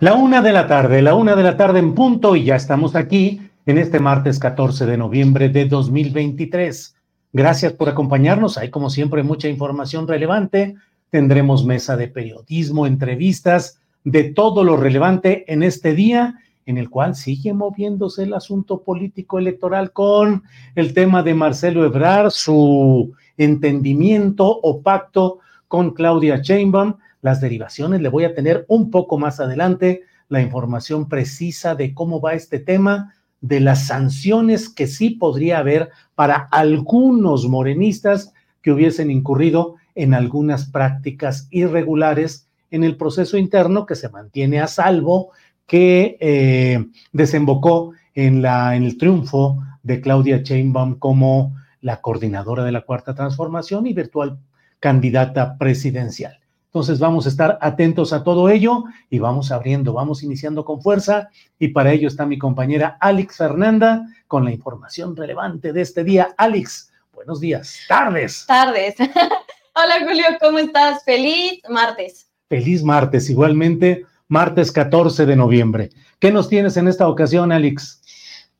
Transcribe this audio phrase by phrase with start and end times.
[0.00, 2.96] La una de la tarde, la una de la tarde en punto y ya estamos
[2.96, 6.96] aquí en este martes 14 de noviembre de 2023.
[7.34, 8.56] Gracias por acompañarnos.
[8.56, 10.74] Hay como siempre mucha información relevante.
[11.10, 17.14] Tendremos mesa de periodismo, entrevistas, de todo lo relevante en este día en el cual
[17.14, 20.44] sigue moviéndose el asunto político electoral con
[20.76, 28.00] el tema de Marcelo Ebrard, su entendimiento o pacto con Claudia Sheinbaum las derivaciones.
[28.00, 32.60] Le voy a tener un poco más adelante la información precisa de cómo va este
[32.60, 38.32] tema, de las sanciones que sí podría haber para algunos morenistas
[38.62, 44.66] que hubiesen incurrido en algunas prácticas irregulares en el proceso interno que se mantiene a
[44.66, 45.30] salvo,
[45.66, 52.72] que eh, desembocó en, la, en el triunfo de Claudia Sheinbaum como la coordinadora de
[52.72, 54.38] la Cuarta Transformación y virtual
[54.78, 56.39] candidata presidencial.
[56.70, 61.28] Entonces vamos a estar atentos a todo ello y vamos abriendo, vamos iniciando con fuerza
[61.58, 66.32] y para ello está mi compañera Alex Fernanda con la información relevante de este día.
[66.36, 68.44] Alex, buenos días, tardes.
[68.46, 68.94] Tardes.
[69.74, 71.02] Hola Julio, ¿cómo estás?
[71.02, 72.28] Feliz martes.
[72.48, 75.90] Feliz martes, igualmente, martes 14 de noviembre.
[76.20, 77.99] ¿Qué nos tienes en esta ocasión, Alex?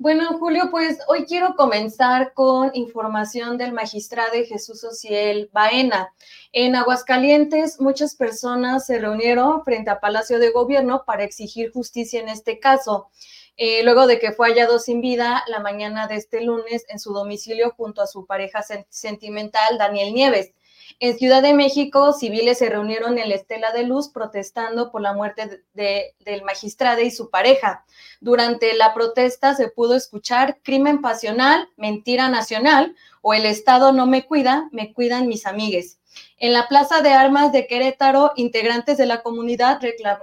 [0.03, 6.15] Bueno, Julio, pues hoy quiero comenzar con información del magistrado Jesús Ociel Baena.
[6.53, 12.31] En Aguascalientes, muchas personas se reunieron frente a Palacio de Gobierno para exigir justicia en
[12.31, 13.11] este caso.
[13.59, 17.13] Eh, luego de que fue hallado sin vida la mañana de este lunes en su
[17.13, 20.55] domicilio junto a su pareja sentimental, Daniel Nieves.
[21.03, 25.15] En Ciudad de México, civiles se reunieron en la Estela de Luz protestando por la
[25.15, 27.87] muerte del magistrado y su pareja.
[28.21, 34.27] Durante la protesta se pudo escuchar crimen pasional, mentira nacional o el Estado no me
[34.27, 36.00] cuida, me cuidan mis amigues.
[36.39, 39.79] En la Plaza de Armas de Querétaro, integrantes de la comunidad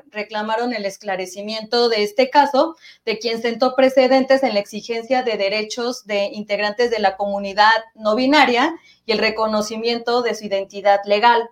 [0.10, 2.76] reclamaron el esclarecimiento de este caso,
[3.06, 8.16] de quien sentó precedentes en la exigencia de derechos de integrantes de la comunidad no
[8.16, 8.76] binaria
[9.06, 11.50] y el reconocimiento de su identidad legal.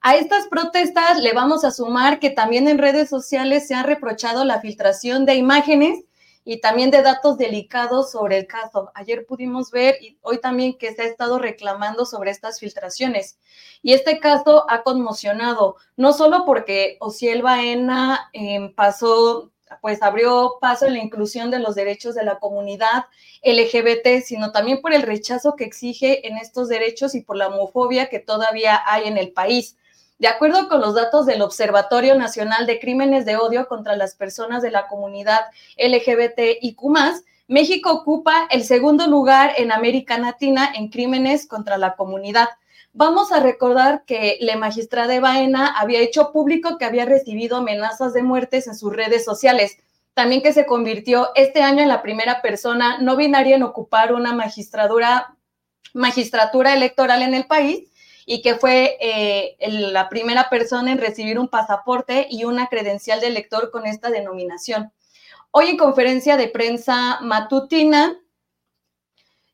[0.00, 4.44] A estas protestas le vamos a sumar que también en redes sociales se ha reprochado
[4.44, 6.04] la filtración de imágenes
[6.48, 8.92] y también de datos delicados sobre el caso.
[8.94, 13.36] Ayer pudimos ver y hoy también que se ha estado reclamando sobre estas filtraciones.
[13.82, 19.50] Y este caso ha conmocionado, no solo porque Ociel Baena em, pasó,
[19.82, 23.06] pues abrió paso en la inclusión de los derechos de la comunidad
[23.42, 28.08] LGBT, sino también por el rechazo que exige en estos derechos y por la homofobia
[28.08, 29.76] que todavía hay en el país.
[30.18, 34.62] De acuerdo con los datos del Observatorio Nacional de Crímenes de Odio contra las Personas
[34.62, 35.42] de la Comunidad
[35.76, 36.80] LGBTIQ,
[37.48, 42.48] México ocupa el segundo lugar en América Latina en crímenes contra la comunidad.
[42.94, 48.22] Vamos a recordar que la magistrada Baena había hecho público que había recibido amenazas de
[48.22, 49.76] muertes en sus redes sociales.
[50.14, 54.32] También que se convirtió este año en la primera persona no binaria en ocupar una
[54.32, 55.34] magistratura
[56.74, 57.90] electoral en el país
[58.26, 59.56] y que fue eh,
[59.90, 64.92] la primera persona en recibir un pasaporte y una credencial de lector con esta denominación.
[65.52, 68.20] Hoy en conferencia de prensa matutina,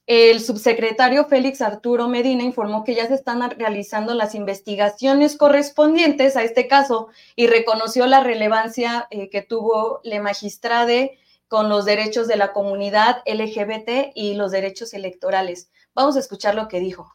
[0.06, 6.42] el subsecretario Félix Arturo Medina informó que ya se están realizando las investigaciones correspondientes a
[6.42, 12.36] este caso y reconoció la relevancia eh, que tuvo la magistrade con los derechos de
[12.36, 15.70] la comunidad LGBT y los derechos electorales.
[15.94, 17.14] Vamos a escuchar lo que dijo.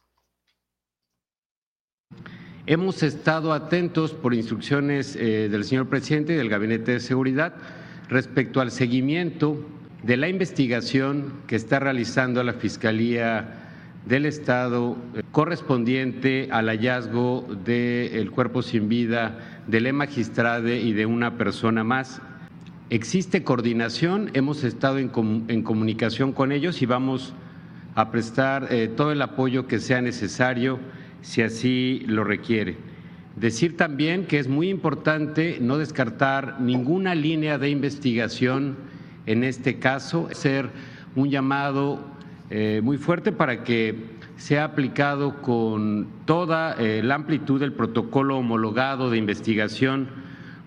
[2.70, 7.54] Hemos estado atentos por instrucciones eh, del señor presidente y del Gabinete de Seguridad
[8.10, 9.64] respecto al seguimiento
[10.02, 13.54] de la investigación que está realizando la Fiscalía
[14.04, 21.06] del Estado eh, correspondiente al hallazgo del cuerpo sin vida de la magistrade y de
[21.06, 22.20] una persona más.
[22.90, 27.32] Existe coordinación, hemos estado en, comunicación con ellos y vamos
[27.94, 30.78] a prestar eh, todo el apoyo que sea necesario
[31.22, 32.76] si así lo requiere.
[33.36, 38.76] Decir también que es muy importante no descartar ninguna línea de investigación
[39.26, 40.70] en este caso, ser
[41.14, 42.00] un llamado
[42.50, 43.94] eh, muy fuerte para que
[44.38, 50.08] sea aplicado con toda eh, la amplitud del protocolo homologado de investigación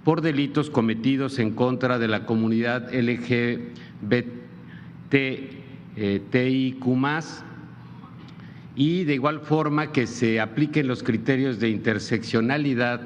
[0.03, 3.71] por delitos cometidos en contra de la comunidad LGBTIQ
[8.81, 13.01] y de igual forma que se apliquen los criterios de interseccionalidad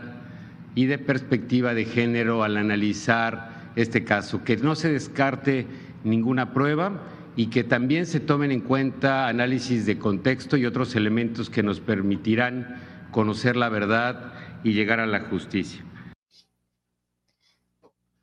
[0.74, 5.68] y de perspectiva de género al analizar este caso, que no se descarte
[6.06, 7.04] ninguna prueba
[7.36, 11.82] y que también se tomen en cuenta análisis de contexto y otros elementos que nos
[11.82, 12.78] permitirán
[13.12, 14.32] conocer la verdad
[14.64, 15.85] y llegar a la justicia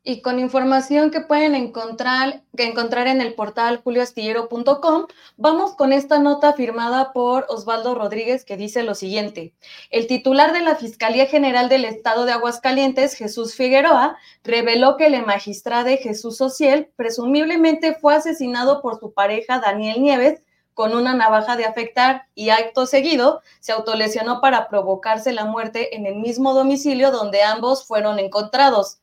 [0.05, 5.07] y con información que pueden encontrar, que encontrar en el portal julioastillero.com,
[5.37, 9.55] vamos con esta nota firmada por Osvaldo Rodríguez que dice lo siguiente.
[9.91, 15.25] El titular de la Fiscalía General del Estado de Aguascalientes, Jesús Figueroa, reveló que el
[15.25, 20.43] magistrado Jesús Ociel presumiblemente fue asesinado por su pareja Daniel Nieves
[20.75, 26.07] con una navaja de afectar y acto seguido se autolesionó para provocarse la muerte en
[26.07, 29.02] el mismo domicilio donde ambos fueron encontrados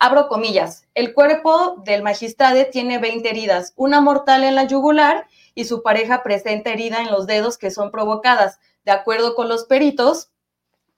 [0.00, 5.66] abro comillas, el cuerpo del magistrado tiene 20 heridas, una mortal en la yugular y
[5.66, 10.30] su pareja presenta herida en los dedos que son provocadas, de acuerdo con los peritos,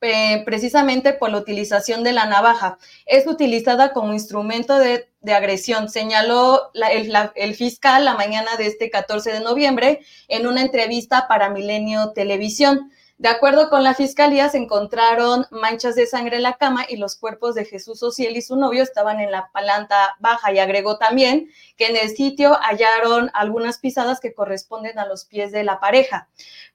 [0.00, 2.78] eh, precisamente por la utilización de la navaja.
[3.06, 9.32] Es utilizada como instrumento de, agresión, señaló el, el, fiscal la mañana de este 14
[9.32, 12.90] de noviembre en una entrevista para Milenio Televisión.
[13.18, 17.16] De acuerdo con la fiscalía, se encontraron manchas de sangre en la cama y los
[17.16, 21.48] cuerpos de Jesús Ociel y su novio estaban en la planta baja y agregó también
[21.76, 26.28] que en el sitio hallaron algunas pisadas que corresponden a los pies de la pareja.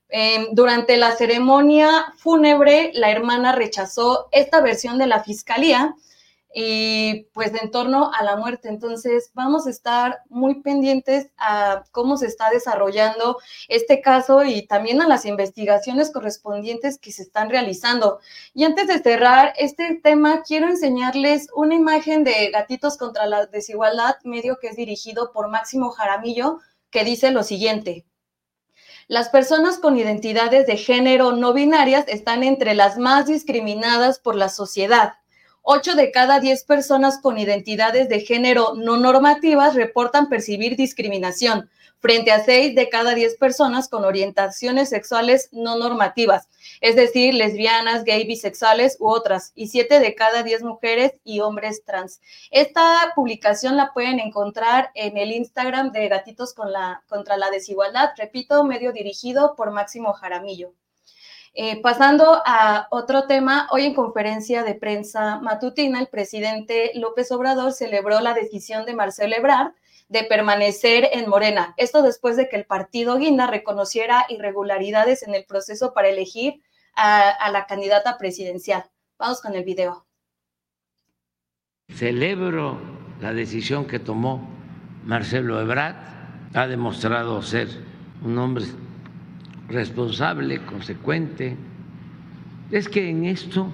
[0.10, 5.96] Em, durante la ceremonia fúnebre, la hermana rechazó esta versión de la fiscalía
[6.54, 8.70] y pues en torno a la muerte.
[8.70, 15.02] Entonces vamos a estar muy pendientes a cómo se está desarrollando este caso y también
[15.02, 18.20] a las investigaciones correspondientes que se están realizando.
[18.54, 24.16] Y antes de cerrar este tema, quiero enseñarles una imagen de Gatitos contra la Desigualdad,
[24.24, 26.60] medio que es dirigido por Máximo Jaramillo,
[26.90, 28.06] que dice lo siguiente.
[29.10, 34.50] Las personas con identidades de género no binarias están entre las más discriminadas por la
[34.50, 35.14] sociedad
[35.70, 42.32] 8 de cada 10 personas con identidades de género no normativas reportan percibir discriminación, frente
[42.32, 46.48] a 6 de cada 10 personas con orientaciones sexuales no normativas,
[46.80, 51.84] es decir, lesbianas, gay, bisexuales u otras, y 7 de cada 10 mujeres y hombres
[51.84, 52.22] trans.
[52.50, 58.94] Esta publicación la pueden encontrar en el Instagram de Gatitos contra la Desigualdad, repito, medio
[58.94, 60.72] dirigido por Máximo Jaramillo.
[61.54, 67.74] Eh, pasando a otro tema, hoy en conferencia de prensa matutina, el presidente López Obrador
[67.74, 69.72] celebró la decisión de Marcelo Ebrard
[70.10, 71.74] de permanecer en Morena.
[71.78, 76.62] Esto después de que el partido Guinda reconociera irregularidades en el proceso para elegir
[76.96, 78.86] a, a la candidata presidencial.
[79.18, 80.06] Vamos con el video.
[81.90, 82.78] Celebro
[83.20, 84.48] la decisión que tomó
[85.04, 85.96] Marcelo Ebrard.
[86.54, 87.68] Ha demostrado ser
[88.24, 88.66] un hombre
[89.70, 91.56] responsable, consecuente,
[92.72, 93.70] es que en esto,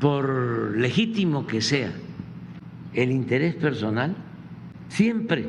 [0.00, 1.92] por legítimo que sea
[2.92, 4.14] el interés personal,
[4.88, 5.48] siempre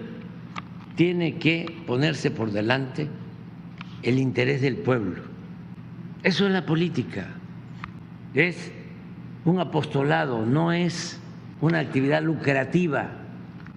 [0.96, 3.08] tiene que ponerse por delante
[4.02, 5.22] el interés del pueblo.
[6.24, 7.28] Eso es la política,
[8.34, 8.72] es
[9.46, 11.20] un apostolado, no es
[11.62, 13.12] una actividad lucrativa.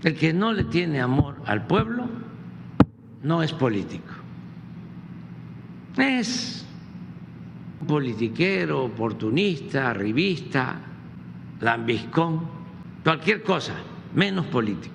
[0.03, 2.09] El que no le tiene amor al pueblo
[3.23, 4.08] no es político.
[5.99, 6.65] Es
[7.87, 10.81] politiquero, oportunista, revista,
[11.61, 12.49] lambiscón,
[13.03, 13.75] cualquier cosa,
[14.15, 14.95] menos político.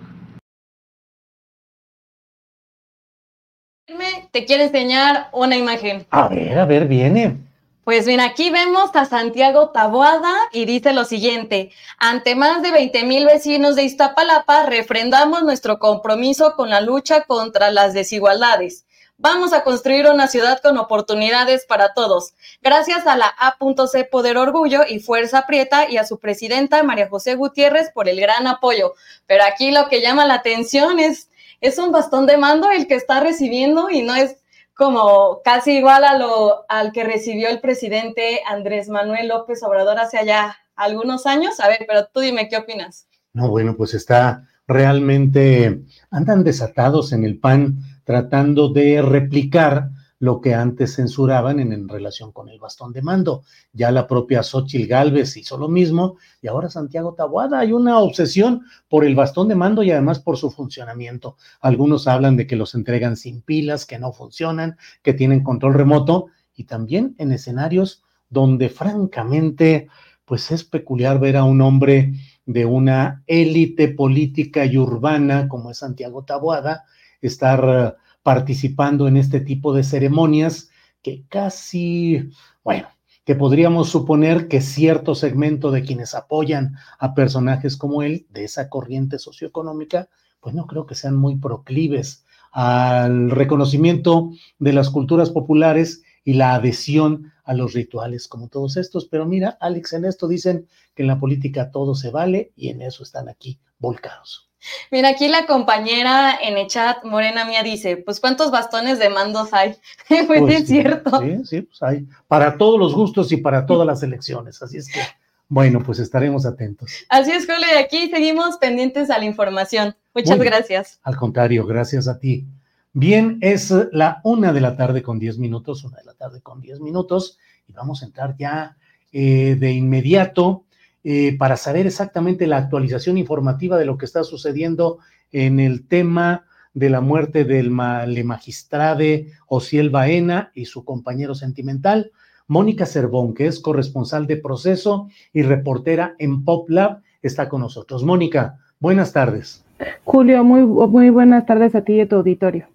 [4.31, 6.07] Te quiero enseñar una imagen.
[6.09, 7.37] A ver, a ver, viene.
[7.83, 13.03] Pues bien, aquí vemos a Santiago Taboada y dice lo siguiente, ante más de 20
[13.03, 18.85] mil vecinos de Iztapalapa, refrendamos nuestro compromiso con la lucha contra las desigualdades.
[19.23, 22.33] Vamos a construir una ciudad con oportunidades para todos.
[22.61, 24.03] Gracias a la A.C.
[24.11, 28.47] Poder Orgullo y Fuerza Prieta y a su presidenta María José Gutiérrez por el gran
[28.47, 28.95] apoyo.
[29.25, 31.29] Pero aquí lo que llama la atención es,
[31.61, 34.35] es un bastón de mando el que está recibiendo y no es
[34.73, 40.17] como casi igual a lo al que recibió el presidente Andrés Manuel López Obrador hace
[40.17, 41.61] allá algunos años.
[41.61, 43.07] A ver, pero tú dime qué opinas.
[43.31, 45.79] No, bueno, pues está realmente,
[46.11, 49.89] andan desatados en el PAN tratando de replicar
[50.23, 53.43] lo que antes censuraban en, relación con el bastón de mando.
[53.73, 57.59] Ya la propia Xochil Gálvez hizo lo mismo y ahora Santiago Tabuada.
[57.59, 61.35] Hay una obsesión por el bastón de mando y además por su funcionamiento.
[61.59, 66.27] Algunos hablan de que los entregan sin pilas, que no funcionan, que tienen control remoto
[66.55, 69.89] y también en escenarios donde francamente
[70.23, 72.13] pues es peculiar ver a un hombre
[72.45, 76.85] de una élite política y urbana como es Santiago Tabuada
[77.27, 80.69] estar participando en este tipo de ceremonias
[81.01, 82.29] que casi,
[82.63, 82.87] bueno,
[83.25, 88.69] que podríamos suponer que cierto segmento de quienes apoyan a personajes como él, de esa
[88.69, 96.03] corriente socioeconómica, pues no creo que sean muy proclives al reconocimiento de las culturas populares
[96.23, 99.05] y la adhesión a los rituales como todos estos.
[99.05, 102.81] Pero mira, Alex, en esto dicen que en la política todo se vale y en
[102.81, 104.49] eso están aquí volcados.
[104.91, 109.53] Mira, aquí la compañera en el chat, Morena Mía, dice, pues ¿cuántos bastones de mandos
[109.53, 109.75] hay?
[110.07, 111.19] pues, Pues es sí, cierto.
[111.19, 114.61] Sí, sí, pues hay para todos los gustos y para todas las elecciones.
[114.61, 115.01] Así es que,
[115.49, 116.91] bueno, pues estaremos atentos.
[117.09, 119.95] Así es, Julio, y aquí seguimos pendientes a la información.
[120.15, 120.53] Muchas Muy bien.
[120.53, 120.99] gracias.
[121.03, 122.47] Al contrario, gracias a ti.
[122.95, 126.61] Bien, es la una de la tarde con diez minutos, una de la tarde con
[126.61, 128.77] diez minutos, y vamos a entrar ya
[129.11, 130.65] eh, de inmediato
[131.03, 134.99] eh, para saber exactamente la actualización informativa de lo que está sucediendo
[135.31, 136.45] en el tema
[136.75, 142.11] de la muerte del ma- magistrade Ociel Baena y su compañero sentimental,
[142.45, 148.03] Mónica Cervón, que es corresponsal de proceso y reportera en PopLab, está con nosotros.
[148.03, 149.65] Mónica, buenas tardes.
[150.03, 152.67] Julio, muy buenas tardes a ti y a tu auditorio.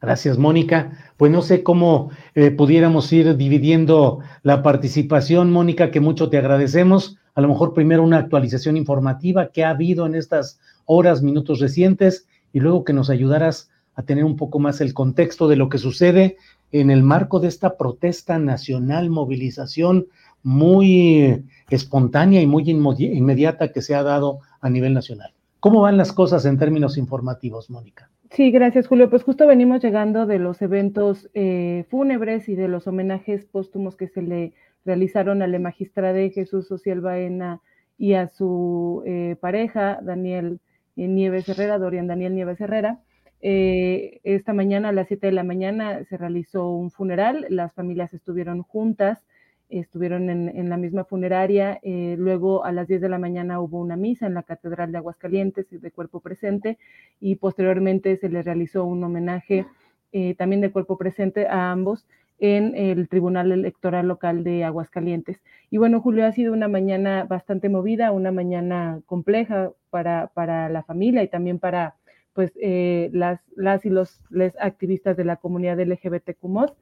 [0.00, 0.92] Gracias, Mónica.
[1.16, 7.16] Pues no sé cómo eh, pudiéramos ir dividiendo la participación, Mónica, que mucho te agradecemos.
[7.34, 12.26] A lo mejor primero una actualización informativa que ha habido en estas horas, minutos recientes,
[12.52, 15.78] y luego que nos ayudaras a tener un poco más el contexto de lo que
[15.78, 16.36] sucede
[16.72, 20.06] en el marco de esta protesta nacional, movilización
[20.42, 25.32] muy espontánea y muy inmediata que se ha dado a nivel nacional.
[25.60, 28.10] ¿Cómo van las cosas en términos informativos, Mónica?
[28.30, 29.08] Sí, gracias, Julio.
[29.10, 34.08] Pues justo venimos llegando de los eventos eh, fúnebres y de los homenajes póstumos que
[34.08, 34.52] se le
[34.84, 37.60] realizaron a la magistrada Jesús Social Baena
[37.98, 40.60] y a su eh, pareja, Daniel
[40.96, 43.00] eh, Nieves Herrera, Dorian Daniel Nieves Herrera.
[43.42, 48.12] Eh, esta mañana a las 7 de la mañana se realizó un funeral, las familias
[48.14, 49.25] estuvieron juntas,
[49.68, 53.80] estuvieron en, en la misma funeraria, eh, luego a las 10 de la mañana hubo
[53.80, 56.78] una misa en la Catedral de Aguascalientes de cuerpo presente
[57.20, 59.66] y posteriormente se les realizó un homenaje
[60.12, 62.06] eh, también de cuerpo presente a ambos
[62.38, 65.40] en el Tribunal Electoral Local de Aguascalientes.
[65.70, 70.82] Y bueno, Julio, ha sido una mañana bastante movida, una mañana compleja para, para la
[70.82, 71.94] familia y también para
[72.34, 74.20] pues, eh, las, las y los
[74.60, 76.74] activistas de la comunidad LGBTQ+.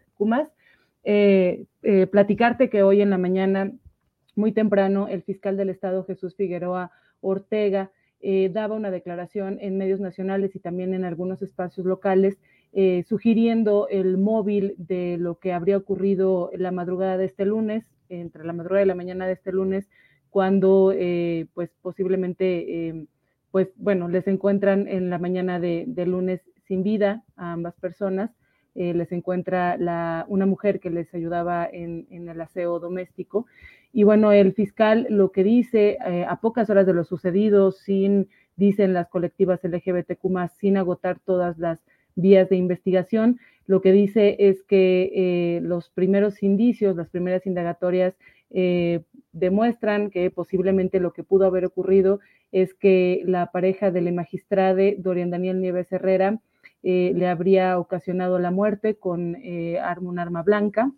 [1.04, 3.72] Eh, eh, platicarte que hoy en la mañana,
[4.36, 10.00] muy temprano, el fiscal del Estado, Jesús Figueroa Ortega, eh, daba una declaración en medios
[10.00, 12.38] nacionales y también en algunos espacios locales,
[12.72, 18.44] eh, sugiriendo el móvil de lo que habría ocurrido la madrugada de este lunes, entre
[18.44, 19.88] la madrugada y la mañana de este lunes,
[20.30, 23.06] cuando eh, pues posiblemente, eh,
[23.50, 28.30] pues bueno, les encuentran en la mañana de, de lunes sin vida a ambas personas.
[28.76, 33.46] Eh, les encuentra la, una mujer que les ayudaba en, el aseo doméstico.
[33.92, 38.28] Y bueno, el fiscal lo que dice eh, a pocas horas de lo sucedido, sin,
[38.56, 41.84] dicen las colectivas LGBTQ, sin agotar todas las
[42.16, 48.14] vías de investigación, lo que dice es que eh, los primeros indicios, las primeras indagatorias
[49.32, 52.20] demuestran que posiblemente lo que pudo haber ocurrido
[52.52, 56.40] es que la pareja del magistrade, Dorian Daniel Nieves Herrera,
[56.86, 60.92] eh, le habría ocasionado la muerte con eh, un arma blanca.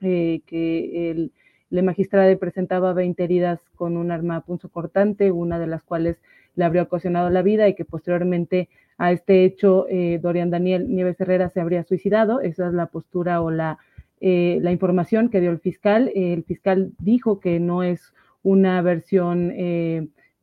[0.00, 1.32] que el,
[1.70, 6.20] la magistrada presentaba 20 heridas con un arma punzo cortante, una de las cuales
[6.56, 8.68] le habría ocasionado la vida y que posteriormente
[8.98, 9.86] a este hecho
[10.20, 12.40] Dorian Daniel Nieves Herrera se habría suicidado.
[12.40, 13.78] Esa es la postura o la,
[14.20, 16.12] la información que dio el fiscal.
[16.14, 19.52] el fiscal dijo que no es una versión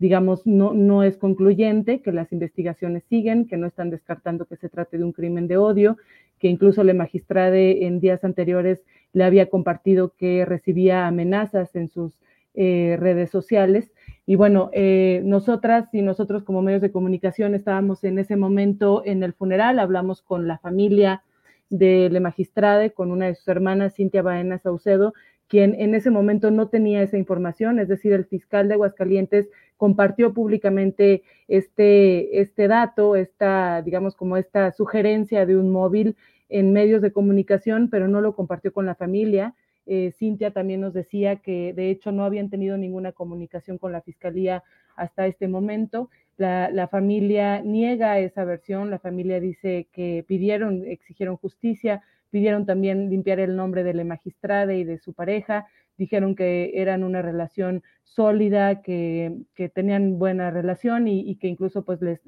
[0.02, 4.68] digamos, no, no es concluyente, que las investigaciones siguen, que no están descartando que se
[4.68, 5.96] trate de un crimen de odio,
[6.40, 12.20] que incluso la magistrada en días anteriores le había compartido que recibía amenazas en sus
[12.56, 13.92] eh, redes sociales.
[14.26, 19.22] Y bueno, eh, nosotras y nosotros como medios de comunicación estábamos en ese momento en
[19.22, 21.22] el funeral, hablamos con la familia
[21.70, 25.14] de la magistrada, con una de sus hermanas, Cintia Baena Saucedo,
[25.48, 29.50] quien en ese momento no tenía esa información, es decir, el fiscal de Aguascalientes
[29.82, 36.16] compartió públicamente este, este dato, esta, digamos, como esta sugerencia de un móvil
[36.50, 39.56] en medios de comunicación, pero no lo compartió con la familia.
[39.88, 44.04] Eh, Cintia también nos decía que de hecho no habían tenido ninguna comunicación con la
[44.04, 44.64] fiscalía
[44.96, 46.12] hasta este momento.
[46.38, 53.10] La, la, familia niega esa versión, la familia dice que pidieron, exigieron justicia, pidieron también
[53.10, 55.66] limpiar el nombre de la magistrada y de su pareja,
[55.98, 62.22] dijeron que eran una relación sólida, que, tenían buena relación y, que incluso pues les,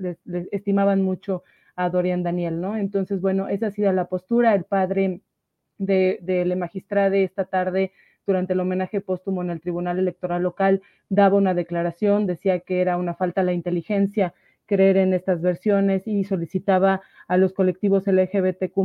[0.51, 1.43] estimaban mucho
[1.75, 2.77] a Dorian Daniel, ¿no?
[2.77, 4.53] Entonces, bueno, esa ha sido la postura.
[4.53, 5.21] El padre
[5.77, 6.69] de, de la
[7.13, 7.91] esta tarde
[8.25, 12.97] durante el homenaje póstumo en el Tribunal Electoral Local daba una declaración, decía que era
[12.97, 14.33] una falta a la inteligencia
[14.65, 18.75] creer en estas versiones y solicitaba a los colectivos LGBTQ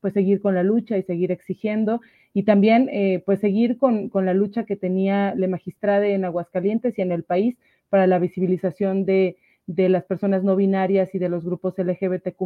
[0.00, 2.00] pues seguir con la lucha y seguir exigiendo
[2.32, 6.98] y también eh, pues seguir con, con, la lucha que tenía la magistrada en Aguascalientes
[6.98, 7.56] y en el país
[7.88, 12.40] para la visibilización de, de las personas no binarias y de los grupos LGBTQ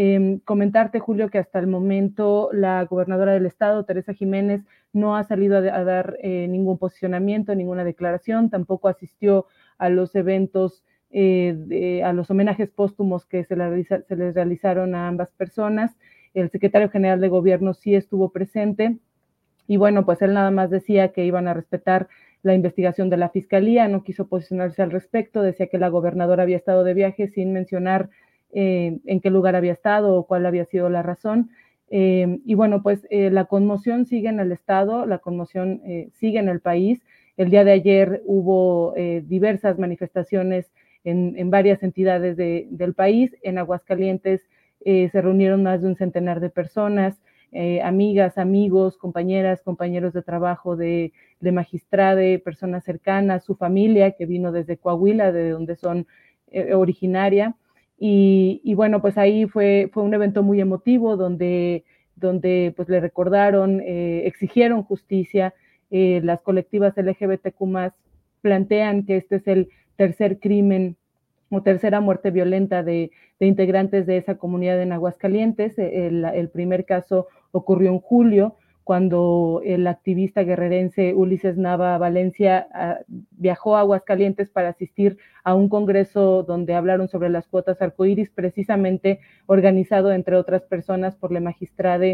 [0.00, 5.24] eh, comentarte, Julio, que hasta el momento la gobernadora del estado, Teresa Jiménez, no ha
[5.24, 9.46] salido a, dar eh, ningún posicionamiento, ninguna declaración, tampoco asistió
[9.76, 15.30] a los eventos eh, a los homenajes póstumos que se, se, les realizaron a ambas
[15.30, 15.96] personas.
[16.34, 18.98] El secretario general de gobierno sí estuvo presente
[19.66, 22.08] y bueno, pues él nada más decía que iban a respetar
[22.42, 26.58] la investigación de la fiscalía, no quiso posicionarse al respecto, decía que la gobernadora había
[26.58, 28.10] estado de viaje sin mencionar
[28.52, 31.50] eh, en qué lugar había estado o cuál había sido la razón.
[31.90, 35.80] Eh, y bueno, pues la conmoción sigue en el Estado, la conmoción
[36.12, 37.00] sigue en el país.
[37.38, 40.70] El día de ayer hubo diversas manifestaciones
[41.10, 43.34] en, varias entidades del país.
[43.42, 44.42] En Aguascalientes
[44.84, 47.20] eh, se reunieron más de un centenar de personas,
[47.52, 54.26] eh, amigas, amigos, compañeras, compañeros de trabajo de, de magistrade, personas cercanas, su familia que
[54.26, 56.06] vino desde Coahuila, de donde son
[56.48, 57.56] eh, originaria.
[58.00, 63.82] Y, bueno, pues ahí fue, fue un evento muy emotivo donde, donde pues le recordaron,
[63.84, 65.52] exigieron justicia.
[65.90, 67.92] las colectivas LGBTQ
[68.40, 70.96] plantean que este es el tercer crimen
[71.64, 75.78] tercera muerte violenta de, integrantes de esa comunidad en Aguascalientes.
[75.78, 82.98] E, el, primer caso ocurrió en julio, cuando el activista guerrerense Ulises Nava Valencia ah,
[83.32, 89.20] viajó a Aguascalientes para asistir a un congreso donde hablaron sobre las cuotas arcoíris, precisamente
[89.46, 92.06] organizado, entre otras personas, por la magistrada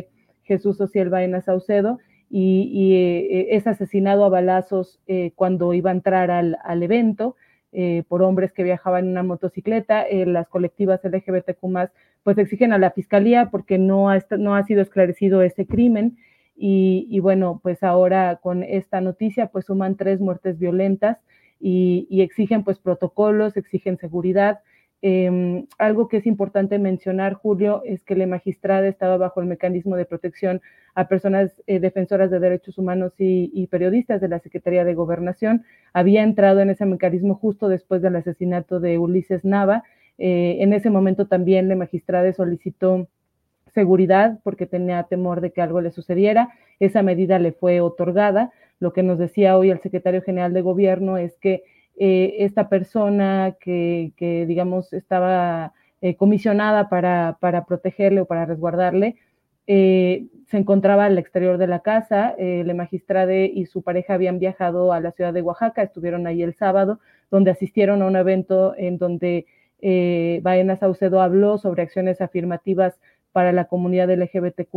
[0.42, 1.98] Jesús Ociel Baena Saucedo,
[2.30, 7.36] y, eh, es asesinado a balazos eh, cuando iba a entrar al evento.
[7.76, 10.04] Eh, por hombres que viajaban en una motocicleta.
[10.04, 11.90] Eh, las colectivas LGBTQ
[12.22, 16.16] pues exigen a la fiscalía porque no ha, no ha sido esclarecido ese crimen.
[16.56, 21.18] Y, bueno, pues ahora con esta noticia pues suman tres muertes violentas
[21.58, 24.60] y, y exigen pues protocolos, exigen seguridad.
[25.06, 29.96] Em, algo que es importante mencionar, Julio, es que la magistrada estaba bajo el mecanismo
[29.96, 30.62] de protección
[30.94, 35.62] a personas eh, defensoras de derechos humanos y, periodistas de la Secretaría de Gobernación.
[35.92, 39.84] Había entrado en ese mecanismo justo después del asesinato de Ulises Nava.
[40.16, 43.06] Eh, en ese momento también la magistrada solicitó
[43.74, 46.48] seguridad porque tenía temor de que algo le sucediera.
[46.80, 48.52] Esa medida le fue otorgada.
[48.80, 51.62] Lo que nos decía hoy el secretario general de gobierno es que
[51.96, 54.12] eh, esta persona que,
[54.48, 59.16] digamos, estaba eh, comisionada para, protegerle o para resguardarle,
[59.66, 62.34] eh, se encontraba al exterior de la casa.
[62.38, 66.54] la magistrada y su pareja habían viajado a la ciudad de Oaxaca, estuvieron ahí el
[66.54, 69.46] sábado, donde asistieron a un evento en donde
[70.42, 72.98] Baena Saucedo habló sobre acciones afirmativas
[73.32, 74.74] para la comunidad LGBTQ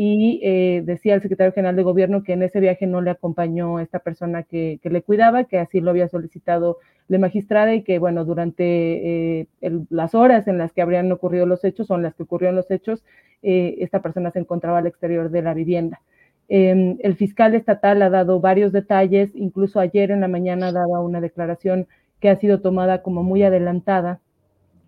[0.00, 3.80] y eh, decía el secretario general de gobierno que en ese viaje no le acompañó
[3.80, 8.24] esta persona que, le cuidaba, que así lo había solicitado la magistrada y que, bueno,
[8.24, 9.48] durante eh,
[9.90, 12.70] las horas en las que habrían ocurrido los hechos o en las que ocurrieron los
[12.70, 13.02] hechos,
[13.42, 16.00] eh, esta persona se encontraba al exterior de la vivienda.
[16.48, 21.20] Em, el fiscal estatal ha dado varios detalles, incluso ayer en la mañana daba una
[21.20, 21.88] declaración
[22.20, 24.20] que ha sido tomada como muy adelantada,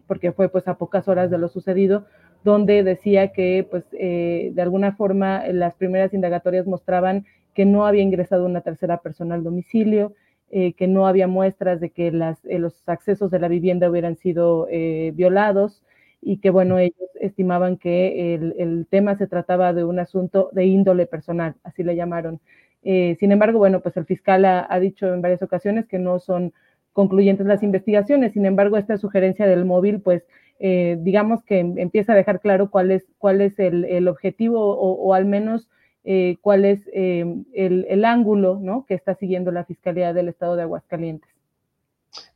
[0.06, 2.06] porque fue pues a pocas horas de lo sucedido,
[2.44, 8.02] donde decía que pues eh, de alguna forma las primeras indagatorias mostraban que no había
[8.02, 10.14] ingresado una tercera persona al domicilio,
[10.50, 14.66] eh, que no había muestras de que eh, los accesos de la vivienda hubieran sido
[15.12, 15.82] violados,
[16.22, 21.06] y que, bueno, ellos estimaban que el, tema se trataba de un asunto de índole
[21.06, 22.40] personal, así le llamaron.
[22.82, 26.52] Eh, sin embargo, bueno, pues el fiscal ha, dicho en varias ocasiones que no son
[26.92, 30.24] concluyentes las investigaciones, sin embargo, esta sugerencia del móvil, pues
[30.60, 35.24] eh, digamos que empieza a dejar claro cuál es, cuál es el, objetivo o, al
[35.24, 35.68] menos
[36.04, 38.84] eh, cuál es el, el, ángulo ¿no?
[38.86, 41.30] que está siguiendo la Fiscalía del Estado de Aguascalientes.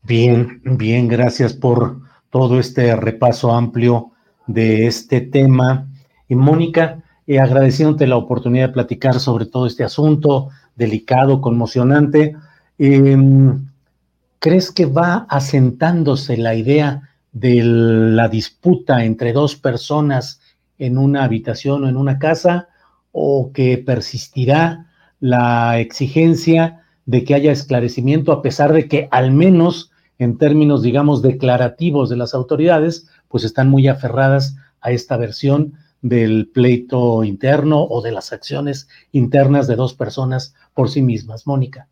[0.03, 1.99] Bien, bien, gracias por
[2.31, 4.13] todo este repaso amplio
[4.47, 5.87] de este tema.
[6.29, 12.37] Y Mónica, eh, agradeciéndote la oportunidad de platicar sobre todo este asunto delicado, conmocionante,
[12.79, 13.67] em,
[14.39, 20.41] ¿crees que va asentándose la idea de la disputa entre dos personas
[20.79, 22.69] en una habitación o en una casa
[23.13, 24.87] o que persistirá
[25.21, 31.23] la exigencia de que haya esclarecimiento a pesar de que al menos en términos, digamos,
[31.23, 38.01] declarativos de las autoridades, pues están muy aferradas a esta versión del pleito interno o
[38.01, 41.47] de las acciones internas de dos personas por sí mismas.
[41.47, 41.89] Mónica.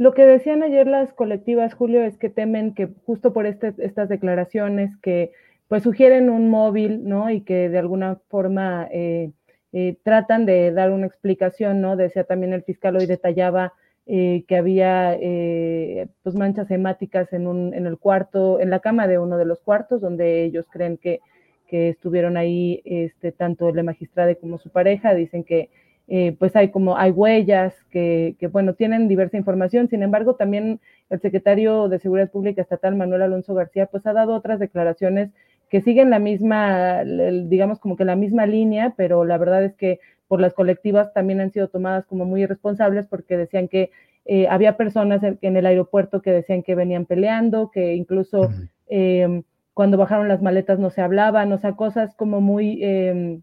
[0.00, 4.08] Lo que decían ayer las colectivas, Julio, es que temen que justo por este, estas
[4.08, 5.30] declaraciones que
[5.68, 7.28] pues sugieren un móvil, ¿no?
[7.28, 9.32] Y que de alguna forma eh,
[9.74, 11.96] eh, tratan de dar una explicación, ¿no?
[11.96, 13.74] Decía también el fiscal hoy detallaba
[14.06, 19.06] eh, que había eh, pues manchas hemáticas en, un, en el cuarto, en la cama
[19.06, 21.20] de uno de los cuartos, donde ellos creen que,
[21.68, 25.68] que estuvieron ahí este, tanto el magistrado como su pareja, dicen que
[26.10, 30.80] eh, pues hay como, hay huellas que, que, bueno, tienen diversa información, sin embargo, también
[31.08, 35.30] el secretario de Seguridad Pública Estatal, Manuel Alonso García, pues ha dado otras declaraciones
[35.70, 40.00] que siguen la misma, digamos como que la misma línea, pero la verdad es que
[40.26, 43.90] por las colectivas también han sido tomadas como muy irresponsables porque decían que
[44.24, 48.50] eh, había personas en, el aeropuerto que decían que venían peleando, que incluso
[48.88, 49.44] em,
[49.74, 53.42] cuando bajaron las maletas no se hablaban, o sea, cosas como muy, em,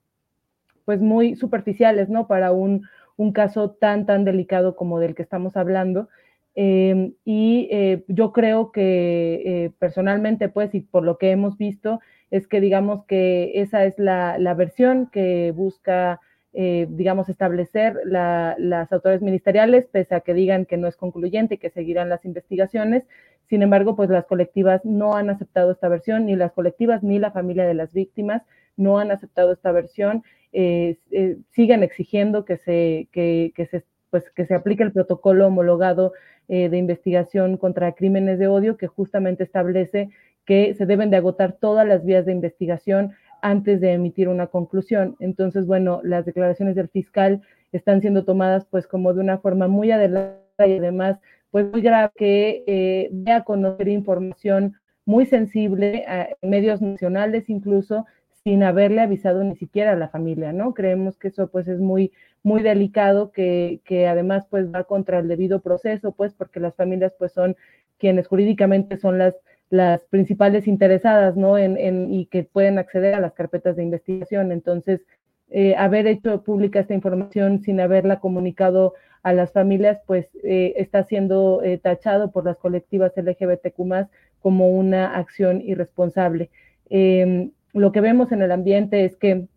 [0.87, 2.27] pues muy superficiales, ¿no?
[2.27, 6.07] Para un, un, caso tan, tan delicado como del que estamos hablando.
[6.55, 11.99] Em, y eh, yo creo que eh, personalmente, pues, y por lo que hemos visto,
[12.31, 16.21] es que digamos que esa es la, la versión que busca
[16.53, 21.57] eh, digamos, establecer las autoridades ministeriales, pese a que digan que no es concluyente y
[21.57, 23.03] que seguirán las investigaciones.
[23.49, 27.31] Sin embargo, pues las colectivas no han aceptado esta versión, ni las colectivas ni la
[27.31, 28.43] familia de las víctimas
[28.77, 30.23] no han aceptado esta versión.
[30.53, 36.13] Eh, eh, siguen exigiendo que se, que, se, pues, que se aplique el protocolo homologado
[36.49, 40.11] de investigación contra crímenes de odio, que justamente establece
[40.45, 45.17] que se deben de agotar todas las vías de investigación antes de emitir una conclusión.
[45.19, 49.91] Entonces, bueno, las declaraciones del fiscal están siendo tomadas pues como de una forma muy
[49.91, 51.19] adelantada y además
[51.51, 58.05] pues muy grave que eh, dé a conocer información muy sensible a medios nacionales incluso
[58.47, 60.73] sin haberle avisado ni siquiera a la familia, ¿no?
[60.73, 65.27] Creemos que eso pues es muy, muy delicado, que, que además pues va contra el
[65.27, 67.57] debido proceso, pues porque las familias pues son
[67.99, 69.35] quienes jurídicamente son las
[69.69, 71.57] las principales interesadas, ¿no?
[71.57, 74.53] En, y que pueden acceder a las carpetas de investigación.
[74.53, 75.01] Entonces,
[75.49, 81.03] eh, haber hecho pública esta información sin haberla comunicado a las familias, pues eh, está
[81.03, 84.07] siendo eh, tachado por las colectivas LGBTQ
[84.39, 86.49] como una acción irresponsable.
[86.89, 89.47] Em, lo que vemos en el ambiente es que,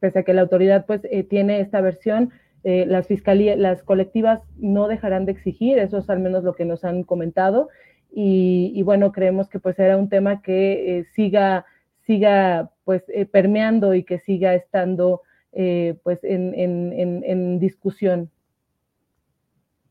[0.00, 2.30] pese a que la autoridad pues tiene esta versión,
[2.62, 6.82] las fiscalías, las colectivas no dejarán de exigir, eso es al menos lo que nos
[6.84, 7.68] han comentado,
[8.16, 11.66] y, bueno, creemos que pues era un tema que eh, siga,
[12.06, 18.30] siga pues eh, permeando y que siga estando eh, pues en, en, discusión.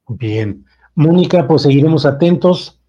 [0.08, 0.64] Bien.
[0.96, 2.82] Mónica, pues seguiremos atentos.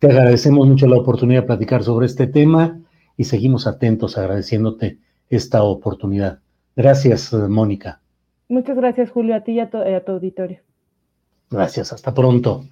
[0.00, 2.80] Te agradecemos mucho la oportunidad de platicar sobre este tema
[3.16, 4.98] y seguimos atentos agradeciéndote
[5.30, 6.40] esta oportunidad.
[6.76, 8.00] Gracias, Mónica.
[8.48, 10.58] Muchas gracias, Julio, a ti y a, a tu auditorio.
[11.50, 12.64] Gracias, hasta pronto.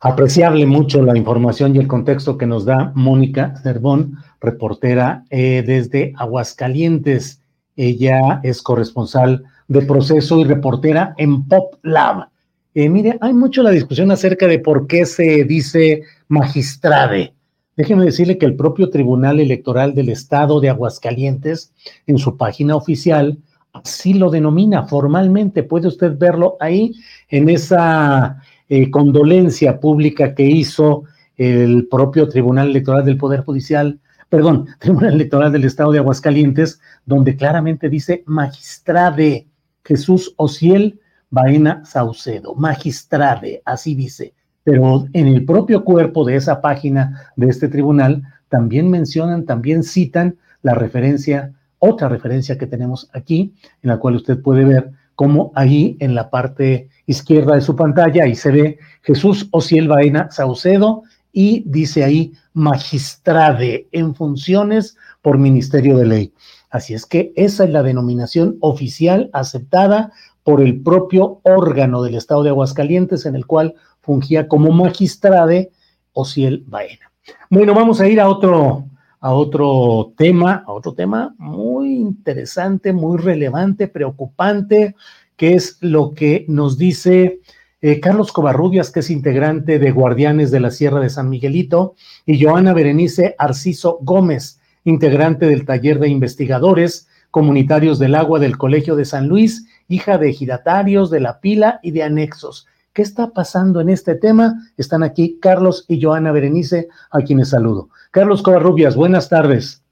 [0.00, 6.12] Apreciable mucho la información y el contexto que nos da Mónica Cervón, reportera eh, desde
[6.16, 7.40] Aguascalientes.
[7.76, 12.28] Ella es corresponsal de proceso y reportera en Pop Lab.
[12.74, 17.32] Eh, mire, hay mucho la discusión acerca de por qué se dice magistrade.
[17.76, 21.72] Déjeme decirle que el propio Tribunal Electoral del Estado de Aguascalientes,
[22.06, 23.38] en su página oficial,
[23.74, 25.62] así lo denomina formalmente.
[25.62, 26.94] Puede usted verlo ahí
[27.28, 31.04] en esa eh, condolencia pública que hizo
[31.36, 37.36] el propio Tribunal Electoral del Poder Judicial, perdón, Tribunal Electoral del Estado de Aguascalientes, donde
[37.36, 39.46] claramente dice magistrade
[39.84, 44.32] Jesús Ociel Baena Saucedo, magistrade, así dice.
[44.66, 50.38] Pero en el propio cuerpo de esa página de este tribunal también mencionan, también citan
[50.60, 55.96] la referencia, otra referencia que tenemos aquí, en la cual usted puede ver cómo ahí
[56.00, 61.62] en la parte izquierda de su pantalla, ahí se ve Jesús Ociel Baena Saucedo y
[61.64, 66.32] dice ahí magistrade en funciones por Ministerio de Ley.
[66.70, 70.10] Así es que esa es la denominación oficial aceptada
[70.42, 75.72] por el propio órgano del Estado de Aguascalientes en el cual fungía como magistrade
[76.12, 77.12] Ociel Baena.
[77.50, 78.86] Bueno, vamos a ir a otro,
[79.20, 84.94] a otro tema, a otro tema muy interesante, muy relevante, preocupante,
[85.36, 87.40] que es lo que nos dice
[87.82, 92.42] eh, Carlos Covarrubias, que es integrante de Guardianes de la Sierra de San Miguelito, y
[92.42, 99.04] Joana Berenice Arciso Gómez, integrante del taller de investigadores comunitarios del agua del Colegio de
[99.04, 102.66] San Luis, hija de ejidatarios, de la pila y de anexos.
[102.96, 104.54] ¿Qué está pasando en este tema?
[104.78, 107.90] Están aquí Carlos y Joana Berenice, a quienes saludo.
[108.10, 109.84] Carlos Covarrubias, buenas tardes.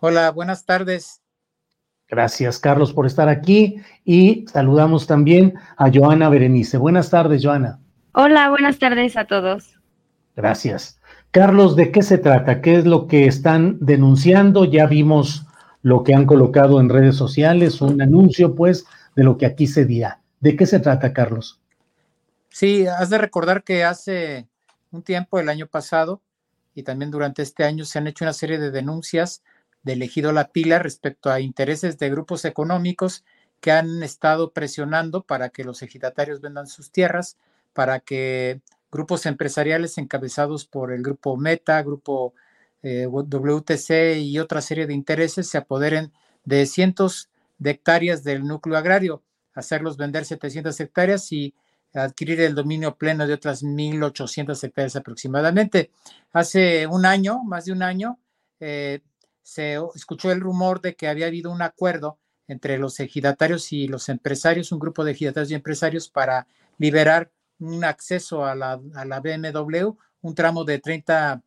[0.00, 1.22] Hola, buenas tardes.
[2.10, 6.76] Gracias, Carlos, por estar aquí y saludamos también a Joana Berenice.
[6.76, 7.78] Buenas tardes, Joana.
[8.12, 9.80] Hola, buenas tardes a todos.
[10.36, 11.00] Gracias.
[11.30, 12.60] Carlos, ¿de qué se trata?
[12.60, 14.66] ¿Qué es lo que están denunciando?
[14.66, 15.46] Ya vimos
[15.80, 18.84] lo que han colocado en redes sociales, un anuncio, pues,
[19.16, 20.20] de lo que aquí se dirá.
[20.40, 21.61] ¿De qué se trata, Carlos?
[22.52, 24.46] Sí, has de recordar que hace
[24.90, 26.20] un tiempo, el año pasado,
[26.74, 29.42] y también durante este año, se han hecho una serie de denuncias
[29.82, 33.24] de elegido la pila respecto a intereses de grupos económicos
[33.60, 37.38] que han estado presionando para que los ejidatarios vendan sus tierras,
[37.72, 38.60] para que
[38.90, 42.34] grupos empresariales encabezados por el grupo Meta, grupo
[42.82, 46.12] eh, WTC y otra serie de intereses se apoderen
[46.44, 49.22] de cientos de hectáreas del núcleo agrario,
[49.54, 51.54] hacerlos vender 700 hectáreas y
[51.94, 55.90] adquirir el dominio pleno de otras 1.800 hectáreas aproximadamente.
[56.32, 58.18] Hace un año, más de un año,
[58.60, 59.00] eh,
[59.42, 64.08] se escuchó el rumor de que había habido un acuerdo entre los ejidatarios y los
[64.08, 66.46] empresarios, un grupo de ejidatarios y empresarios para
[66.78, 69.90] liberar un acceso a la, a la BMW,
[70.22, 71.42] un tramo de 30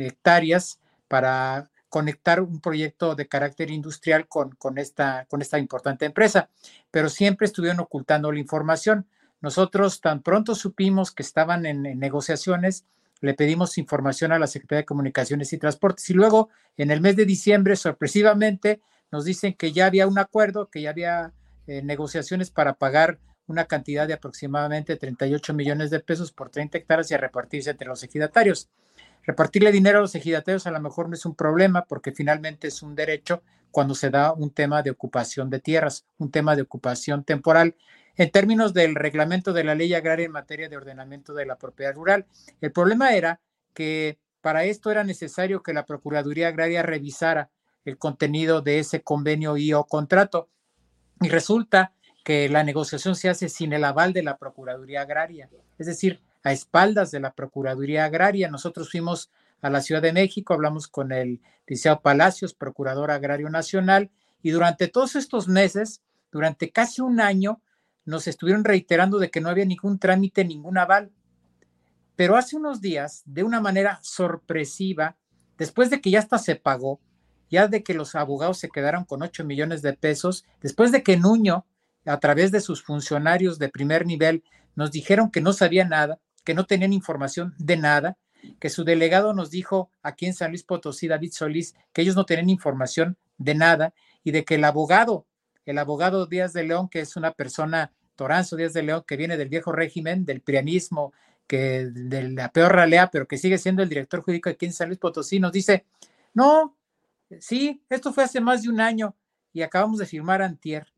[0.00, 6.48] hectáreas para conectar un proyecto de carácter industrial con, con, esta, con esta importante empresa,
[6.90, 9.06] pero siempre estuvieron ocultando la información.
[9.44, 12.86] Nosotros tan pronto supimos que estaban en negociaciones,
[13.20, 17.14] le pedimos información a la Secretaría de Comunicaciones y Transportes y luego en el mes
[17.14, 18.80] de diciembre, sorpresivamente,
[19.12, 21.34] nos dicen que ya había un acuerdo, que ya había
[21.66, 27.10] eh, negociaciones para pagar una cantidad de aproximadamente 38 millones de pesos por 30 hectáreas
[27.10, 28.70] y a repartirse entre los ejidatarios.
[29.24, 32.82] Repartirle dinero a los ejidatarios a lo mejor no es un problema porque finalmente es
[32.82, 37.24] un derecho cuando se da un tema de ocupación de tierras, un tema de ocupación
[37.24, 37.76] temporal
[38.16, 41.94] en términos del reglamento de la ley agraria en materia de ordenamiento de la propiedad
[41.94, 42.26] rural.
[42.60, 43.40] El problema era
[43.72, 47.50] que para esto era necesario que la Procuraduría Agraria revisara
[47.84, 50.48] el contenido de ese convenio y o contrato.
[51.20, 51.92] Y resulta
[52.24, 55.48] que la negociación se hace sin el aval de la Procuraduría Agraria,
[55.78, 58.50] es decir, a espaldas de la Procuraduría Agraria.
[58.50, 59.30] Nosotros fuimos
[59.62, 64.10] a la Ciudad de México, hablamos con el Liceo Palacios, Procurador Agrario Nacional,
[64.42, 67.62] y durante todos estos meses, durante casi un año,
[68.04, 71.10] nos estuvieron reiterando de que no había ningún trámite, ningún aval.
[72.16, 75.16] Pero hace unos días, de una manera sorpresiva,
[75.58, 77.00] después de que ya hasta se pagó,
[77.50, 81.16] ya de que los abogados se quedaron con 8 millones de pesos, después de que
[81.16, 81.66] Nuño,
[82.04, 84.44] a través de sus funcionarios de primer nivel,
[84.76, 88.18] nos dijeron que no sabía nada, que no tenían información de nada,
[88.58, 92.26] que su delegado nos dijo aquí en San Luis Potosí, David Solís, que ellos no
[92.26, 95.26] tenían información de nada y de que el abogado
[95.64, 99.36] el abogado Díaz de León, que es una persona, Toranzo Díaz de León, que viene
[99.36, 101.12] del viejo régimen, del prianismo,
[101.46, 104.88] que de la peor ralea, pero que sigue siendo el director jurídico aquí en San
[104.88, 105.84] Luis Potosí, nos dice,
[106.32, 106.76] no,
[107.40, 109.14] sí, esto fue hace más de un año
[109.52, 110.92] y acabamos de firmar antier.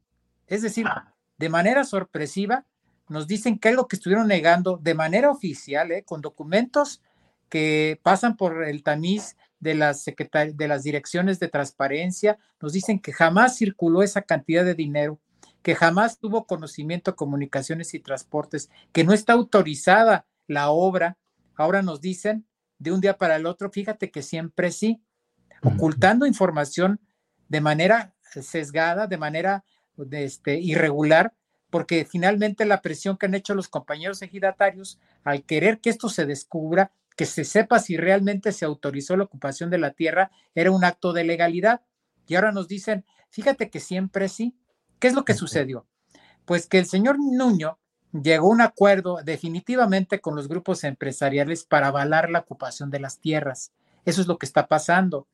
[0.46, 1.14] Es decir, ah.
[1.38, 2.64] de manera sorpresiva,
[3.09, 6.02] nos dicen que algo que estuvieron negando de manera oficial, ¿eh?
[6.05, 7.02] con documentos
[7.48, 13.12] que pasan por el tamiz de las, de las direcciones de transparencia, nos dicen que
[13.12, 15.21] jamás circuló esa cantidad de dinero,
[15.62, 21.16] que jamás tuvo conocimiento, comunicaciones y transportes, que no está autorizada la obra.
[21.55, 22.47] Ahora nos dicen
[22.79, 25.03] de un día para el otro, fíjate que siempre sí,
[25.62, 27.01] ocultando información
[27.49, 29.64] de manera sesgada, de manera
[30.11, 31.33] este, irregular,
[31.71, 36.27] porque finalmente la presión que han hecho los compañeros ejidatarios al querer que esto se
[36.27, 40.85] descubra, que se sepa si realmente se autorizó la ocupación de la tierra, era un
[40.85, 41.81] acto de legalidad.
[42.29, 44.55] Y ahora nos dicen, fíjate que siempre sí.
[44.98, 45.87] ¿Qué es lo que sucedió?
[46.44, 47.79] Pues que el señor Nuño
[48.12, 53.18] llegó a un acuerdo definitivamente con los grupos empresariales para avalar la ocupación de las
[53.18, 53.72] tierras.
[54.05, 55.26] Eso es lo que está pasando.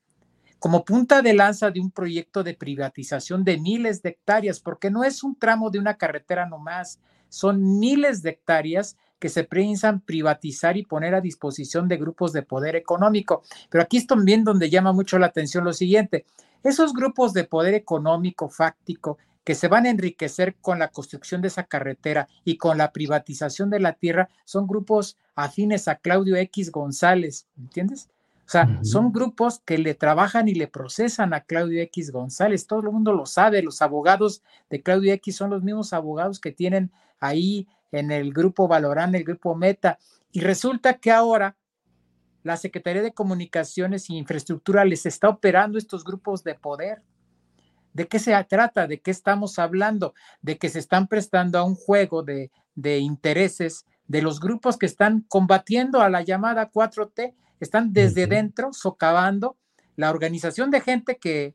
[0.59, 5.03] Como punta de lanza de un proyecto de privatización de miles de hectáreas, porque no
[5.03, 10.77] es un tramo de una carretera nomás, son miles de hectáreas que se piensan privatizar
[10.77, 13.45] y poner a disposición de grupos de poder económico.
[13.71, 16.27] Pero aquí es también donde llama mucho la atención lo siguiente.
[16.65, 21.47] Esos grupos de poder económico fáctico que se van a enriquecer con la construcción de
[21.47, 26.73] esa carretera y con la privatización de la tierra son grupos afines a Claudio X
[26.73, 28.09] González, ¿entiendes?
[28.45, 32.67] O sea, son grupos que le trabajan y le procesan a Claudio X González.
[32.67, 33.63] Todo el mundo lo sabe.
[33.63, 38.67] Los abogados de Claudio X son los mismos abogados que tienen ahí en el grupo
[38.67, 39.99] Valorán, el grupo Meta.
[40.33, 41.57] Y resulta que ahora
[42.43, 47.03] la Secretaría de Comunicaciones y Infraestructura les está operando estos grupos de poder.
[47.93, 48.87] ¿De qué se trata?
[48.87, 50.15] ¿De qué estamos hablando?
[50.41, 52.51] De que se están prestando a un juego de,
[52.99, 59.57] intereses de los grupos que están combatiendo a la llamada 4T, están desde dentro socavando
[59.95, 61.55] la organización de gente que,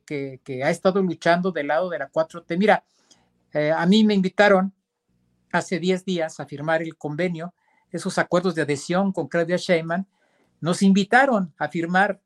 [0.64, 2.56] ha estado luchando del lado de la 4T.
[2.56, 2.84] Mira,
[3.52, 4.72] eh, a mí me invitaron
[5.52, 7.54] hace 10 días a firmar el convenio,
[7.90, 10.06] esos acuerdos de adhesión con Claudia Sheinman,
[10.60, 12.20] nos invitaron a firmar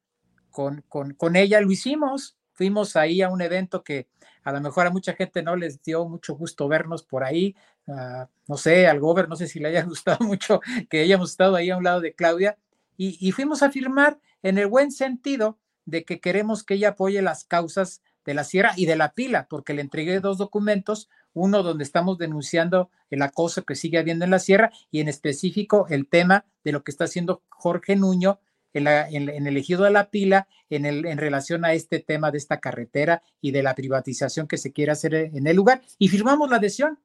[0.51, 4.09] con, con, con ella, lo hicimos, fuimos ahí a un evento que
[4.45, 7.55] a lo mejor a mucha gente no les dio mucho gusto vernos por ahí,
[7.89, 11.57] ah, no sé, al gober, no sé si le haya gustado mucho que hayamos estado
[11.57, 12.59] ahí a un lado de Claudia,
[12.97, 17.43] y, fuimos a firmar en el buen sentido de que queremos que ella apoye las
[17.43, 21.85] causas de la sierra y de la pila, porque le entregué dos documentos, uno donde
[21.85, 26.45] estamos denunciando el acoso que sigue habiendo en la sierra y en específico el tema
[26.65, 28.39] de lo que está haciendo Jorge Nuño
[28.75, 32.61] en, el ejido de la pila en, el, en relación a este tema de esta
[32.61, 35.83] carretera y de la privatización que se quiere hacer en el lugar.
[35.99, 36.99] Y firmamos la adhesión,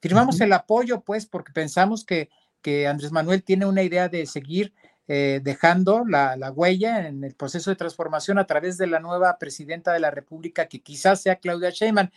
[0.00, 2.30] firmamos el apoyo, pues, porque pensamos que,
[2.62, 4.72] que Andrés Manuel tiene una idea de seguir
[5.08, 9.38] eh, dejando la, la, huella en el proceso de transformación a través de la nueva
[9.38, 12.08] presidenta de la República, que quizás sea Claudia Sheinbaum.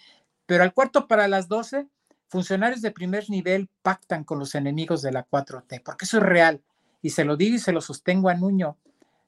[0.50, 1.86] Pero al cuarto para las doce,
[2.28, 6.64] funcionarios de primer nivel pactan con los enemigos de la 4T, porque eso es real
[7.04, 8.76] y se lo digo y se lo sostengo a Nuño.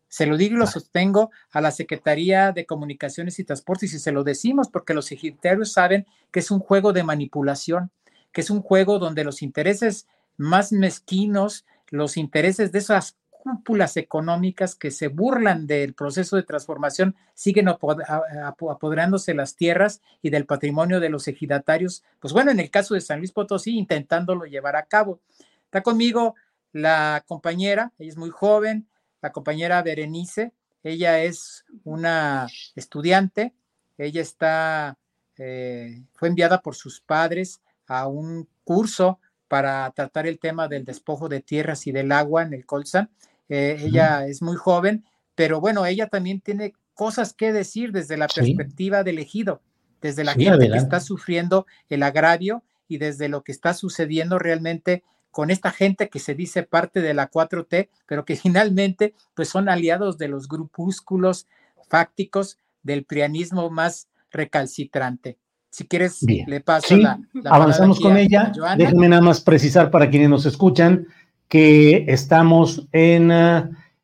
[0.08, 4.12] Se lo digo y lo sostengo a la Secretaría de Comunicaciones y Transportes y se
[4.12, 7.92] lo decimos porque los ejidatarios saben que es un juego de manipulación,
[8.32, 10.08] que es un juego donde los intereses
[10.38, 17.16] más mezquinos, los intereses de esas cúpulas económicas que se burlan del proceso de transformación
[17.34, 22.04] siguen apoderándose las tierras y del patrimonio de los ejidatarios.
[22.20, 25.20] Pues bueno, en el caso de San Luis Potosí, intentándolo llevar a cabo.
[25.66, 26.36] Está conmigo
[26.72, 28.88] la compañera, ella es muy joven,
[29.22, 33.56] la compañera Berenice, ella es una estudiante,
[33.98, 34.98] ella está,
[35.38, 41.28] eh, fue enviada por sus padres a un curso para tratar el tema del despojo
[41.28, 43.10] de tierras y del agua en el Colsan.
[43.54, 45.04] Eh, ella es muy joven,
[45.36, 49.62] pero bueno, ella también tiene cosas que decir desde la perspectiva del ejido,
[50.02, 55.04] desde la gente que está sufriendo el agravio y desde lo que está sucediendo realmente
[55.32, 59.68] con esta gente que se dice parte de la 4T, pero que finalmente pues son
[59.68, 61.48] aliados de los grupúsculos
[61.90, 65.38] fácticos del prianismo más recalcitrante.
[65.70, 68.54] Si quieres, le paso la, Avanzamos con ella.
[68.78, 71.08] Déjenme nada más precisar para quienes nos escuchan
[71.52, 73.30] que estamos en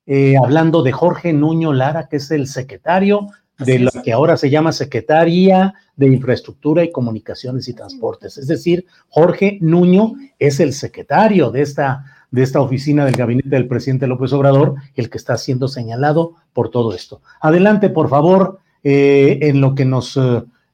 [0.06, 4.50] eh, hablando de Jorge Nuño Lara, que es el secretario de lo que ahora se
[4.50, 8.38] llama Secretaría de Infraestructura y Comunicaciones y Transportes.
[8.38, 13.70] Es decir, Jorge Nuño es el secretario de esta, de esta oficina del gabinete del
[13.70, 17.22] presidente López Obrador, el que está siendo señalado por todo esto.
[17.40, 20.20] Adelante, por favor, eh, en lo que nos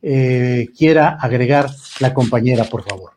[0.02, 3.12] eh, quiera agregar la compañera, por favor.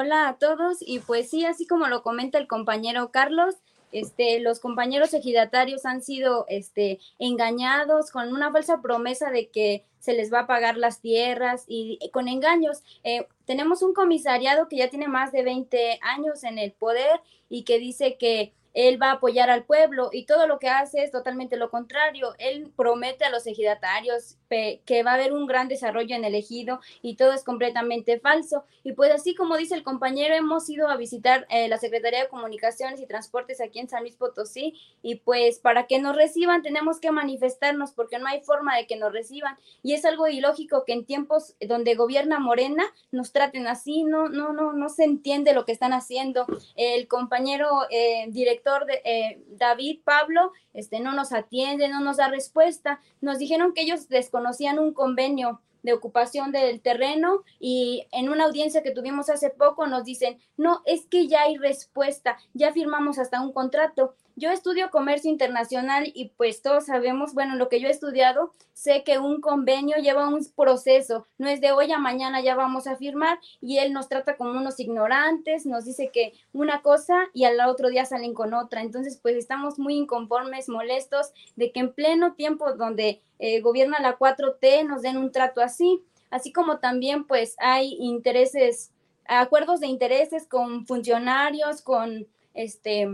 [0.00, 3.56] Hola a todos y pues sí, así como lo comenta el compañero Carlos,
[3.90, 10.12] este, los compañeros ejidatarios han sido este, engañados con una falsa promesa de que se
[10.12, 12.84] les va a pagar las tierras y, con engaños.
[13.02, 17.64] Eh, tenemos un comisariado que ya tiene más de 20 años en el poder y
[17.64, 21.10] que dice que él va a apoyar al pueblo y todo lo que hace es
[21.10, 22.34] totalmente lo contrario.
[22.38, 26.80] Él promete a los ejidatarios que va a haber un gran desarrollo en el ejido
[27.02, 28.64] y todo es completamente falso.
[28.82, 32.28] Y pues así como dice el compañero, hemos ido a visitar eh, la Secretaría de
[32.28, 37.00] Comunicaciones y Transportes aquí en San Luis Potosí y pues para que nos reciban tenemos
[37.00, 39.56] que manifestarnos porque no hay forma de que nos reciban.
[39.82, 44.52] Y es algo ilógico que en tiempos donde gobierna Morena nos traten así, no, no,
[44.52, 46.46] no, no se entiende lo que están haciendo.
[46.76, 52.28] El compañero eh, director de, eh, David Pablo este, no nos atiende, no nos da
[52.28, 53.00] respuesta.
[53.20, 58.82] Nos dijeron que ellos desconocían un convenio de ocupación del terreno y en una audiencia
[58.82, 63.40] que tuvimos hace poco nos dicen, no, es que ya hay respuesta, ya firmamos hasta
[63.40, 64.14] un contrato.
[64.38, 69.02] Yo estudio comercio internacional y pues todos sabemos, bueno, lo que yo he estudiado, sé
[69.02, 72.94] que un convenio lleva un proceso, no es de hoy a mañana ya vamos a
[72.94, 77.58] firmar y él nos trata como unos ignorantes, nos dice que una cosa y al
[77.68, 78.82] otro día salen con otra.
[78.82, 84.20] Entonces, pues estamos muy inconformes, molestos de que en pleno tiempo donde eh, gobierna la
[84.20, 88.92] 4T nos den un trato así, así como también pues hay intereses,
[89.26, 93.08] acuerdos de intereses con funcionarios, con este...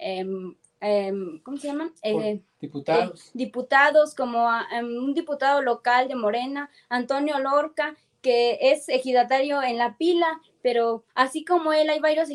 [0.00, 1.92] Em, Em, ¿cómo se llaman?
[2.02, 3.28] Eh, diputados.
[3.28, 9.76] Eh, diputados, como em, un diputado local de Morena, Antonio Lorca, que es ejidatario en
[9.76, 12.28] la pila, pero así como él hay varios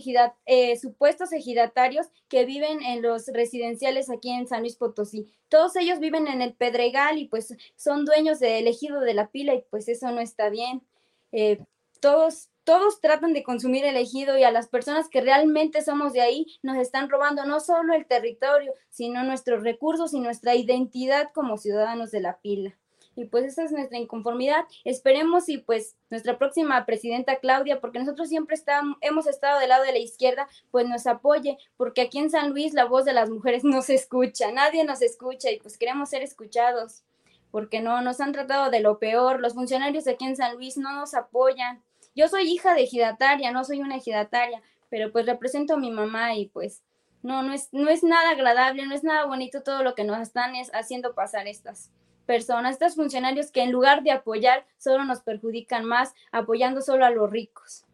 [0.46, 5.28] eh, supuestos ejidatarios que viven en los residenciales aquí en San Luis Potosí.
[5.50, 9.54] Todos ellos viven en el Pedregal y pues son dueños del ejido de la pila
[9.54, 10.82] y pues eso no está bien.
[12.00, 16.22] todos todos tratan de consumir el ejido y a las personas que realmente somos de
[16.22, 21.58] ahí nos están robando no solo el territorio, sino nuestros recursos y nuestra identidad como
[21.58, 22.76] ciudadanos de la pila.
[23.16, 24.66] Y pues esa es nuestra inconformidad.
[24.84, 29.84] Esperemos y pues nuestra próxima presidenta Claudia, porque nosotros siempre estamos, hemos estado del lado
[29.84, 33.30] de la izquierda, pues nos apoye, porque aquí en San Luis la voz de las
[33.30, 37.04] mujeres no se escucha, nadie nos escucha y pues queremos ser escuchados,
[37.52, 40.92] porque no nos han tratado de lo peor, los funcionarios aquí en San Luis no
[40.92, 41.84] nos apoyan
[42.16, 46.36] yo soy hija de ejidataria, no soy una ejidataria, pero pues represento a mi mamá
[46.36, 46.82] y pues
[47.22, 50.20] no, no es, no es nada agradable, no es nada bonito todo lo que nos
[50.20, 51.92] están haciendo pasar estas
[52.26, 57.12] personas, estos funcionarios que en lugar de apoyar solo nos perjudican más, apoyando solo a
[57.12, 57.86] los ricos.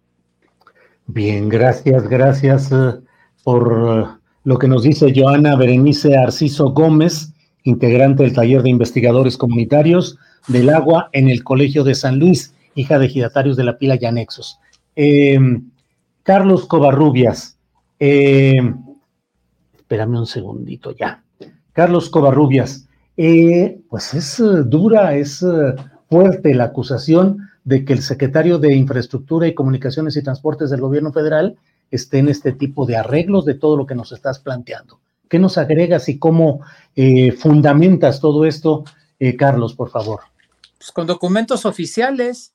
[1.07, 2.99] Bien, gracias, gracias eh,
[3.43, 9.37] por eh, lo que nos dice Joana Berenice Arciso Gómez, integrante del taller de investigadores
[9.37, 10.17] comunitarios
[10.47, 14.05] del agua en el Colegio de San Luis hija de ejidatarios de la pila y
[14.05, 14.59] anexos.
[14.95, 15.71] Em,
[16.23, 17.57] Carlos Covarrubias,
[17.99, 18.75] em,
[19.75, 21.23] espérame un segundito ya.
[21.73, 25.75] Carlos Covarrubias, eh, pues es eh, dura, es eh,
[26.09, 31.11] fuerte la acusación de que el secretario de Infraestructura y Comunicaciones y Transportes del gobierno
[31.13, 31.57] federal
[31.89, 34.99] esté en este tipo de arreglos de todo lo que nos estás planteando.
[35.29, 36.61] ¿Qué nos agregas y cómo
[37.37, 38.83] fundamentas todo esto,
[39.37, 40.21] Carlos, por favor?
[40.77, 42.50] Pues con documentos oficiales,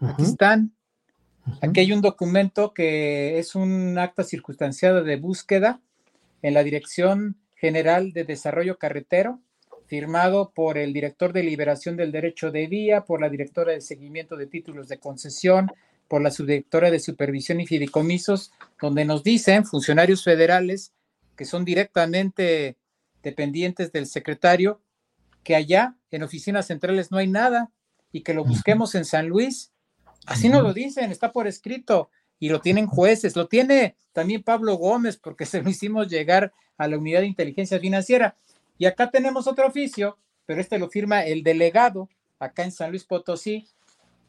[0.00, 0.72] Aquí están.
[1.62, 5.80] Aquí hay un documento que es un acta circunstanciada de búsqueda
[6.42, 9.40] en la Dirección General de Desarrollo Carretero,
[9.86, 14.36] firmado por el director de Liberación del Derecho de Vía, por la directora de Seguimiento
[14.36, 15.70] de Títulos de Concesión,
[16.08, 20.92] por la subdirectora de Supervisión y Fideicomisos, donde nos dicen funcionarios federales
[21.36, 22.76] que son directamente
[23.22, 24.80] dependientes del secretario,
[25.42, 27.70] que allá en oficinas centrales no hay nada
[28.10, 29.72] y que lo busquemos en San Luis
[30.26, 34.74] Así nos lo dicen, está por escrito y lo tienen jueces, lo tiene también Pablo
[34.74, 38.36] Gómez porque se lo hicimos llegar a la unidad de inteligencia financiera.
[38.78, 42.08] Y acá tenemos otro oficio, pero este lo firma el delegado
[42.38, 43.66] acá en San Luis Potosí,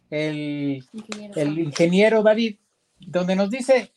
[0.09, 2.57] el ingeniero, el ingeniero David,
[2.99, 3.91] donde nos dice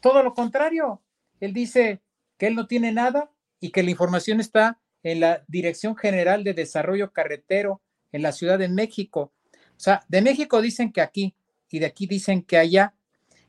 [0.00, 1.00] todo lo contrario.
[1.40, 2.00] Él dice
[2.38, 3.30] que él no tiene nada
[3.60, 7.80] y que la información está en la Dirección General de Desarrollo Carretero
[8.12, 9.32] en la Ciudad de México.
[9.52, 11.34] O sea, de México dicen que aquí,
[11.70, 12.94] y de aquí dicen que allá.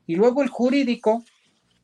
[0.06, 1.24] Y luego el jurídico,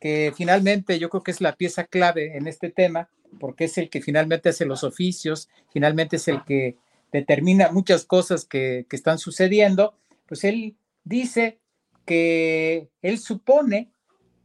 [0.01, 3.09] que finalmente yo creo que es la pieza clave en este tema,
[3.39, 6.77] porque es el que finalmente hace los oficios, finalmente es el que
[7.13, 9.95] determina muchas cosas que, que están sucediendo,
[10.27, 11.59] pues él dice
[12.05, 13.91] que él supone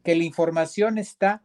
[0.04, 1.44] que la información está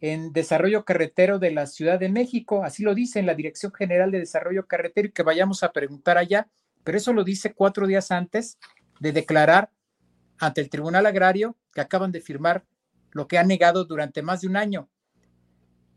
[0.00, 4.10] en desarrollo carretero de la Ciudad de México, así lo dice en la Dirección General
[4.10, 6.48] de Desarrollo Carretero y que vayamos a preguntar allá,
[6.84, 8.58] pero eso lo dice cuatro días antes
[9.00, 9.70] de declarar
[10.38, 12.64] ante el Tribunal Agrario que acaban de firmar
[13.12, 14.88] lo que han negado durante más de un año.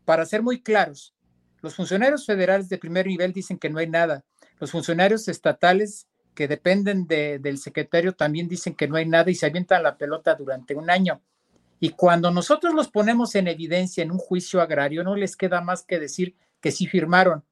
[0.04, 1.14] Para ser muy claros,
[1.60, 4.24] los funcionarios federales de primer nivel dicen que no hay nada.
[4.58, 9.46] Los funcionarios estatales que dependen del secretario también dicen que no hay nada y se
[9.46, 11.20] avientan la pelota durante un año.
[11.80, 15.82] Y cuando nosotros los ponemos en evidencia en un juicio agrario, no les queda más
[15.82, 17.44] que decir que sí firmaron.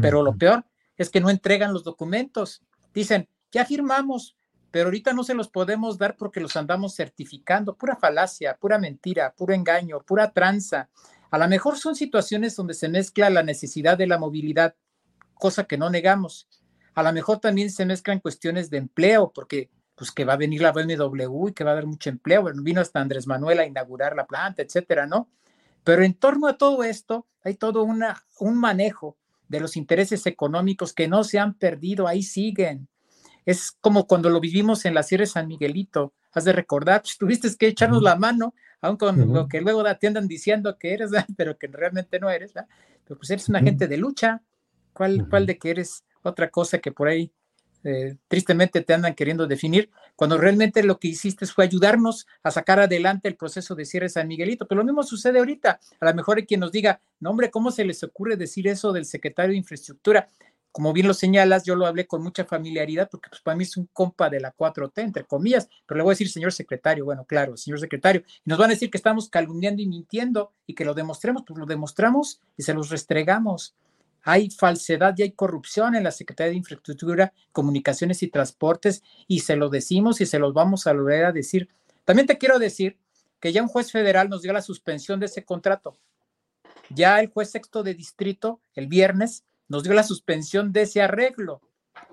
[0.00, 0.64] Pero lo peor
[0.96, 2.62] es que no entregan los documentos.
[2.92, 4.36] Dicen, ya firmamos,
[4.74, 7.76] pero ahorita no se los podemos dar porque los andamos certificando.
[7.76, 10.88] Pura falacia, pura mentira, puro engaño, pura tranza.
[11.30, 14.74] A lo mejor son situaciones donde se mezcla la necesidad de la movilidad,
[15.34, 16.48] cosa que no negamos.
[16.96, 20.60] A lo mejor también se mezclan cuestiones de empleo, porque pues que va a venir
[20.60, 22.42] la BMW y que va a haber mucho empleo.
[22.42, 25.30] Bueno, vino hasta Andrés Manuel a inaugurar la planta, etcétera, ¿no?
[25.84, 29.16] Pero en torno a todo esto hay todo una, un manejo
[29.46, 32.88] de los intereses económicos que no se han perdido, ahí siguen.
[33.44, 36.12] Es como cuando lo vivimos en la Sierra de San Miguelito.
[36.32, 40.06] Has de recordar, pues tuviste que echarnos la mano, aun con lo que luego te
[40.06, 42.68] andan diciendo que eres, pero que realmente no eres, ¿verdad?
[43.04, 44.42] Pero pues eres un agente de lucha.
[44.92, 47.32] ¿Cuál, ¿Cuál de que eres otra cosa que por ahí
[47.86, 52.80] eh, tristemente te andan queriendo definir, cuando realmente lo que hiciste fue ayudarnos a sacar
[52.80, 54.66] adelante el proceso de cierre San Miguelito.
[54.66, 55.78] Pero lo mismo sucede ahorita.
[56.00, 58.92] A lo mejor hay quien nos diga, no hombre, ¿cómo se les ocurre decir eso
[58.92, 60.30] del secretario de Infraestructura?
[60.74, 63.76] Como bien lo señalas, yo lo hablé con mucha familiaridad porque pues, para mí es
[63.76, 67.24] un compa de la 4T, entre comillas, pero le voy a decir señor secretario, bueno,
[67.26, 70.84] claro, señor secretario, y nos van a decir que estamos calumniando y mintiendo y que
[70.84, 73.76] lo demostremos, pues lo demostramos y se los restregamos
[74.24, 79.54] hay falsedad y hay corrupción en la Secretaría de Infraestructura, Comunicaciones y Transportes y se
[79.54, 81.68] lo decimos y se los vamos a volver a decir.
[82.04, 82.98] También te quiero decir
[83.38, 85.98] que ya un juez federal nos dio la suspensión de ese contrato.
[86.88, 91.60] Ya el juez sexto de distrito el viernes nos dio la suspensión de ese arreglo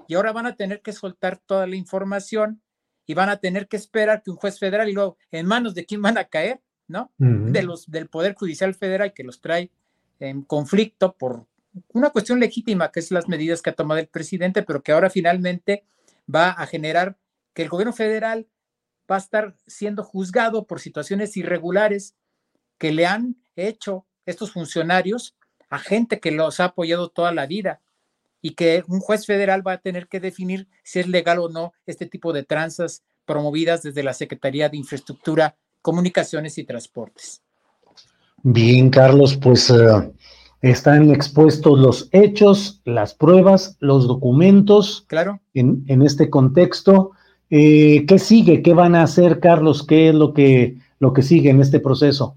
[0.08, 2.62] y ahora van a tener que soltar toda la información
[3.06, 5.86] y van a tener que esperar que un juez federal y luego en manos de
[5.86, 7.12] quién van a caer, ¿no?
[7.18, 9.72] De los del Poder Judicial Federal que los trae
[10.20, 11.48] en conflicto por
[11.94, 15.10] una cuestión legítima, que es las medidas que ha tomado el presidente, pero que ahora
[15.10, 15.84] finalmente
[16.34, 17.18] va a generar
[17.54, 18.48] que el gobierno federal
[19.10, 22.16] va a estar siendo juzgado por situaciones irregulares
[22.78, 25.36] que le han hecho estos funcionarios
[25.72, 27.80] a gente que los ha apoyado toda la vida
[28.42, 31.74] y que un juez federal va a tener que definir si es legal o no
[31.86, 37.42] este tipo de tranzas promovidas desde la Secretaría de Infraestructura, Comunicaciones y Transportes.
[38.44, 40.14] Bien, Carlos, pues uh,
[40.62, 45.06] están expuestos los hechos, las pruebas, los documentos.
[45.08, 45.40] Claro.
[45.54, 47.12] En, en este contexto.
[47.50, 48.62] Eh, ¿Qué sigue?
[48.62, 49.86] ¿Qué van a hacer, Carlos?
[49.86, 52.36] ¿Qué es lo que, lo que sigue en este proceso?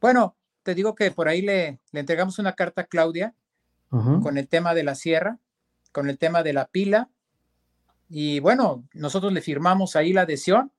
[0.00, 0.36] Bueno,
[0.68, 3.34] te digo que por ahí le, le entregamos una carta a Claudia
[3.88, 5.38] con el tema de la sierra,
[5.92, 7.08] con el tema de la pila.
[8.10, 10.70] Y bueno, nosotros le firmamos ahí la adhesión.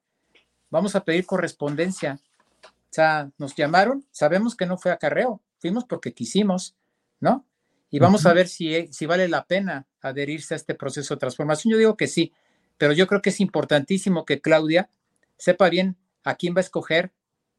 [0.70, 2.20] Vamos a pedir correspondencia.
[2.62, 6.76] O sea, nos llamaron, sabemos que no fue acarreo, fuimos porque quisimos,
[7.20, 7.48] ¿no?
[7.90, 11.72] Y vamos a ver si, si vale la pena adherirse a este proceso de transformación.
[11.72, 12.32] Yo digo que sí,
[12.78, 14.92] pero yo creo que es importantísimo que Claudia
[15.36, 17.12] sepa bien a quién va a escoger,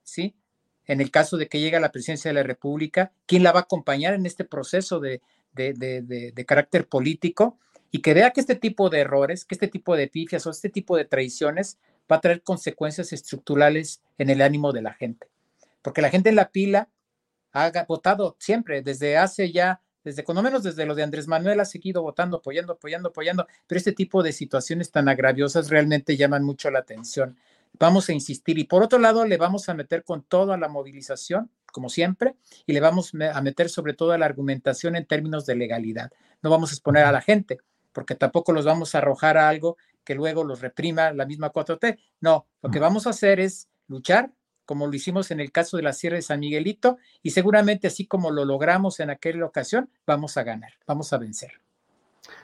[0.05, 0.37] ¿sí?
[0.91, 3.61] En el caso de que llegue a la presidencia de la República, quién la va
[3.61, 5.23] a acompañar en este proceso de,
[6.49, 7.61] carácter político
[7.93, 10.69] y que vea que este tipo de errores, que este tipo de pifias o este
[10.69, 11.79] tipo de traiciones
[12.11, 15.29] va a traer consecuencias estructurales en el ánimo de la gente.
[15.81, 16.89] Porque la gente en la pila
[17.53, 21.67] ha votado siempre, desde hace ya, desde cuando menos desde lo de Andrés Manuel ha
[21.67, 26.69] seguido votando, apoyando, apoyando, apoyando, pero este tipo de situaciones tan agraviosas realmente llaman mucho
[26.69, 27.39] la atención.
[27.81, 30.69] Vamos a insistir y por otro lado le vamos a meter con todo a la
[30.69, 35.47] movilización, como siempre, y le vamos a meter sobre todo a la argumentación en términos
[35.47, 36.11] de legalidad.
[36.43, 37.59] No vamos a exponer a la gente,
[37.93, 41.99] porque tampoco los vamos a arrojar a algo que luego los reprima la misma 4T.
[42.21, 44.31] No, lo que vamos a hacer es luchar
[44.71, 48.07] como lo hicimos en el caso de la Sierra de San Miguelito, y seguramente así
[48.07, 51.51] como lo logramos en aquella ocasión, vamos a ganar, vamos a vencer.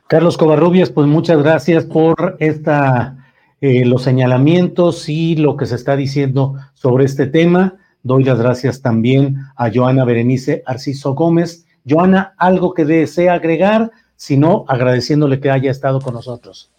[0.08, 3.25] Carlos Covarrubias, pues muchas gracias por esta,
[3.60, 7.76] eh, los señalamientos y lo que se está diciendo sobre este tema.
[8.02, 11.66] Doy las gracias también a Joana Berenice Arciso Gómez.
[11.88, 13.90] Joana, ¿algo que desea agregar?
[14.16, 16.70] Si no, agradeciéndole que haya estado con nosotros.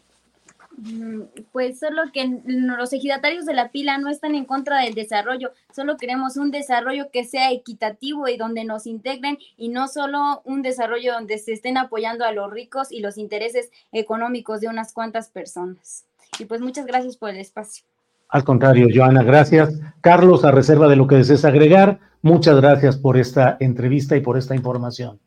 [0.77, 1.21] Mm,
[1.51, 5.97] pues solo que los ejidatarios de la pila no están en contra del desarrollo, solo
[5.97, 11.13] queremos un desarrollo que sea equitativo y donde nos integren y no solo un desarrollo
[11.13, 16.05] donde se estén apoyando a los ricos y los intereses económicos de unas cuantas personas.
[16.39, 17.85] Y pues muchas gracias por el espacio.
[18.29, 19.79] Al contrario, Joana, gracias.
[20.01, 24.37] Carlos, a reserva de lo que desees agregar, muchas gracias por esta entrevista y por
[24.37, 25.19] esta información.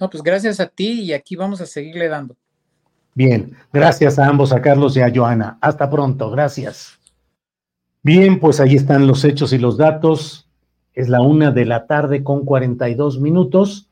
[0.00, 2.36] No, pues gracias a ti y aquí vamos a seguirle dando.
[3.14, 5.58] Bien, gracias a ambos, a Carlos y a Joana.
[5.60, 6.98] Hasta pronto, gracias.
[8.02, 10.48] Bien, pues ahí están los hechos y los datos.
[10.94, 13.88] Es la una de la tarde con 42 minutos.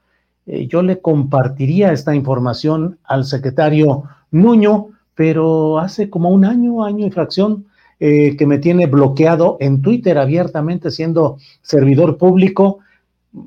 [0.46, 7.06] Eh, yo le compartiría esta información al secretario Nuño, pero hace como un año, año
[7.06, 7.66] y fracción,
[7.98, 12.80] eh, que me tiene bloqueado en Twitter abiertamente siendo servidor público.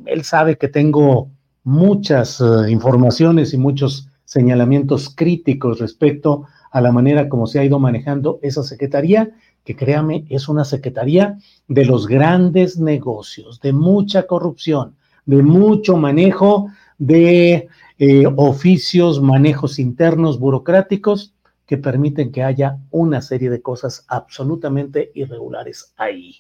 [0.07, 1.29] Él sabe que tengo
[1.63, 7.77] muchas eh, informaciones y muchos señalamientos críticos respecto a la manera como se ha ido
[7.77, 9.29] manejando esa secretaría,
[9.63, 14.95] que créame, es una secretaría de los grandes negocios, de mucha corrupción,
[15.27, 17.67] de mucho manejo de
[17.99, 21.33] eh, oficios, manejos internos burocráticos
[21.69, 26.37] que permiten que haya una serie de cosas absolutamente irregulares ahí.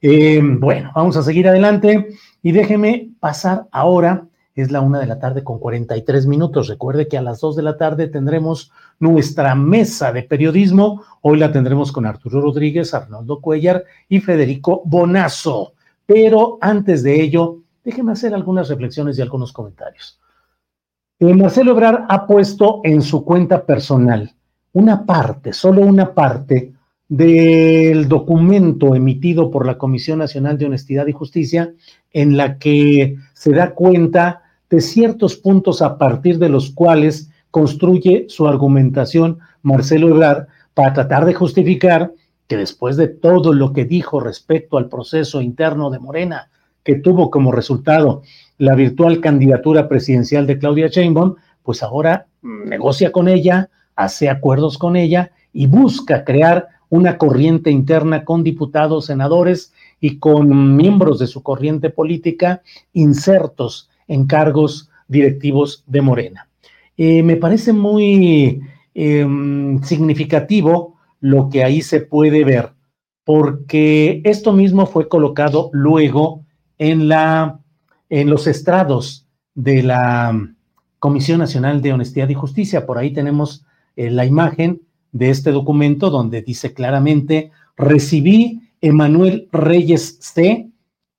[0.00, 2.08] Eh, bueno, vamos a seguir adelante
[2.42, 4.24] y déjeme pasar ahora
[4.54, 6.68] es la una de la tarde con 43 minutos.
[6.68, 11.02] Recuerde que a las dos de la tarde tendremos nuestra mesa de periodismo.
[11.20, 15.74] Hoy la tendremos con Arturo Rodríguez, Arnoldo Cuellar y Federico Bonazo.
[16.06, 20.19] Pero antes de ello, déjenme hacer algunas reflexiones y algunos comentarios.
[21.20, 24.32] Marcelo Ebrar ha puesto en su cuenta personal
[24.72, 26.72] una parte, solo una parte,
[27.08, 31.74] del documento emitido por la Comisión Nacional de Honestidad y Justicia,
[32.12, 38.26] en la que se da cuenta de ciertos puntos a partir de los cuales construye
[38.28, 42.12] su argumentación Marcelo Ebrard para tratar de justificar
[42.46, 46.48] que después de todo lo que dijo respecto al proceso interno de Morena,
[46.82, 48.22] que tuvo como resultado
[48.60, 54.96] la virtual candidatura presidencial de Claudia Sheinbaum, pues ahora negocia con ella, hace acuerdos con
[54.96, 61.42] ella y busca crear una corriente interna con diputados, senadores y con miembros de su
[61.42, 62.60] corriente política
[62.92, 66.46] insertos en cargos directivos de Morena.
[66.98, 68.60] Eh, me parece muy
[68.92, 72.74] em, significativo lo que ahí se puede ver,
[73.24, 76.44] porque esto mismo fue colocado luego
[76.76, 77.60] en, la,
[78.10, 80.54] en los estrados de la
[80.98, 82.84] Comisión Nacional de Honestidad y Justicia.
[82.84, 83.64] Por ahí tenemos
[83.96, 84.82] eh, la imagen
[85.12, 90.68] de este documento donde dice claramente, recibí Emanuel Reyes C,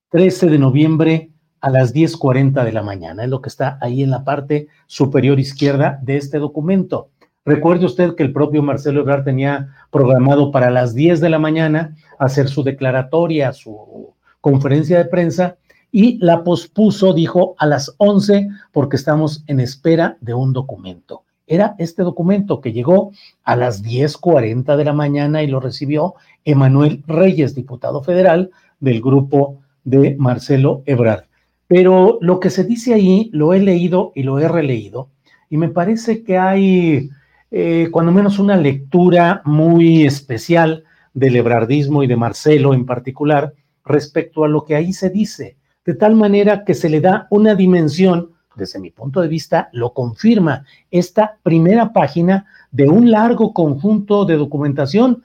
[0.10, 1.32] 13 de noviembre
[1.62, 3.24] a las 10.40 de la mañana.
[3.24, 7.10] Es lo que está ahí en la parte superior izquierda de este documento.
[7.46, 11.96] Recuerde usted que el propio Marcelo Ebrard tenía programado para las 10 de la mañana
[12.20, 15.58] hacer su declaratoria, su conferencia de prensa,
[15.92, 21.76] y la pospuso, dijo, a las 11 porque estamos en espera de un documento era
[21.80, 23.12] este documento que llegó
[23.44, 26.16] a las 10:40 de la mañana y lo recibió
[26.46, 31.26] Emanuel Reyes, diputado federal del grupo de Marcelo Ebrard.
[31.68, 35.10] Pero lo que se dice ahí lo he leído y lo he releído
[35.50, 37.10] y me parece que hay
[37.52, 44.46] eh, cuando menos una lectura muy especial del ebrardismo y de Marcelo en particular respecto
[44.46, 45.58] a lo que ahí se dice,
[45.92, 49.94] de tal manera que se le da una dimensión desde mi punto de vista, lo
[49.94, 55.22] confirma esta primera página de un largo conjunto de documentación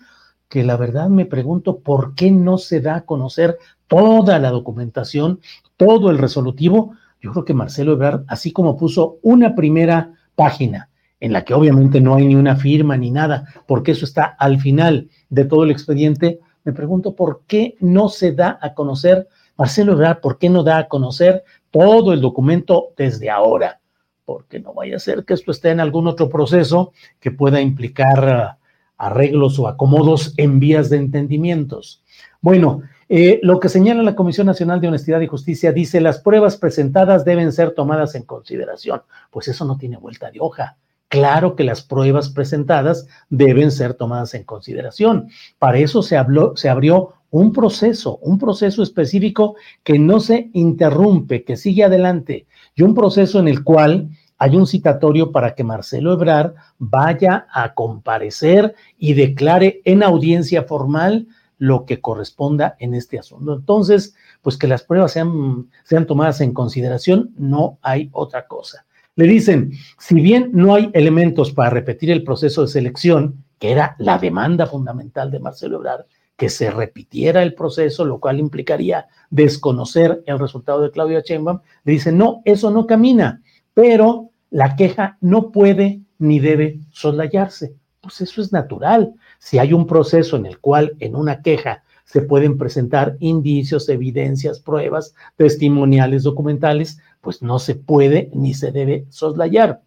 [0.48, 5.38] que la verdad me pregunto por qué no se da a conocer toda la documentación,
[5.76, 6.94] todo el resolutivo.
[7.20, 10.88] Yo creo que Marcelo Ebrard, así como puso una primera página,
[11.20, 14.58] en la que obviamente no hay ni una firma ni nada, porque eso está al
[14.60, 19.92] final de todo el expediente, me pregunto por qué no se da a conocer, Marcelo
[19.92, 23.80] Ebrard, por qué no da a conocer todo el documento desde ahora,
[24.24, 28.28] porque no vaya a ser que esto esté en algún otro proceso que pueda implicar
[28.28, 28.58] ah,
[28.98, 32.02] arreglos o acomodos en vías de entendimientos.
[32.40, 36.56] Bueno, eh, lo que señala la Comisión Nacional de Honestidad y Justicia dice las pruebas
[36.56, 39.02] presentadas deben ser tomadas en consideración.
[39.30, 40.76] Pues eso no tiene vuelta de hoja.
[41.08, 45.28] Claro que las pruebas presentadas deben ser tomadas en consideración.
[45.58, 51.44] Para eso se, habló, se abrió un proceso, un proceso específico que no se interrumpe,
[51.44, 54.08] que sigue adelante, y un proceso en el cual
[54.38, 61.26] hay un citatorio para que Marcelo Ebrard vaya a comparecer y declare en audiencia formal
[61.58, 63.54] lo que corresponda en este asunto.
[63.54, 68.84] Entonces, pues que las pruebas sean, sean tomadas en consideración, no hay otra cosa.
[69.14, 73.96] Le dicen, si bien no hay elementos para repetir el proceso de selección, que era
[73.98, 76.04] la demanda fundamental de Marcelo Ebrard,
[76.36, 81.92] que se repitiera el proceso, lo cual implicaría desconocer el resultado de Claudia Sheinbaum, le
[81.92, 83.42] dice, no, eso no camina,
[83.74, 87.74] pero la queja no puede ni debe soslayarse.
[88.00, 89.14] Pues eso es natural.
[89.38, 94.60] Si hay un proceso en el cual en una queja se pueden presentar indicios, evidencias,
[94.60, 99.82] pruebas, testimoniales, documentales, pues no se puede ni se debe soslayar.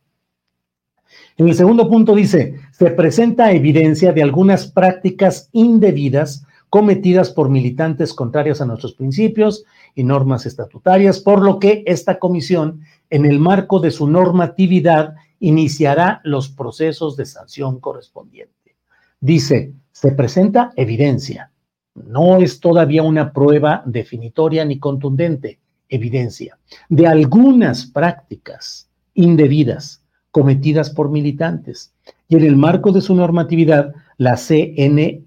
[1.40, 8.14] En el segundo punto dice, se presenta evidencia de algunas prácticas indebidas cometidas por militantes
[8.14, 9.64] contrarias a nuestros principios
[9.96, 16.20] y normas estatutarias, por lo que esta comisión, en el marco de su normatividad, iniciará
[16.26, 18.76] los procesos de sanción correspondiente.
[19.22, 21.52] Dice, se presenta evidencia.
[21.96, 26.60] No es todavía una prueba definitoria ni contundente, evidencia
[26.90, 29.99] de algunas prácticas indebidas
[30.32, 31.94] cometidas por militantes.
[32.28, 35.22] Y en el marco de su normatividad, la CNHJ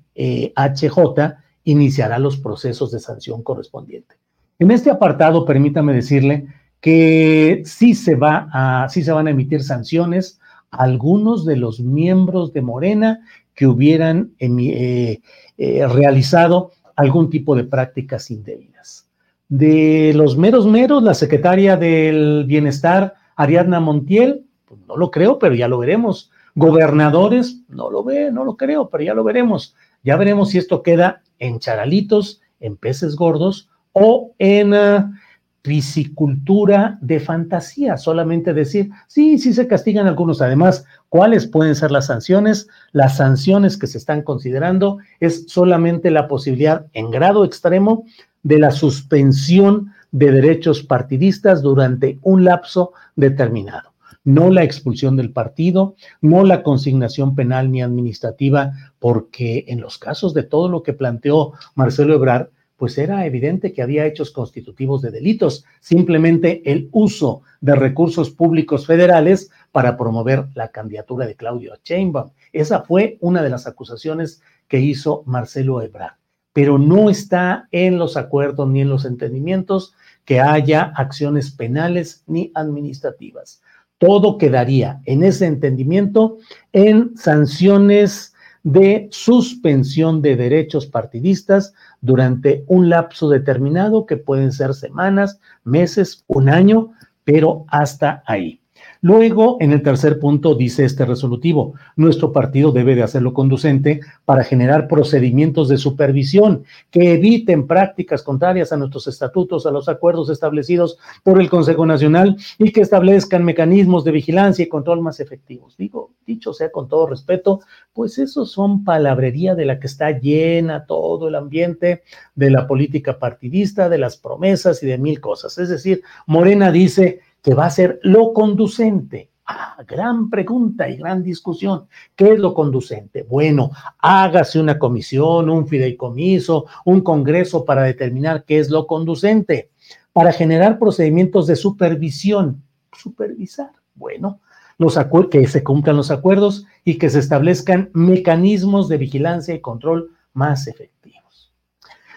[1.65, 4.17] iniciará los procesos de sanción correspondiente.
[4.59, 6.47] En este apartado, permítame decirle
[6.81, 10.41] que sí se, va a, sí se van a emitir sanciones
[10.71, 13.21] a algunos de los miembros de Morena
[13.55, 15.21] que hubieran eh,
[15.59, 19.09] eh, realizado algún tipo de prácticas indebidas.
[19.49, 25.55] De los meros meros, la secretaria del Bienestar, Ariadna Montiel, pues no lo creo, pero
[25.55, 26.31] ya lo veremos.
[26.55, 29.75] Gobernadores, no lo ve, no lo creo, pero ya lo veremos.
[30.03, 35.13] Ya veremos si esto queda en charalitos, en peces gordos o en uh,
[35.61, 37.99] piscicultura de fantasía.
[37.99, 40.41] Solamente decir, sí, sí se castigan algunos.
[40.41, 42.67] Además, ¿cuáles pueden ser las sanciones?
[42.93, 48.07] Las sanciones que se están considerando es solamente la posibilidad en grado extremo
[48.43, 53.92] de la suspensión de derechos partidistas durante un lapso determinado
[54.25, 60.35] no la expulsión del partido, no la consignación penal ni administrativa, porque en los casos
[60.35, 65.13] de todo lo que planteó Marcelo Ebrard, pues era evidente que había hechos constitutivos de
[65.13, 72.31] delitos, simplemente el uso de recursos públicos federales para promover la candidatura de Claudio Sheinbaum.
[72.53, 76.17] Esa fue una de las acusaciones que hizo Marcelo Ebrard,
[76.53, 79.95] pero no está en los acuerdos ni en los entendimientos
[80.25, 83.63] que haya acciones penales ni administrativas
[84.03, 86.39] todo quedaría en ese entendimiento
[86.73, 88.35] en sanciones
[88.65, 96.49] de suspensión de derechos partidistas durante un lapso determinado que pueden ser semanas, meses, un
[96.49, 96.91] año,
[97.23, 98.62] pero hasta ahí.
[99.05, 104.45] Luego, en el tercer punto, dice este resolutivo, nuestro partido debe de hacerlo conducente para
[104.45, 110.99] generar procedimientos de supervisión que eviten prácticas contrarias a nuestros estatutos, a los acuerdos establecidos
[111.25, 115.77] por el Consejo Nacional y que establezcan mecanismos de vigilancia y control más efectivos.
[115.77, 117.59] Digo, dicho sea con todo respeto,
[117.93, 122.05] pues eso son palabrería de la que está llena todo el ambiente
[122.37, 125.59] de la política partidista, de las promesas y de mil cosas.
[125.59, 129.31] Es decir, Morena dice que va a ser lo conducente.
[129.45, 131.89] Ah, gran pregunta y gran discusión.
[132.15, 133.25] ¿Qué es lo conducente?
[133.25, 139.71] Bueno, hágase una comisión, un fideicomiso, un congreso para determinar qué es lo conducente,
[140.13, 142.63] para generar procedimientos de supervisión.
[142.93, 143.73] Supervisar.
[143.95, 144.41] Bueno,
[144.79, 144.99] los
[145.31, 150.67] que se cumplan los acuerdos y que se establezcan mecanismos de vigilancia y control más
[150.67, 150.92] efectivos.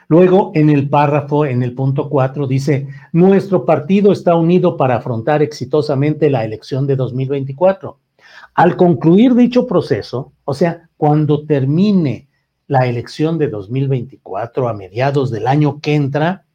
[0.07, 5.41] Luego, en el párrafo, en el punto 4, dice, nuestro partido está unido para afrontar
[5.41, 7.99] exitosamente la elección de 2024.
[8.53, 12.29] Al concluir dicho proceso, o sea, cuando termine
[12.67, 16.45] la elección de 2024 a mediados del año que entra,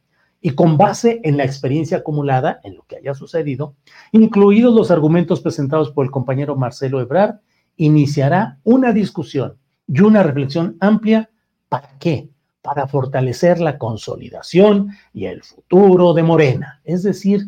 [0.41, 3.75] y con base en la experiencia acumulada, en lo que haya sucedido,
[4.11, 7.35] incluidos los argumentos presentados por el compañero Marcelo Ebrard,
[7.77, 11.29] iniciará una discusión y una reflexión amplia.
[11.69, 12.30] ¿Para qué?
[12.61, 16.81] Para fortalecer la consolidación y el futuro de Morena.
[16.83, 17.47] Es decir,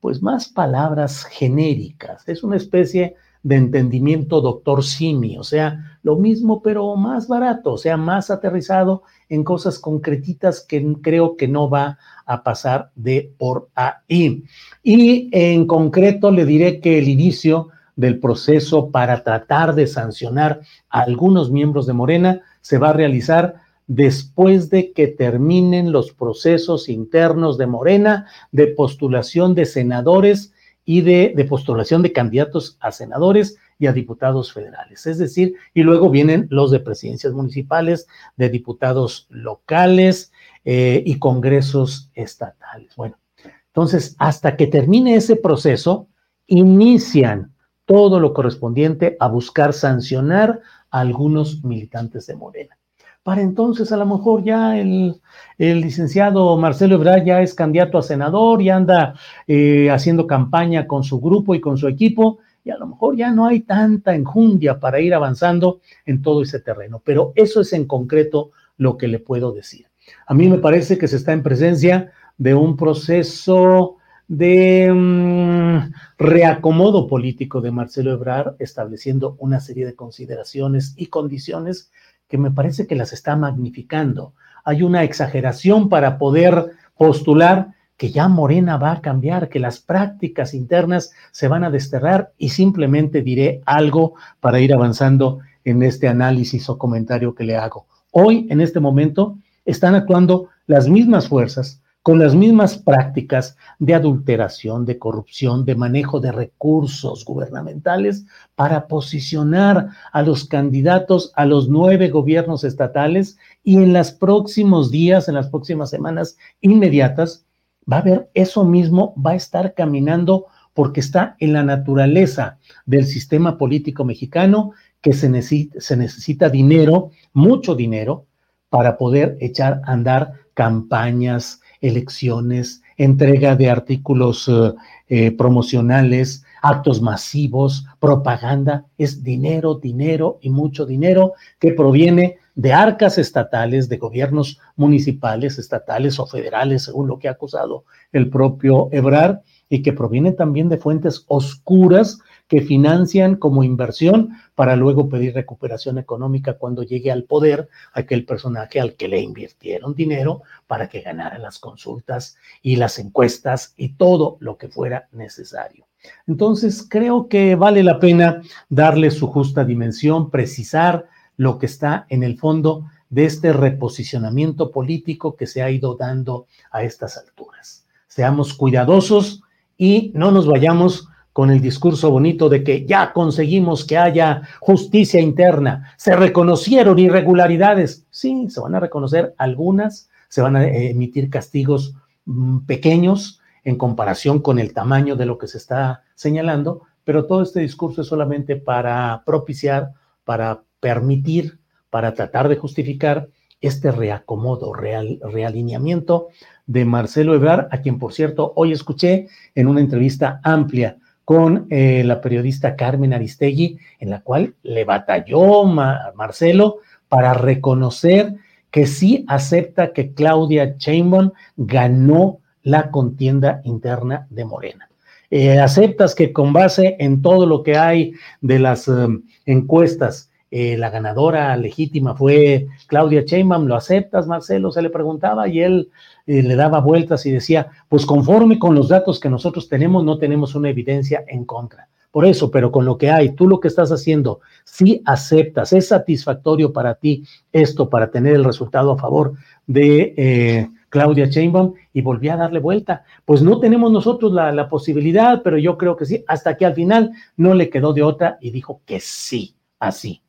[0.00, 2.28] pues más palabras genéricas.
[2.28, 7.78] Es una especie de entendimiento doctor Simi, o sea, lo mismo pero más barato, o
[7.78, 13.68] sea, más aterrizado en cosas concretitas que creo que no va a pasar de por
[13.74, 14.44] ahí.
[14.82, 21.00] Y en concreto le diré que el inicio del proceso para tratar de sancionar a
[21.00, 23.56] algunos miembros de Morena se va a realizar
[23.86, 30.52] después de que terminen los procesos internos de Morena de postulación de senadores
[30.84, 35.06] y de, postulación de candidatos a senadores y a diputados federales.
[35.06, 38.06] Es decir, y luego vienen los de presidencias municipales,
[38.36, 40.32] de diputados locales
[40.64, 42.94] eh, y congresos estatales.
[42.96, 43.18] Bueno,
[43.66, 46.08] entonces, hasta que termine ese proceso,
[46.46, 47.54] inician
[47.86, 50.60] todo lo correspondiente a buscar sancionar
[50.90, 52.78] a algunos militantes de Morena
[53.24, 55.16] para entonces a lo mejor ya el,
[55.58, 59.14] licenciado Marcelo Ebrard ya es candidato a senador y anda
[59.48, 63.30] eh, haciendo campaña con su grupo y con su equipo, y a lo mejor ya
[63.30, 67.00] no hay tanta enjundia para ir avanzando en todo ese terreno.
[67.04, 69.86] Pero eso es en concreto lo que le puedo decir.
[70.26, 73.96] A mí me parece que se está en presencia de un proceso
[74.28, 81.90] de mm, reacomodo político de Marcelo Ebrard, estableciendo una serie de consideraciones y condiciones
[82.28, 84.34] que me parece que las está magnificando.
[84.64, 90.54] Hay una exageración para poder postular que ya Morena va a cambiar, que las prácticas
[90.54, 96.68] internas se van a desterrar y simplemente diré algo para ir avanzando en este análisis
[96.68, 97.86] o comentario que le hago.
[98.10, 104.84] Hoy, en este momento, están actuando las mismas fuerzas, con las mismas prácticas de adulteración,
[104.84, 112.10] de corrupción, de manejo de recursos gubernamentales para posicionar a los candidatos a los nueve
[112.10, 117.46] gobiernos estatales y en los próximos días, en las próximas semanas inmediatas,
[117.90, 123.06] va a haber eso mismo, va a estar caminando porque está en la naturaleza del
[123.06, 128.26] sistema político mexicano que se necesita, se necesita dinero, mucho dinero,
[128.68, 134.72] para poder echar a andar campañas, elecciones, entrega de artículos eh,
[135.08, 143.18] eh, promocionales, actos masivos, propaganda, es dinero, dinero y mucho dinero que proviene de arcas
[143.18, 149.40] estatales, de gobiernos municipales, estatales o federales, según lo que ha acusado el propio Ebrard,
[149.68, 152.18] y que proviene también de fuentes oscuras
[152.54, 158.78] que financian como inversión para luego pedir recuperación económica cuando llegue al poder aquel personaje
[158.78, 164.36] al que le invirtieron dinero para que ganara las consultas y las encuestas y todo
[164.38, 165.88] lo que fuera necesario.
[166.28, 172.22] Entonces, creo que vale la pena darle su justa dimensión, precisar lo que está en
[172.22, 177.84] el fondo de este reposicionamiento político que se ha ido dando a estas alturas.
[178.06, 179.42] Seamos cuidadosos
[179.76, 185.20] y no nos vayamos con el discurso bonito de que ya conseguimos que haya justicia
[185.20, 188.06] interna, se reconocieron irregularidades.
[188.10, 193.76] Sí, se van a reconocer algunas, se van a eh, emitir castigos mm, pequeños en
[193.76, 198.06] comparación con el tamaño de lo que se está señalando, pero todo este discurso es
[198.06, 199.90] solamente para propiciar,
[200.24, 201.58] para permitir,
[201.90, 203.28] para tratar de justificar
[203.60, 206.28] este reacomodo, real, realineamiento
[206.66, 209.26] de Marcelo Ebrard, a quien por cierto hoy escuché
[209.56, 215.64] en una entrevista amplia con eh, la periodista Carmen Aristegui, en la cual le batalló
[215.64, 218.34] Marcelo para reconocer
[218.70, 224.88] que sí acepta que Claudia Sheinbaum ganó la contienda interna de Morena.
[225.30, 230.76] Eh, aceptas que con base en todo lo que hay de las um, encuestas, eh,
[230.76, 234.70] la ganadora legítima fue Claudia Sheinbaum, ¿lo aceptas, Marcelo?
[234.70, 235.90] Se le preguntaba y él
[236.26, 240.54] le daba vueltas y decía, pues conforme con los datos que nosotros tenemos, no tenemos
[240.54, 241.88] una evidencia en contra.
[242.12, 245.88] Por eso, pero con lo que hay, tú lo que estás haciendo, si aceptas, es
[245.88, 249.32] satisfactorio para ti esto para tener el resultado a favor
[249.66, 253.02] de eh, Claudia Sheinbaum y volví a darle vuelta.
[253.24, 256.74] Pues no tenemos nosotros la, la posibilidad, pero yo creo que sí, hasta que al
[256.74, 260.23] final no le quedó de otra y dijo que sí, así.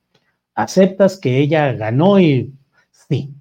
[0.56, 2.54] Aceptas que ella ganó y
[2.92, 3.36] sí,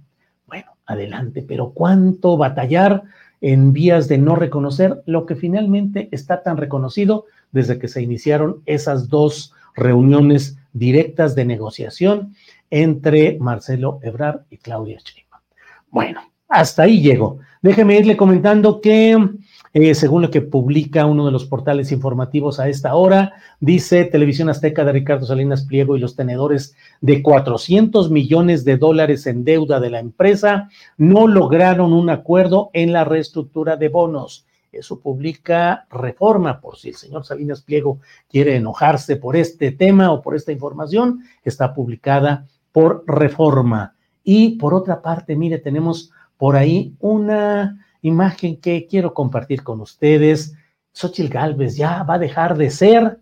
[0.87, 3.05] adelante, pero cuánto batallar
[3.41, 8.63] en vías de no reconocer lo que finalmente está tan reconocido desde que se iniciaron
[8.67, 12.35] esas dos reuniones directas de negociación
[12.71, 15.43] entre Marcelo Ebrard y Claudia Sheinbaum.
[15.91, 17.39] Bueno, hasta ahí llego.
[17.63, 19.17] Déjeme irle comentando que
[19.75, 24.49] eh, según lo que publica uno de los portales informativos a esta hora, dice Televisión
[24.49, 29.81] Azteca de Ricardo Salinas Pliego y los tenedores de 400 millones de dólares en deuda
[29.81, 34.47] de la empresa no lograron un acuerdo en la reestructura de bonos.
[34.71, 37.99] Eso publica Reforma, por si el señor Salinas Pliego
[38.31, 43.97] quiere enojarse por este tema o por esta información, está publicada por Reforma.
[44.23, 50.55] Y por otra parte, mire, tenemos por ahí una imagen que quiero compartir con ustedes.
[50.93, 53.19] Xochitl Galvez ya va a dejar de ser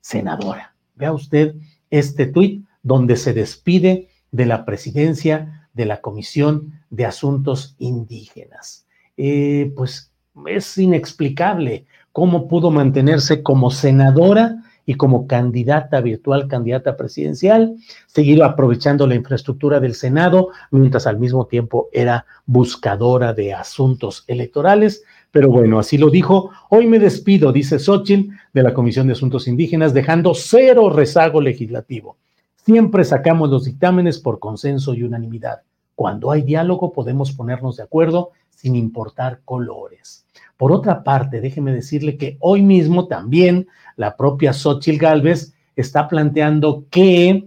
[0.00, 0.74] senadora.
[0.94, 1.54] Vea usted
[1.90, 8.86] este tuit donde se despide de la presidencia de la Comisión de Asuntos Indígenas.
[9.16, 10.12] Eh, pues
[10.46, 17.74] es inexplicable cómo pudo mantenerse como senadora y como candidata virtual, candidata presidencial,
[18.06, 25.02] seguir aprovechando la infraestructura del Senado, mientras al mismo tiempo era buscadora de asuntos electorales.
[25.32, 26.50] Pero bueno, así lo dijo.
[26.70, 32.16] Hoy me despido, dice Xochitl, de la Comisión de Asuntos Indígenas, dejando cero rezago legislativo.
[32.64, 35.62] Siempre sacamos los dictámenes por consenso y unanimidad.
[35.96, 40.25] Cuando hay diálogo podemos ponernos de acuerdo sin importar colores.
[40.56, 46.86] Por otra parte, déjeme decirle que hoy mismo también la propia Xochitl Galvez está planteando
[46.90, 47.46] que,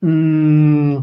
[0.00, 0.96] mm,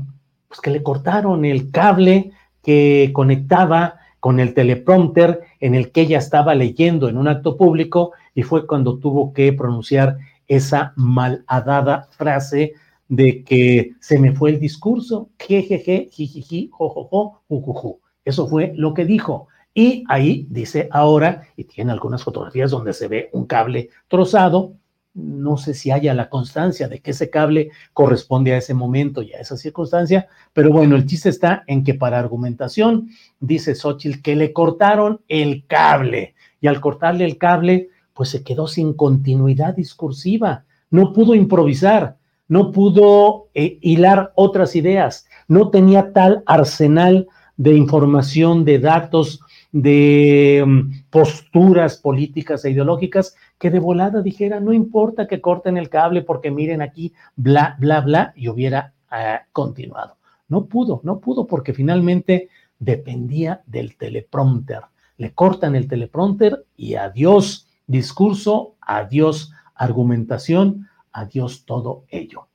[0.47, 2.31] pues que le cortaron el cable
[2.61, 8.11] que conectaba con el teleprompter en el que ella estaba leyendo en un acto público
[8.35, 10.17] y fue cuando tuvo que pronunciar
[10.47, 12.73] esa malhadada frase
[13.07, 17.99] de que se me fue el discurso, jejeje, jijiji, jojojo, jujuju.
[18.25, 19.47] Eso fue lo que dijo.
[19.73, 24.73] Y ahí dice ahora, y tiene algunas fotografías donde se ve un cable trozado,
[25.13, 29.33] no sé si haya la constancia de que ese cable corresponde a ese momento y
[29.33, 33.09] a esa circunstancia, pero bueno, el chiste está en que para argumentación
[33.39, 36.35] dice Xochitl que le cortaron el cable.
[36.61, 42.17] Y al cortarle el cable, pues se quedó sin continuidad discursiva, no pudo improvisar,
[42.47, 49.41] no pudo eh, hilar otras ideas, no tenía tal arsenal de información, de datos,
[49.71, 55.89] de um, posturas políticas e ideológicas que de volada dijera, no importa que corten el
[55.89, 60.17] cable porque miren aquí, bla, bla, bla, y hubiera uh, continuado.
[60.47, 62.49] No pudo, no pudo porque finalmente
[62.79, 64.81] dependía del teleprompter.
[65.17, 72.48] Le cortan el teleprompter y adiós discurso, adiós argumentación, adiós todo ello.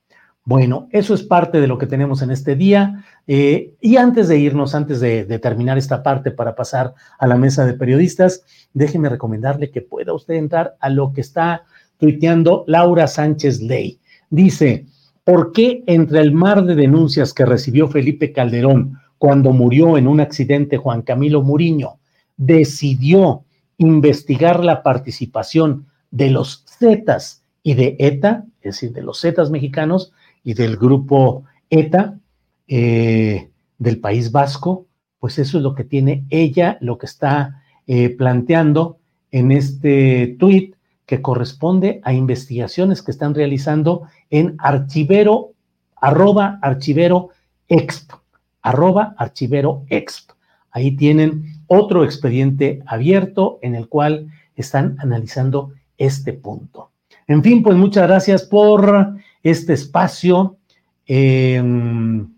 [0.45, 3.03] Bueno, eso es parte de lo que tenemos en este día.
[3.25, 7.35] Eh, y antes de irnos, antes de, de, terminar esta parte para pasar a la
[7.35, 11.63] mesa de periodistas, déjeme recomendarle que pueda usted entrar a lo que está
[11.97, 13.99] tuiteando Laura Sánchez Ley.
[14.29, 14.85] Dice,
[15.23, 20.19] ¿por qué entre el mar de denuncias que recibió Felipe Calderón cuando murió en un
[20.19, 21.99] accidente Juan Camilo Muriño,
[22.37, 23.43] decidió
[23.77, 30.13] investigar la participación de los Zetas y de ETA, es decir, de los Zetas mexicanos,
[30.45, 32.17] y del grupo ETA
[32.67, 34.85] eh, del País Vasco,
[35.19, 38.99] pues eso es lo que tiene ella, lo que está eh, planteando
[39.31, 40.75] en este tuit
[41.05, 45.51] que corresponde a investigaciones que están realizando en archivero,
[45.95, 47.29] arroba archivero
[47.67, 48.13] exp,
[48.61, 50.31] arroba archivero exp.
[50.71, 56.91] Ahí tienen otro expediente abierto en el cual están analizando este punto.
[57.27, 59.15] En fin, pues muchas gracias por
[59.45, 60.57] este espacio.
[61.07, 62.29] en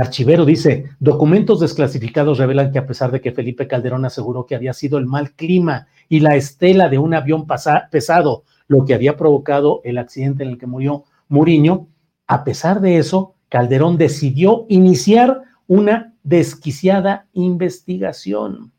[0.00, 4.72] Archivero dice, documentos desclasificados revelan que a pesar de que Felipe Calderón aseguró que había
[4.72, 7.46] sido el mal clima y la estela de un avión
[7.90, 11.88] pesado lo que había provocado el accidente en el que murió Muriño,
[12.26, 18.72] a pesar de eso, Calderón decidió iniciar una desquiciada investigación.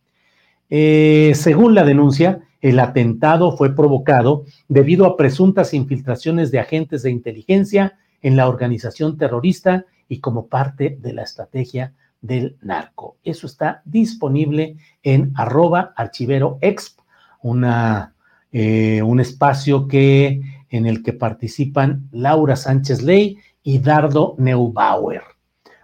[0.70, 7.12] Eh, según la denuncia, el atentado fue provocado debido a presuntas infiltraciones de agentes de
[7.12, 13.18] inteligencia en la organización terrorista y como parte de la estrategia del narco.
[13.24, 17.00] Eso está disponible en arroba archivero exp,
[17.42, 18.16] una,
[18.52, 25.24] eh, un espacio que, en el que participan Laura Sánchez Ley y Dardo Neubauer.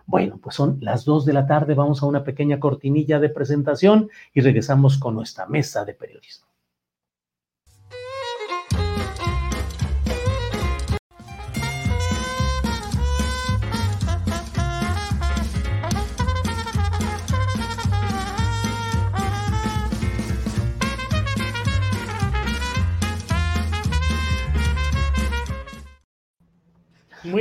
[0.06, 4.10] Bueno, pues son las dos de la tarde, vamos a una pequeña cortinilla de presentación
[4.34, 6.53] y regresamos con nuestra mesa de periodismo.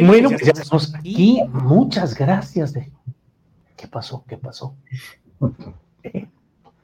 [0.07, 1.43] Bueno, pues ya estamos aquí.
[1.53, 2.73] Muchas gracias.
[2.73, 2.91] De...
[3.77, 4.25] ¿Qué pasó?
[4.27, 4.75] ¿Qué pasó?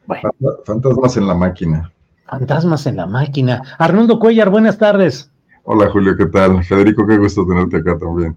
[0.07, 0.31] bueno.
[0.65, 1.93] Fantasmas en la máquina.
[2.27, 3.63] Fantasmas en la máquina.
[3.79, 5.31] Arnoldo Cuellar, buenas tardes.
[5.65, 6.65] Hola Julio, ¿qué tal?
[6.65, 8.37] Federico, qué gusto tenerte acá también.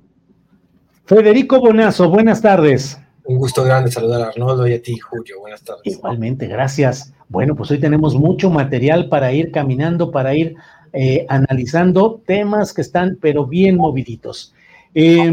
[1.05, 2.99] Federico Bonazo, buenas tardes.
[3.23, 5.39] Un gusto grande saludar a Arnoldo y a ti, Julio.
[5.39, 5.81] Buenas tardes.
[5.85, 7.13] Igualmente, gracias.
[7.29, 10.55] Bueno, pues hoy tenemos mucho material para ir caminando, para ir
[10.93, 14.53] eh, analizando temas que están, pero bien moviditos.
[14.93, 15.31] Eh,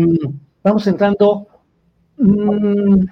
[0.62, 1.46] vamos entrando.
[2.16, 3.04] Mmm,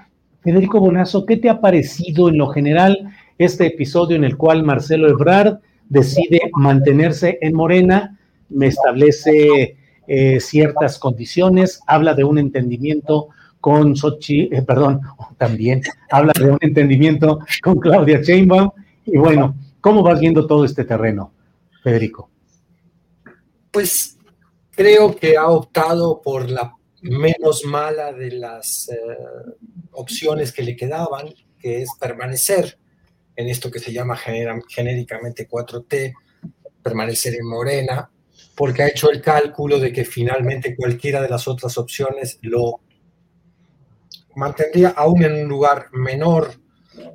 [0.43, 5.09] Federico Bonazo, ¿qué te ha parecido en lo general este episodio en el cual Marcelo
[5.09, 8.19] Ebrard decide mantenerse en Morena,
[8.49, 9.77] me establece
[10.07, 13.29] eh, ciertas condiciones, habla de un entendimiento
[13.61, 15.01] con Sochi, eh, perdón,
[15.39, 18.71] también habla de un entendimiento con Claudia Sheinbaum,
[19.05, 21.33] y bueno, ¿cómo vas viendo todo este terreno,
[21.83, 22.31] Federico?
[23.73, 24.16] Pues
[24.77, 26.73] creo que ha optado por la
[27.03, 28.97] menos mala de las eh,
[29.93, 32.79] opciones que le quedaban, que es permanecer
[33.35, 36.15] en esto que se llama genéricamente 4T,
[36.83, 38.11] permanecer en Morena,
[38.55, 42.81] porque ha hecho el cálculo de que finalmente cualquiera de las otras opciones lo
[44.37, 46.55] mantendría aún en un lugar menor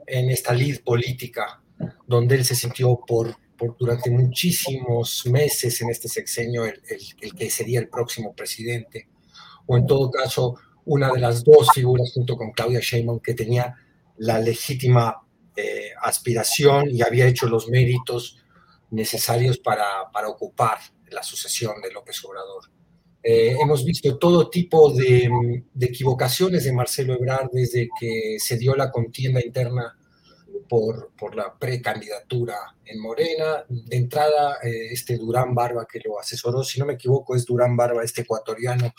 [0.06, 1.62] en esta lid política,
[2.06, 3.36] donde él se sintió por
[3.80, 6.82] durante muchísimos meses en este sexenio el,
[7.36, 9.10] que sería el próximo presidente,
[9.66, 10.56] o en todo caso
[10.86, 13.76] una de las dos figuras junto con Claudia Sheinbaum que tenía
[14.18, 15.22] la legítima
[15.56, 18.38] eh, aspiración y había hecho los méritos
[18.90, 22.72] necesarios para, para ocupar la sucesión de López Obrador.
[23.24, 25.30] Eh, hemos visto todo tipo de,
[25.74, 29.96] de, equivocaciones de Marcelo Ebrard desde que se dio la contienda interna
[30.72, 32.56] por, por la precandidatura
[32.86, 33.66] en Morena.
[33.68, 37.76] De entrada, eh, este Durán Barba que lo asesoró, si no me equivoco, es Durán
[37.76, 38.94] Barba, este ecuatoriano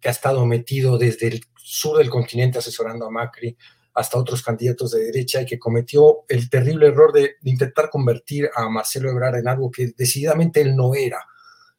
[0.00, 3.56] que ha estado metido desde el sur del continente asesorando a Macri
[3.94, 8.68] hasta otros candidatos de derecha y que cometió el terrible error de, intentar convertir a
[8.68, 11.24] Marcelo Ebrard en algo que decididamente él no era,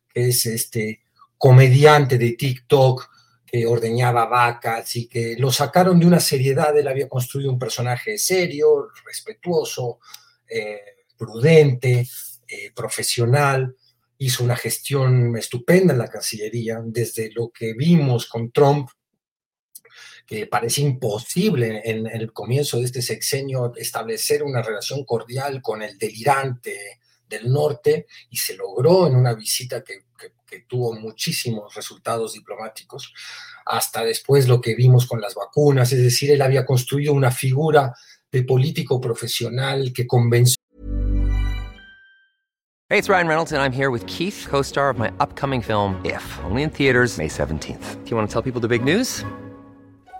[0.07, 1.01] que es este
[1.37, 3.09] comediante de TikTok
[3.53, 8.17] que ordeñaba vacas y que lo sacaron de una seriedad, él había construido un personaje
[8.17, 9.99] serio, respetuoso,
[10.49, 12.07] eh, prudente,
[12.47, 13.75] eh, profesional,
[14.17, 18.89] hizo una gestión estupenda en la Cancillería, desde lo que vimos con Trump
[20.25, 25.99] que parece imposible en, el comienzo de este sexenio establecer una relación cordial con el
[25.99, 29.83] delirante del norte y se logró en una visita
[30.53, 33.13] que, tuvo muchísimos resultados diplomáticos,
[33.65, 37.93] hasta después lo que vimos con las vacunas, es decir, él había construido una figura
[38.31, 40.57] de político profesional que convenció.
[42.89, 46.23] Hey, it's Ryan Reynolds and I'm here with Keith, co-star of my upcoming film If,
[46.43, 48.03] only in theaters May 17th.
[48.03, 49.25] Do you want to tell people the big news?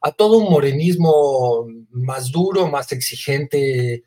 [0.00, 4.04] a todo un morenismo más duro, más exigente, eh,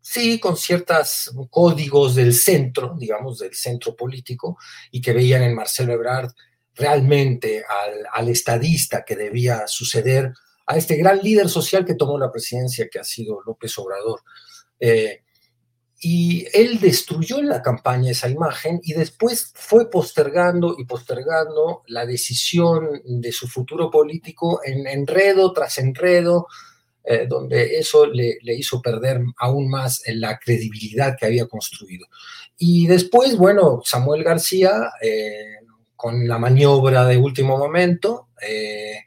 [0.00, 4.58] sí, con ciertos códigos del centro, digamos, del centro político,
[4.90, 6.30] y que veían en Marcelo Ebrard
[6.74, 7.64] realmente
[8.12, 10.32] al, estadista que debía suceder
[10.66, 14.22] a este gran líder social que tomó la presidencia, que ha sido López Obrador.
[14.80, 15.22] Eh,
[16.04, 22.04] y él destruyó en la campaña esa imagen y después fue postergando y postergando la
[22.04, 26.48] decisión de su futuro político en enredo tras enredo,
[27.04, 32.06] eh, donde eso le, hizo perder aún más la credibilidad que había construido.
[32.58, 35.58] Y después, bueno, Samuel García, eh,
[35.94, 39.04] con la maniobra de último momento, eh,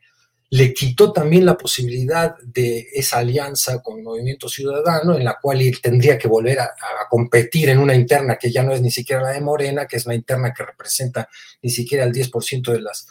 [0.56, 5.82] le quitó también la posibilidad de esa alianza con Movimiento Ciudadano, en la cual él
[5.82, 6.70] tendría que volver a,
[7.10, 10.06] competir en una interna que ya no es ni siquiera la de Morena, que es
[10.06, 11.28] la interna que representa
[11.62, 13.06] ni siquiera el 10% de las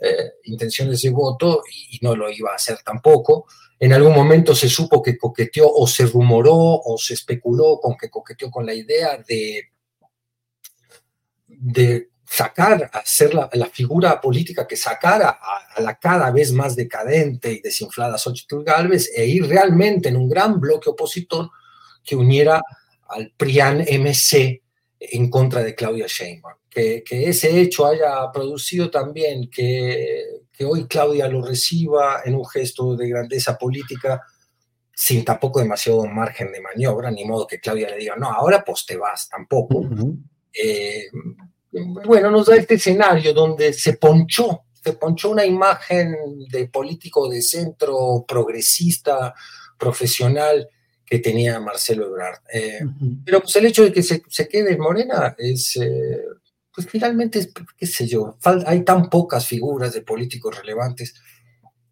[0.00, 3.46] eh, intenciones de voto, y, no lo iba a hacer tampoco.
[3.80, 8.10] En algún momento se supo que coqueteó o se rumoró o se especuló con que
[8.10, 9.70] coqueteó con la idea de,
[11.46, 17.52] de sacar, hacer la, la figura política que sacara a, la cada vez más decadente
[17.52, 21.50] y desinflada Xochitl Galvez e ir realmente en un gran bloque opositor
[22.02, 22.62] que uniera
[23.08, 24.62] al PRIAN MC
[24.98, 26.54] en contra de Claudia Sheinbaum.
[26.70, 32.46] Que, que ese hecho haya producido también que, que hoy Claudia lo reciba en un
[32.46, 34.22] gesto de grandeza política
[34.94, 38.86] sin tampoco demasiado margen de maniobra, ni modo que Claudia le diga, no, ahora pues
[38.86, 39.86] te vas, tampoco
[41.72, 46.16] bueno, nos da este escenario donde se ponchó, se ponchó una imagen
[46.50, 49.34] de político de centro progresista,
[49.78, 50.68] profesional
[51.04, 52.40] que tenía Marcelo Ebrard.
[52.52, 52.80] Eh,
[53.24, 56.22] pero pues el hecho de que se, quede en Morena es, eh,
[56.74, 61.14] pues finalmente, qué sé yo, hay tan pocas figuras de políticos relevantes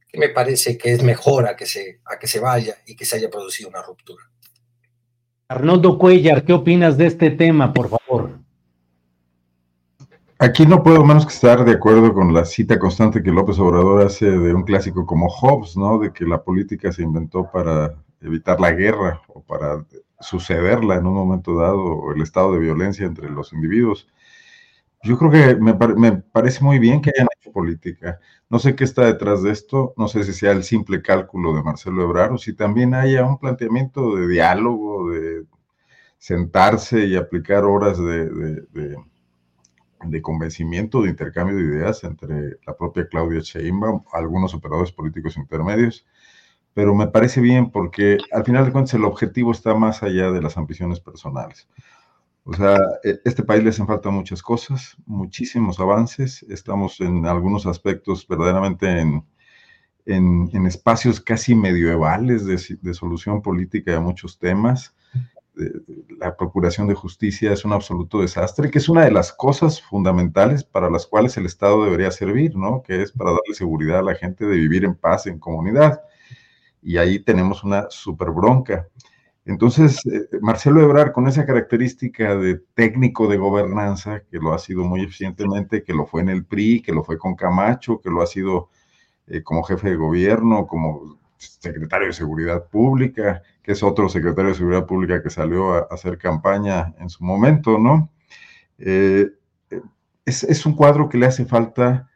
[0.09, 3.05] que me parece que es mejor a que se, a que se vaya y que
[3.05, 4.25] se haya producido una ruptura.
[5.49, 8.39] Arnoldo Cuellar, ¿qué opinas de este tema, por favor?
[10.43, 14.07] Aquí no puedo menos que estar de acuerdo con la cita constante que López Obrador
[14.07, 15.99] hace de un clásico como Hobbes, ¿no?
[15.99, 19.85] De que la política se inventó para evitar la guerra o para
[20.19, 24.09] sucederla en un momento dado, o el estado de violencia entre los individuos.
[25.03, 28.19] Yo creo que me, me, parece muy bien que hayan hecho política.
[28.49, 31.63] No sé qué está detrás de esto, no sé si sea el simple cálculo de
[31.63, 35.45] Marcelo Ebrard o si también haya un planteamiento de diálogo, de
[36.17, 38.31] sentarse y aplicar horas de
[38.73, 38.97] de
[40.23, 46.07] convencimiento, de intercambio de ideas entre la propia Claudia Sheinbaum, algunos operadores políticos intermedios,
[46.75, 50.41] pero me parece bien porque al final de cuentas el objetivo está más allá de
[50.41, 51.69] las ambiciones personales.
[52.45, 56.45] O sea, e, este país le hacen falta muchas cosas, muchísimos avances.
[56.49, 59.25] Estamos en algunos aspectos verdaderamente en,
[60.07, 64.95] en, espacios casi medievales de, de, solución política de muchos temas.
[66.19, 70.65] La procuración de justicia es un absoluto desastre, que es una de las cosas fundamentales
[70.65, 72.83] para las cuales el Estado debería servir, ¿no?
[72.83, 76.01] Que es para darle seguridad a la gente de vivir en paz en comunidad.
[76.83, 78.89] Y ahí tenemos una super bronca.
[79.45, 84.85] Entonces, eh, Marcelo Ebrard, con esa característica de técnico de gobernanza, que lo ha sido
[84.85, 88.23] muy eficientemente, que lo fue en el PRI, que lo fue con Camacho, que lo
[88.23, 88.69] ha sido
[89.27, 94.57] eh, como jefe de gobierno, como secretario de Seguridad Pública, que es otro secretario de
[94.57, 98.11] Seguridad Pública que salió a, hacer campaña en su momento, ¿no?
[98.79, 99.31] Eh,
[100.25, 102.11] es, es, un cuadro que le hace falta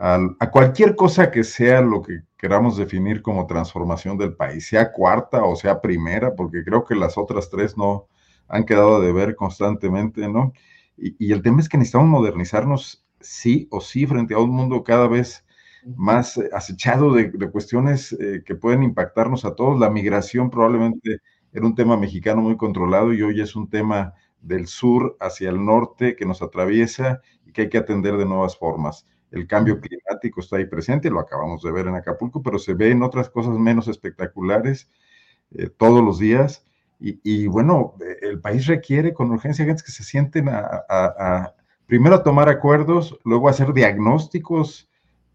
[0.00, 5.42] a cualquier cosa que sea lo que queramos definir como transformación del país, sea cuarta
[5.42, 8.06] o sea primera, porque creo que las otras tres no
[8.46, 10.52] han quedado de ver constantemente, ¿no?
[10.96, 15.08] Y, el tema es que necesitamos modernizarnos sí o sí frente a un mundo cada
[15.08, 15.44] vez
[15.96, 19.78] más eh, acechado de, cuestiones eh, que pueden impactarnos a todos.
[19.78, 21.20] La migración probablemente
[21.52, 25.64] era un tema mexicano muy controlado y hoy es un tema del sur hacia el
[25.64, 30.40] norte que nos atraviesa y que hay que atender de nuevas formas el cambio climático
[30.40, 33.58] está ahí presente, lo acabamos de ver en Acapulco, pero se ve en otras cosas
[33.58, 34.90] menos espectaculares
[35.52, 36.64] eh, todos los días.
[37.00, 41.54] Y, bueno, el país requiere con urgencia gente que se sienten a,
[41.86, 44.87] primero a tomar acuerdos, luego a hacer diagnósticos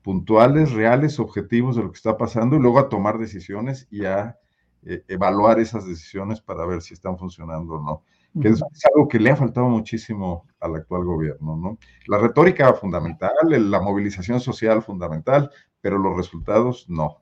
[0.03, 4.37] puntuales, reales, objetivos de lo que está pasando, y luego a tomar decisiones y a
[4.83, 8.03] eh, evaluar esas decisiones para ver si están funcionando o no
[8.41, 8.63] que es,
[8.93, 11.77] algo que le ha faltado muchísimo al actual gobierno, ¿no?
[12.07, 15.51] La retórica fundamental, la movilización social fundamental,
[15.81, 17.21] pero los resultados no.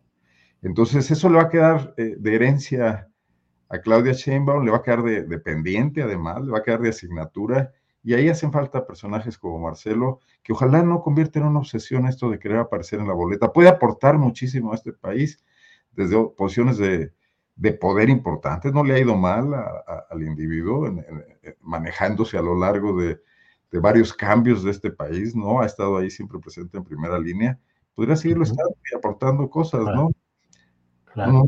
[0.61, 3.09] Entonces, eso le va a quedar eh, de herencia
[3.67, 6.81] a Claudia Sheinbaum, le va a quedar de, de, pendiente además, le va a quedar
[6.81, 11.59] de asignatura, y ahí hacen falta personajes como Marcelo, que ojalá no convierta en una
[11.59, 13.53] obsesión esto de querer aparecer en la boleta.
[13.53, 15.43] Puede aportar muchísimo a este país
[15.91, 17.13] desde posiciones de,
[17.55, 20.91] de poder importantes, no le ha ido mal al individuo
[21.61, 23.19] manejándose a lo largo de,
[23.73, 25.61] varios cambios de este país, ¿no?
[25.61, 27.57] Ha estado ahí siempre presente en primera línea.
[27.93, 30.11] Podría seguirlo estando y aportando cosas, ¿no?
[31.13, 31.45] Claro.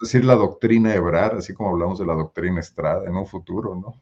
[0.00, 3.94] decir la doctrina Ebrar, así como hablamos de la doctrina Estrada en un futuro, ¿no?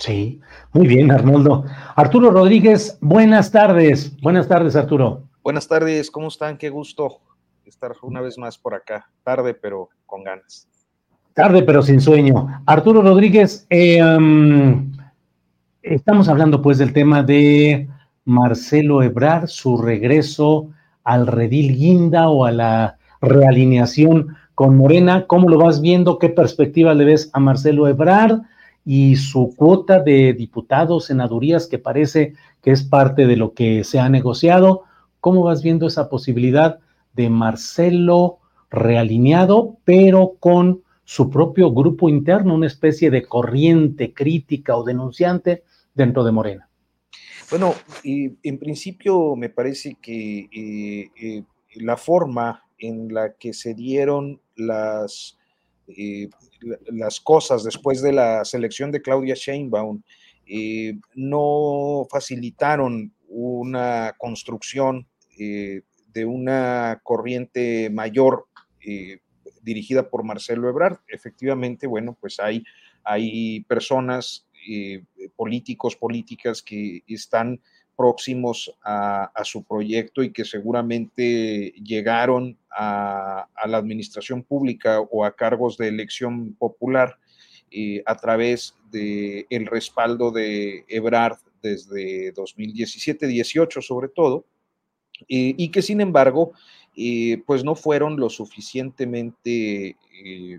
[0.00, 0.40] Sí,
[0.72, 1.66] muy bien, Arnoldo.
[1.94, 4.18] Arturo Rodríguez, buenas tardes.
[4.22, 5.24] Buenas tardes, Arturo.
[5.42, 6.56] Buenas tardes, ¿cómo están?
[6.56, 7.18] Qué gusto
[7.66, 9.10] estar una vez más por acá.
[9.22, 10.66] Tarde, pero con ganas.
[11.34, 12.62] Tarde pero sin sueño.
[12.64, 14.90] Arturo Rodríguez, eh, um,
[15.82, 17.86] estamos hablando pues del tema de
[18.24, 20.70] Marcelo Ebrard, su regreso
[21.04, 25.26] al redil guinda o a la realineación con Morena.
[25.26, 26.18] ¿Cómo lo vas viendo?
[26.18, 28.40] ¿Qué perspectiva le ves a Marcelo Ebrard
[28.84, 33.98] y su cuota de diputados, senadurías, que parece que es parte de lo que se
[33.98, 34.84] ha negociado?
[35.20, 36.78] ¿Cómo vas viendo esa posibilidad
[37.12, 38.38] de Marcelo
[38.70, 46.22] realineado, pero con su propio grupo interno, una especie de corriente crítica o denunciante dentro
[46.22, 46.68] de Morena.
[47.50, 47.74] Bueno,
[48.04, 51.42] en principio me parece que eh, eh,
[51.74, 55.36] la forma en la que se dieron las,
[55.96, 56.28] eh,
[56.86, 60.02] las cosas después de la selección de Claudia Sheinbaum
[61.14, 65.06] no facilitaron una construcción
[65.38, 68.46] de una corriente mayor
[69.62, 70.98] dirigida por Marcelo Ebrard.
[71.08, 72.64] Efectivamente, bueno, pues hay,
[73.04, 75.04] hay personas, eh,
[75.36, 77.60] políticos, políticas que están
[78.00, 85.76] próximos a, su proyecto y que seguramente llegaron a, la administración pública o a cargos
[85.76, 87.18] de elección popular
[87.70, 94.46] eh, a través del el respaldo de Ebrard desde 2017-18 sobre todo,
[95.28, 96.52] eh, y que sin embargo
[97.44, 100.58] pues no fueron lo suficientemente eh,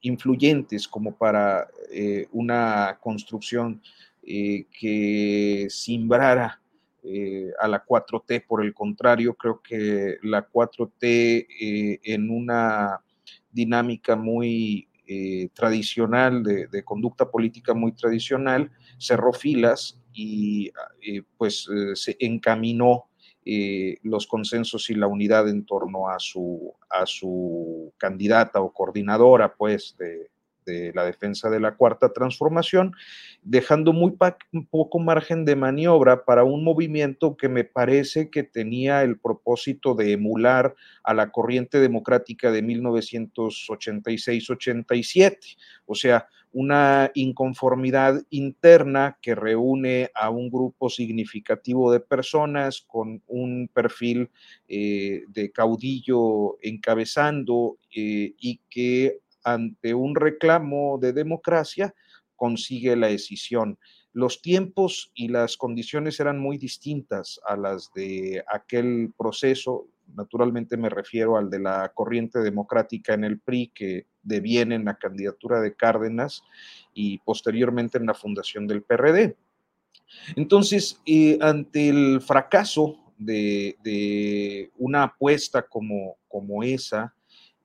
[0.00, 3.80] influyentes como para eh, una construcción
[4.30, 6.60] eh, que simbrara
[7.60, 8.44] a la 4T.
[8.46, 13.00] Por el contrario, creo que la 4T en una
[13.50, 14.88] dinámica muy
[15.54, 20.70] tradicional, de, conducta política muy tradicional, cerró filas y
[21.38, 23.08] pues se encaminó
[23.50, 29.54] eh, los consensos y la unidad en torno a su, a su candidata o coordinadora,
[29.54, 30.30] pues, de,
[30.94, 32.94] la defensa de la cuarta transformación,
[33.42, 34.14] dejando muy
[34.70, 40.12] poco margen de maniobra para un movimiento que me parece que tenía el propósito de
[40.12, 50.30] emular a la corriente democrática de 1986-87, o sea, una inconformidad interna que reúne a
[50.30, 54.30] un grupo significativo de personas con un perfil
[54.66, 61.94] eh, de caudillo encabezando eh, y que ante un reclamo de democracia
[62.36, 63.78] consigue la decisión.
[64.12, 69.88] Los tiempos y las condiciones eran muy distintas a las de aquel proceso.
[70.14, 74.96] Naturalmente me refiero al de la corriente democrática en el PRI que deviene en la
[74.96, 76.42] candidatura de Cárdenas
[76.94, 79.36] y posteriormente en la fundación del PRD.
[80.36, 87.14] Entonces, eh, ante el fracaso de, una apuesta como, como esa,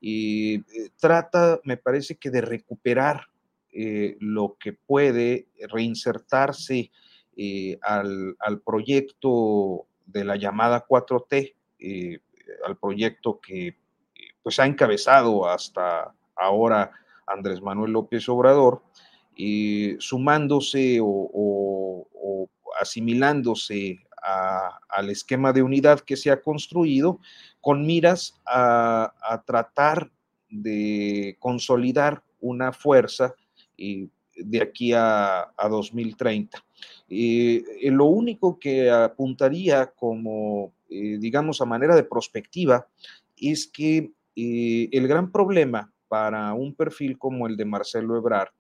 [0.05, 0.61] eh,
[0.99, 3.27] trata, me parece que de recuperar
[3.75, 6.91] eh, lo que puede reinsertarse
[7.35, 12.19] eh, al, proyecto de la llamada 4T, eh,
[12.67, 13.75] al proyecto que
[14.43, 16.91] pues ha encabezado hasta ahora
[17.25, 18.83] Andrés Manuel López Obrador,
[19.97, 22.07] sumándose o,
[22.79, 27.19] asimilándose al esquema de unidad que se ha construido
[27.61, 30.11] con miras a, tratar
[30.49, 33.35] de consolidar una fuerza
[33.77, 36.63] de aquí a, 2030.
[37.09, 42.87] Eh, lo único que apuntaría como, eh, digamos, a manera de prospectiva
[43.37, 48.51] es que eh, el gran problema para un perfil como el de Marcelo Ebrard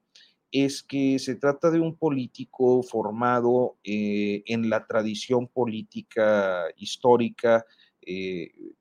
[0.53, 7.65] es que se trata de un político formado en la tradición política histórica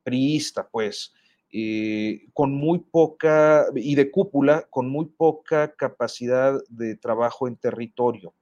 [0.05, 1.12] priista, pues,
[1.55, 8.32] eh, con muy poca, y de cúpula, con muy poca capacidad de trabajo en territorio.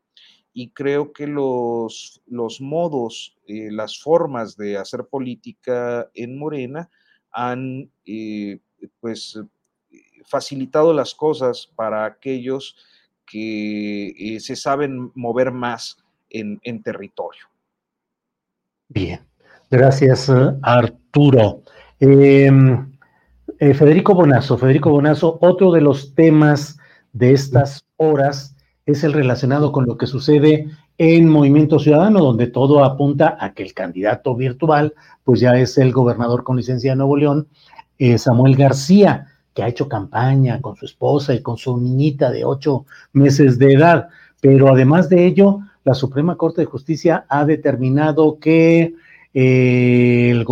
[0.52, 6.88] Y creo que los, los modos, eh, las formas de hacer política en Morena
[7.32, 8.60] han eh,
[9.00, 9.40] pues
[10.24, 12.76] facilitado las cosas para aquellos
[13.30, 15.98] que se saben mover más
[16.28, 17.42] en, en territorio.
[18.88, 19.20] Bien,
[19.70, 20.30] gracias
[20.62, 21.62] Arturo.
[22.00, 22.90] Em,
[23.58, 26.78] eh, Federico Bonazo, Federico Bonazo, otro de los temas
[27.12, 32.84] de estas horas es el relacionado con lo que sucede en Movimiento Ciudadano, donde todo
[32.84, 34.94] apunta a que el candidato virtual,
[35.24, 37.48] pues ya es el gobernador con licencia de Nuevo León,
[37.98, 42.44] eh, Samuel García, que ha hecho campaña con su esposa y con su niñita de
[42.44, 44.08] ocho meses de edad.
[44.40, 48.94] Pero además de ello, la Suprema Corte de Justicia ha determinado que
[49.34, 50.44] eh, el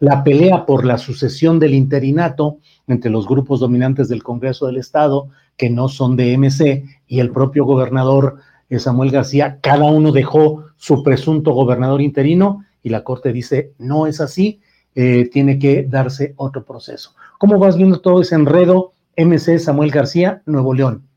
[0.00, 5.28] la pelea por la sucesión del interinato entre los grupos dominantes del Congreso del Estado,
[5.56, 8.36] que no son de MC, y el propio gobernador
[8.70, 14.06] eh, Samuel García, cada uno dejó su presunto gobernador interino y la Corte dice, no
[14.06, 14.60] es así,
[14.94, 17.14] eh, tiene que darse otro proceso.
[17.38, 18.92] ¿Cómo vas viendo todo ese enredo?
[19.16, 21.08] MC Samuel García, Nuevo León.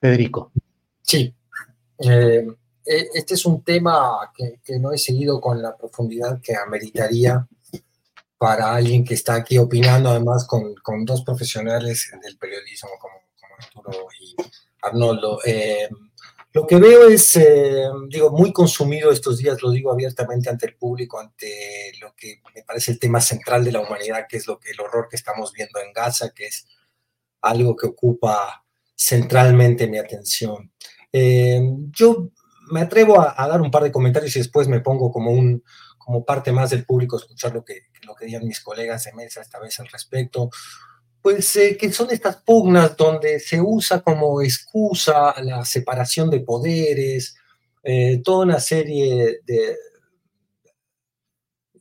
[0.00, 0.52] Federico.
[1.02, 1.34] Sí.
[1.98, 2.46] Eh,
[2.84, 7.46] este es un tema que, no he seguido con la profundidad que ameritaría
[8.38, 13.14] para alguien que está aquí opinando, además con, con dos profesionales del periodismo como,
[13.58, 14.36] Arturo y
[14.80, 15.40] Arnoldo.
[15.44, 15.88] Eh,
[16.52, 20.76] lo que veo es, eh, digo, muy consumido estos días, lo digo abiertamente ante el
[20.76, 24.58] público, ante lo que me parece el tema central de la humanidad, que es lo
[24.58, 26.66] que el horror que estamos viendo en Gaza, que es
[27.42, 28.64] algo que ocupa
[28.96, 30.72] centralmente mi atención.
[31.12, 31.60] Eh,
[31.90, 32.30] yo
[32.70, 35.62] me atrevo a, a, dar un par de comentarios y después me pongo como un,
[36.08, 39.42] como parte más del público escuchar lo que, lo que digan mis colegas de mesa
[39.42, 40.48] esta vez al respecto,
[41.22, 47.36] pues eh, que son estas pugnas donde se usa como excusa la separación de poderes,
[47.82, 49.76] eh, toda una serie de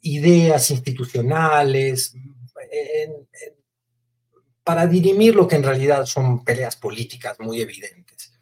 [0.01, 2.13] ideas institucionales,
[4.63, 8.33] para dirimir lo que en realidad son peleas políticas muy evidentes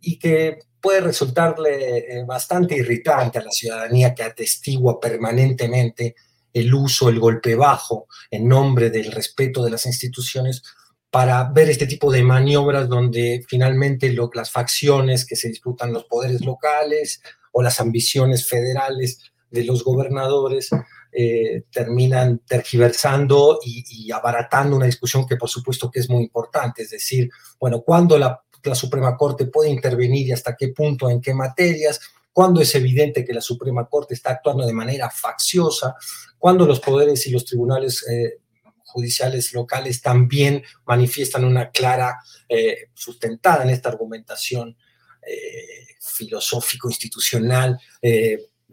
[0.00, 6.14] y que puede resultarle eh, bastante irritante a la ciudadanía que atestigua permanentemente
[6.54, 10.62] el uso, el golpe bajo en nombre del respeto de las instituciones
[11.10, 16.40] para ver este tipo de maniobras donde finalmente las facciones que se disputan los poderes
[16.44, 17.20] locales
[17.52, 19.20] o las ambiciones federales
[19.50, 20.70] de los gobernadores
[21.12, 26.90] eh, terminan tergiversando y, abaratando una discusión que por supuesto que es muy importante, es
[26.90, 31.34] decir, bueno, cuando la la Suprema Corte puede intervenir y hasta qué punto, en qué
[31.34, 32.00] materias,
[32.34, 35.94] cuando es evidente que la Suprema Corte está actuando de manera facciosa,
[36.36, 38.40] cuando los poderes y los tribunales eh,
[38.82, 44.76] judiciales locales también manifiestan una clara, eh, sustentada en esta argumentación
[45.22, 47.78] eh, filosófico-institucional,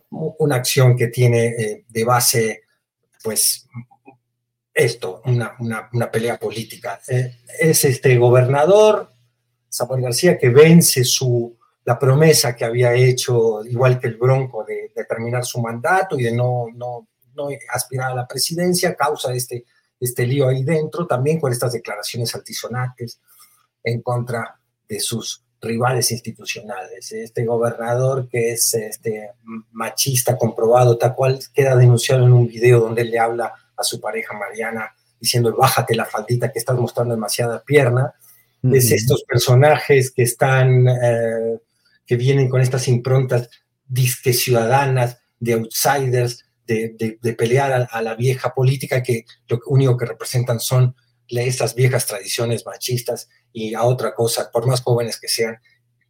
[0.10, 2.64] una acción que tiene de base,
[3.24, 3.68] pues,
[4.74, 7.00] esto, una, una pelea política.
[7.08, 9.12] es este gobernador
[9.70, 14.92] Samuel García, que vence su, la promesa que había hecho, igual que el Bronco, de,
[15.08, 19.66] terminar su mandato y de no, no, no, aspirar a la presidencia, causa este,
[20.00, 23.20] este lío ahí dentro, también con estas declaraciones altisonantes
[23.84, 27.12] en contra de sus rivales institucionales.
[27.12, 29.32] Este gobernador que es este,
[29.72, 34.00] machista comprobado, tal cual queda denunciado en un video donde él le habla a su
[34.02, 38.14] pareja Mariana diciendo bájate la faldita que estás mostrando demasiada pierna.
[38.64, 41.60] Es estos personajes que están, eh,
[42.12, 43.50] que vienen con estas improntas
[43.88, 49.96] disque ciudadanas, de outsiders, de, de, pelear a, a, la vieja política, que lo único
[49.96, 50.94] que representan son
[51.30, 55.56] esas viejas tradiciones machistas y a otra cosa, por más jóvenes que sean,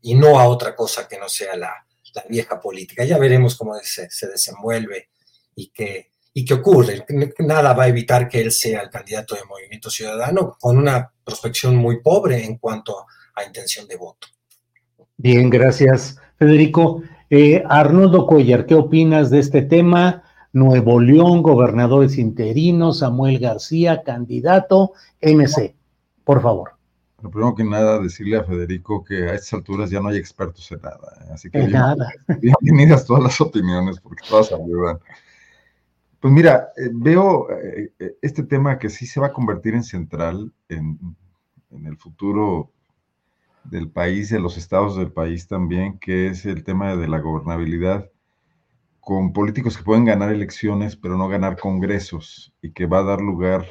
[0.02, 1.72] y no a otra cosa que no sea la,
[2.15, 3.06] la vieja política.
[3.06, 5.11] Ya veremos cómo se, se desenvuelve
[5.56, 7.06] y qué, y qué ocurre.
[7.38, 11.76] Nada va a evitar que él sea el candidato de Movimiento Ciudadano con una prospección
[11.76, 13.06] muy pobre en cuanto
[13.36, 14.30] a intención de voto.
[15.23, 17.03] Bien, gracias, Federico.
[17.30, 20.23] Eh, Arnoldo Cuellar, ¿qué opinas de este tema?
[20.52, 25.76] Nuevo León, gobernadores interinos, Samuel García, candidato, MC.
[26.23, 26.72] Por favor.
[27.22, 30.72] Lo primero que nada, decirle a Federico que a estas alturas ya no hay expertos
[30.72, 31.19] en nada.
[31.22, 31.30] ¿eh?
[31.31, 32.10] Así que en nada.
[32.60, 34.98] bienvenidas todas las opiniones, porque todas ayudan.
[36.19, 37.91] Pues mira, eh, veo eh,
[38.23, 40.98] este tema que sí se va a convertir en central en,
[41.69, 42.72] en el futuro
[43.63, 48.09] del país, de los estados del país también, que es el tema de la gobernabilidad
[48.99, 53.21] con políticos que pueden ganar elecciones, pero no ganar congresos, y que va a dar
[53.21, 53.65] lugar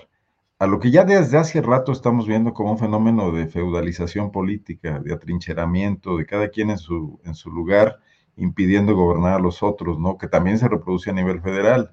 [0.61, 4.99] a lo que ya desde hace rato estamos viendo como un fenómeno de feudalización política,
[4.99, 7.99] de atrincheramiento, de cada quien en su, en su lugar,
[8.37, 10.19] impidiendo gobernar a los otros, ¿no?
[10.19, 11.91] Que también se reproduce a nivel federal.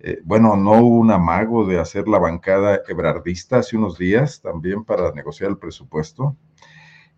[0.00, 4.84] Eh, bueno, no hubo un amago de hacer la bancada ebrardista hace unos días también
[4.84, 6.36] para negociar el presupuesto.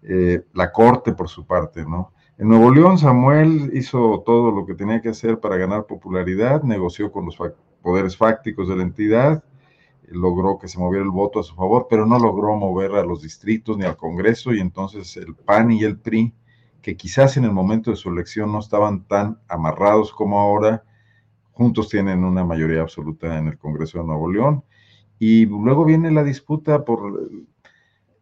[0.03, 2.13] Eh, la Corte, por su parte, ¿no?
[2.39, 7.11] En Nuevo León, Samuel hizo todo lo que tenía que hacer para ganar popularidad, negoció
[7.11, 7.39] con los
[7.81, 9.43] poderes fácticos de la entidad,
[10.09, 13.23] logró que se moviera el voto a su favor, pero no logró mover a los
[13.23, 16.35] distritos ni al Congreso y entonces el PAN y el PRI,
[16.83, 20.85] que quizás en el momento de su elección no estaban tan amarrados como ahora,
[21.53, 24.63] juntos tienen una mayoría absoluta en el Congreso de Nuevo León.
[25.19, 27.31] Y luego viene la disputa por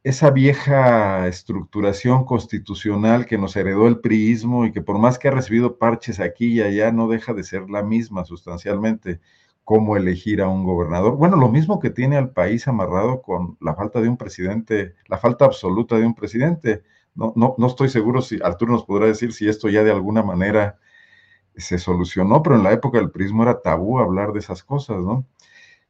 [0.05, 5.31] esa vieja estructuración constitucional que nos heredó el priismo y que por más que ha
[5.31, 9.21] recibido parches aquí y allá, no deja de ser la misma sustancialmente
[9.65, 11.17] cómo elegir a un gobernador.
[11.17, 15.17] Bueno, lo mismo que tiene al país amarrado con la falta de un presidente, la
[15.17, 16.83] falta absoluta de un presidente.
[17.15, 20.23] No, no, no estoy seguro si Arturo nos podrá decir si esto ya de alguna
[20.23, 20.79] manera
[21.57, 25.25] se solucionó, pero en la época del prismo era tabú hablar de esas cosas, ¿no?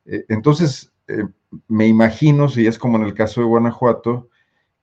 [0.05, 1.25] Eh, entonces, eh,
[1.69, 4.29] me imagino, si es como en el caso de Guanajuato,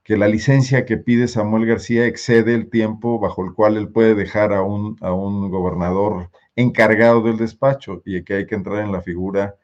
[0.03, 4.15] que la licencia que pide Samuel García excede el tiempo bajo el cual él puede
[4.15, 8.91] dejar a un, a un gobernador encargado del despacho y que hay que entrar en
[8.91, 9.55] la figura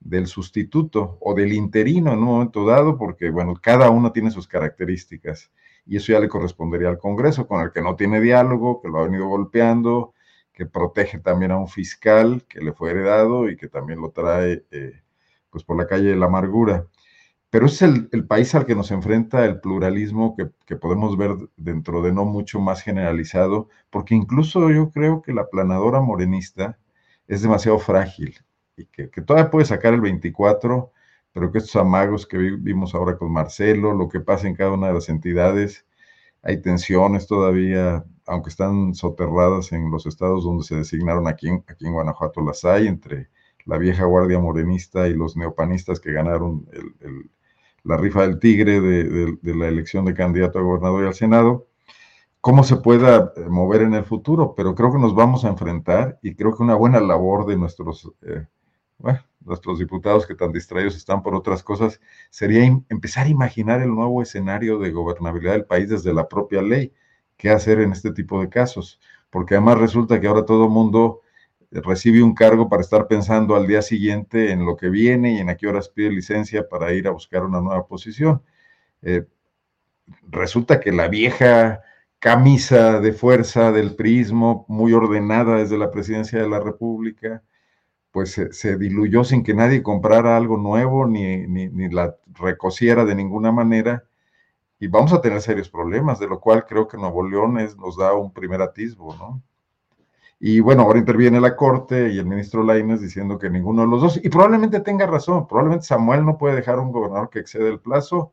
[0.00, 4.48] del sustituto o del interino en un momento dado, porque, bueno, cada uno tiene sus
[4.48, 5.50] características
[5.86, 8.98] y eso ya le correspondería al Congreso, con el que no tiene diálogo, que lo
[9.00, 10.14] ha venido golpeando,
[10.52, 14.64] que protege también a un fiscal que le fue heredado y que también lo trae
[14.70, 15.02] eh,
[15.52, 16.86] pues por la calle de la amargura.
[17.50, 22.02] Pero es el, país al que nos enfrenta el pluralismo que, que, podemos ver dentro
[22.02, 26.78] de no mucho más generalizado, porque incluso yo creo que la planadora morenista
[27.28, 28.36] es demasiado frágil
[28.76, 30.92] y que, que todavía puede sacar el 24,
[31.32, 34.88] pero que estos amagos que vimos ahora con Marcelo, lo que pasa en cada una
[34.88, 35.86] de las entidades,
[36.42, 41.92] hay tensiones todavía, aunque están soterradas en los estados donde se designaron aquí, aquí en
[41.92, 43.28] Guanajuato las hay, entre
[43.64, 46.66] la vieja guardia morenista y los neopanistas que ganaron
[47.84, 51.66] la rifa del tigre de, la elección de candidato a gobernador y al Senado,
[52.40, 56.18] cómo se pueda eh, mover en el futuro, pero creo que nos vamos a enfrentar
[56.22, 58.46] y creo que una buena labor de nuestros, eh,
[59.40, 64.22] nuestros diputados que tan distraídos están por otras cosas sería empezar a imaginar el nuevo
[64.22, 66.92] escenario de gobernabilidad del país desde la propia ley,
[67.36, 71.22] qué hacer en este tipo de casos, porque además resulta que ahora todo el mundo
[71.80, 75.48] recibe un cargo para estar pensando al día siguiente en lo que viene y en
[75.48, 78.42] a qué horas pide licencia para ir a buscar una nueva posición.
[79.02, 79.26] Eh,
[80.28, 81.80] resulta que la vieja
[82.18, 87.42] camisa de fuerza del prismo, muy ordenada desde la presidencia de la República,
[88.12, 93.50] pues se, diluyó sin que nadie comprara algo nuevo ni, ni, la recociera de ninguna
[93.50, 94.04] manera.
[94.78, 98.14] Y vamos a tener serios problemas, de lo cual creo que Nuevo León nos da
[98.14, 99.42] un primer atisbo, ¿no?
[100.44, 104.02] Y bueno, ahora interviene la Corte y el ministro Lainez diciendo que ninguno de los
[104.02, 107.78] dos, y probablemente tenga razón, probablemente Samuel no puede dejar un gobernador que excede el
[107.78, 108.32] plazo,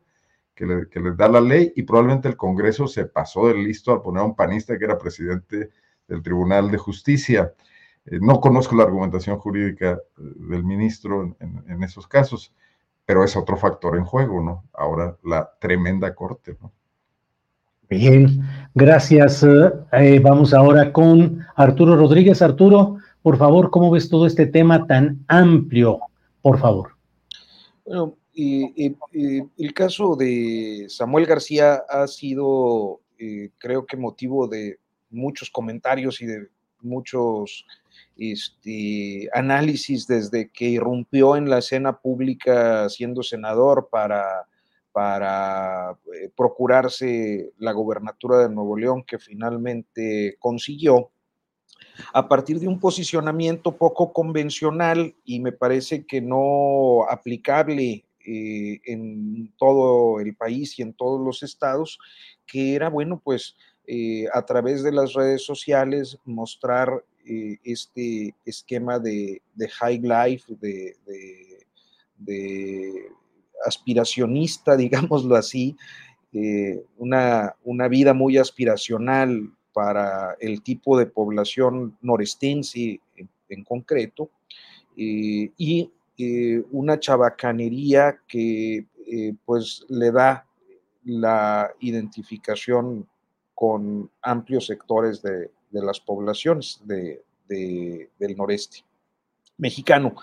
[0.52, 3.92] que le, que le da la ley y probablemente el Congreso se pasó de listo
[3.92, 5.70] al poner a un panista que era presidente
[6.08, 7.54] del Tribunal de Justicia.
[8.04, 12.52] Eh, no conozco la argumentación jurídica eh, del ministro en, en, esos casos,
[13.06, 14.64] pero es otro factor en juego, ¿no?
[14.72, 16.72] Ahora la tremenda corte, ¿no?
[17.90, 18.40] Bien,
[18.72, 19.42] gracias.
[19.42, 22.40] Eh, vamos ahora con Arturo Rodríguez.
[22.40, 25.98] Arturo, por favor, ¿cómo ves todo este tema tan amplio?
[26.40, 26.92] Por favor.
[27.84, 33.00] Bueno, eh, eh, el caso de Samuel García ha sido,
[33.58, 34.78] creo que motivo de
[35.10, 36.46] muchos comentarios y de
[36.82, 37.66] muchos
[38.16, 44.46] este, análisis desde que irrumpió en la escena pública siendo senador para,
[44.92, 51.10] para eh, procurarse la gobernatura de Nuevo León que finalmente consiguió
[52.12, 59.52] a partir de un posicionamiento poco convencional y me parece que no aplicable eh, en
[59.56, 61.98] todo el país y en todos los estados,
[62.46, 63.56] que era, bueno, pues
[63.86, 67.04] eh, a través de las redes sociales mostrar
[67.64, 69.40] este esquema de,
[69.78, 70.96] high life, de,
[73.64, 75.76] aspiracionista, digámoslo así,
[76.32, 83.00] eh, una, una, vida muy aspiracional para el tipo de población norestense
[83.48, 84.30] en, concreto,
[84.96, 85.90] y
[86.70, 88.86] una chabacanería que
[89.44, 90.46] pues le da
[91.04, 93.08] la identificación
[93.60, 98.84] con amplios sectores de, las poblaciones del noreste
[99.58, 100.14] mexicano.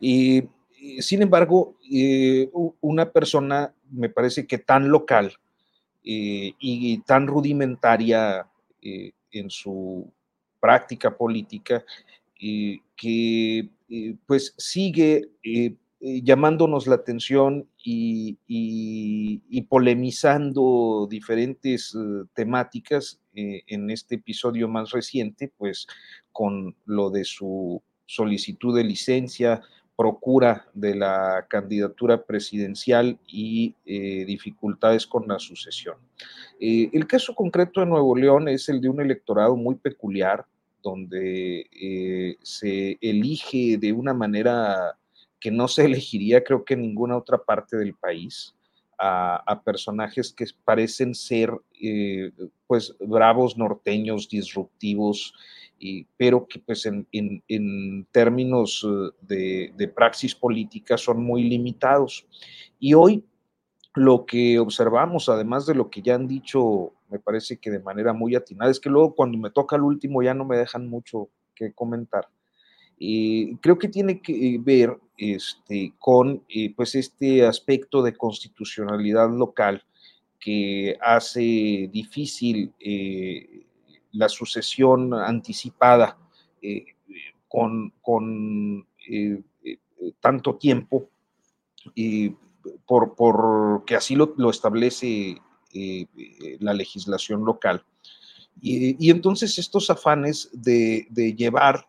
[0.00, 0.44] Y,
[1.00, 2.50] sin embargo, eh,
[2.80, 5.32] una persona, me parece que tan local
[6.04, 8.46] eh, y tan rudimentaria
[8.82, 10.10] eh, en su
[10.60, 11.84] práctica política,
[12.36, 13.70] que
[14.26, 15.30] pues sigue
[16.00, 18.36] llamándonos la atención y,
[19.68, 21.96] polemizando diferentes
[22.34, 25.86] temáticas en este episodio más reciente, pues
[26.32, 29.62] con lo de su solicitud de licencia,
[29.96, 35.96] procura de la candidatura presidencial y dificultades con la sucesión.
[36.58, 40.44] el caso concreto de Nuevo León es el de un electorado muy peculiar,
[40.82, 41.66] donde
[42.42, 44.96] se elige de una manera
[45.44, 48.54] que no se elegiría creo que en ninguna otra parte del país
[48.98, 52.30] a, personajes que parecen ser eh,
[52.66, 55.34] pues bravos norteños, disruptivos,
[55.84, 58.86] y, pero que pues en, en, términos
[59.28, 62.26] eh, de, praxis política son muy limitados.
[62.80, 63.22] Y hoy
[63.94, 68.14] lo que observamos, además de lo que ya han dicho, me parece que de manera
[68.14, 71.28] muy atinada, es que luego cuando me toca el último ya no me dejan mucho
[71.54, 72.28] que comentar.
[72.98, 79.84] y creo que tiene que ver este, con eh, pues este aspecto de constitucionalidad local
[80.40, 83.66] que hace difícil eh,
[84.14, 86.16] la sucesión anticipada
[86.62, 86.86] eh,
[87.48, 88.86] con, con
[90.20, 91.08] tanto tiempo,
[92.86, 95.36] por, porque así lo, lo establece
[96.60, 97.84] la legislación local.
[98.60, 101.86] Y, y, entonces estos afanes de, de llevar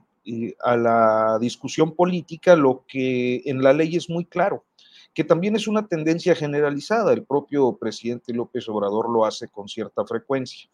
[0.63, 4.65] a la discusión política lo que en la ley es muy claro,
[5.13, 7.13] que también es una tendencia generalizada.
[7.13, 10.69] El propio presidente López Obrador lo hace con cierta frecuencia.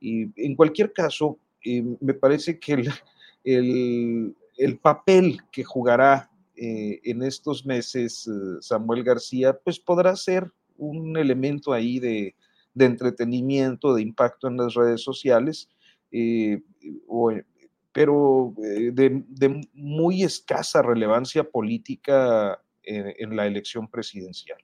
[0.00, 2.72] Y en cualquier caso, eh, me parece que
[3.44, 10.50] el, el, papel que jugará eh, en estos meses eh, Samuel García, pues podrá ser
[10.78, 12.34] un elemento ahí de,
[12.78, 15.68] entretenimiento, de impacto en las redes sociales,
[17.92, 24.58] pero de, muy escasa relevancia política en, la elección presidencial.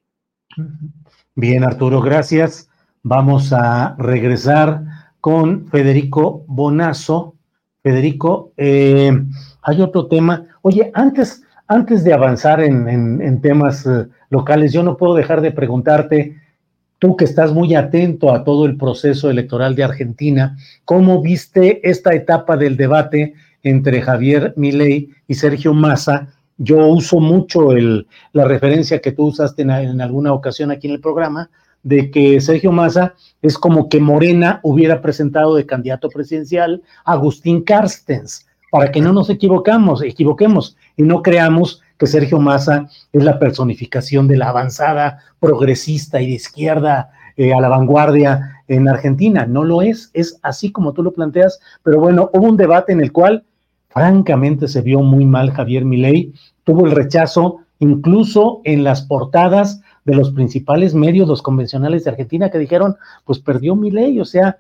[1.35, 2.69] Bien, Arturo, gracias.
[3.03, 7.37] Vamos a regresar con Federico Bonazo.
[7.81, 9.13] Federico, eh,
[9.63, 10.47] hay otro tema.
[10.63, 16.37] Oye, antes, antes de avanzar en, temas eh, locales, yo no puedo dejar de preguntarte
[16.99, 22.15] tú que estás muy atento a todo el proceso electoral de Argentina, ¿cómo viste esta
[22.15, 26.35] etapa del debate entre Javier Milei y Sergio Massa?
[26.59, 30.95] Yo uso mucho el, la referencia que tú usaste en, en alguna ocasión aquí en
[30.95, 31.49] el programa,
[31.83, 37.63] de que Sergio Massa es como que Morena hubiera presentado de candidato presidencial a Agustín
[37.63, 43.39] Carstens, para que no nos equivocamos, equivoquemos y no creamos que Sergio Massa es la
[43.39, 49.47] personificación de la avanzada progresista y de izquierda eh, a la vanguardia en Argentina.
[49.47, 53.01] No lo es, es así como tú lo planteas, pero bueno, hubo un debate en
[53.01, 53.45] el cual
[53.89, 56.33] francamente se vio muy mal Javier Milei,
[56.65, 62.51] tuvo el rechazo incluso en las portadas de los principales medios, los convencionales de Argentina,
[62.51, 64.59] que dijeron, pues perdió mi ley, o sea,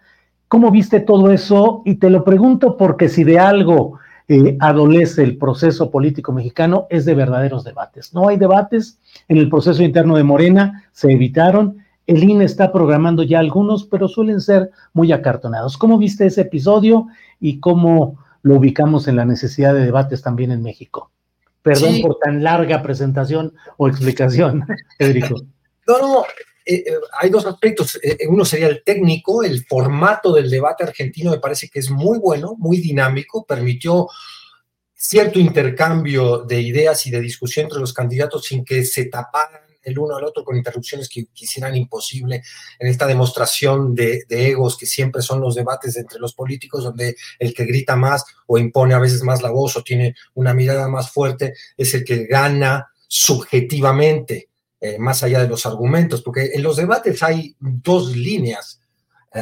[0.48, 1.82] ¿cómo viste todo eso?
[1.84, 3.98] Y te lo pregunto porque si de algo
[4.28, 8.14] eh, adolece el proceso político mexicano es de verdaderos debates.
[8.14, 8.98] No hay debates
[9.28, 11.78] en el proceso interno de Morena, se evitaron.
[12.06, 15.76] El INE está programando ya algunos, pero suelen ser muy acartonados.
[15.76, 17.08] ¿Cómo viste ese episodio
[17.40, 21.11] y cómo lo ubicamos en la necesidad de debates también en México?
[21.62, 24.66] Perdón por tan larga presentación o explicación,
[24.98, 25.36] Federico.
[25.86, 26.24] No, no,
[26.64, 27.98] eh, eh, hay dos aspectos.
[28.28, 32.54] uno sería el técnico, el formato del debate argentino me parece que es muy bueno,
[32.58, 34.08] muy dinámico, permitió
[34.94, 39.98] cierto intercambio de ideas y de discusión entre los candidatos sin que se taparan el
[39.98, 42.42] uno al otro con interrupciones que quisieran imposible
[42.78, 47.54] en esta demostración de, egos que siempre son los debates entre los políticos, donde el
[47.54, 51.10] que grita más o impone a veces más la voz o tiene una mirada más
[51.10, 54.48] fuerte es el que gana subjetivamente,
[54.80, 58.81] eh, más allá de los argumentos, porque en los debates hay dos líneas
[59.34, 59.40] eh,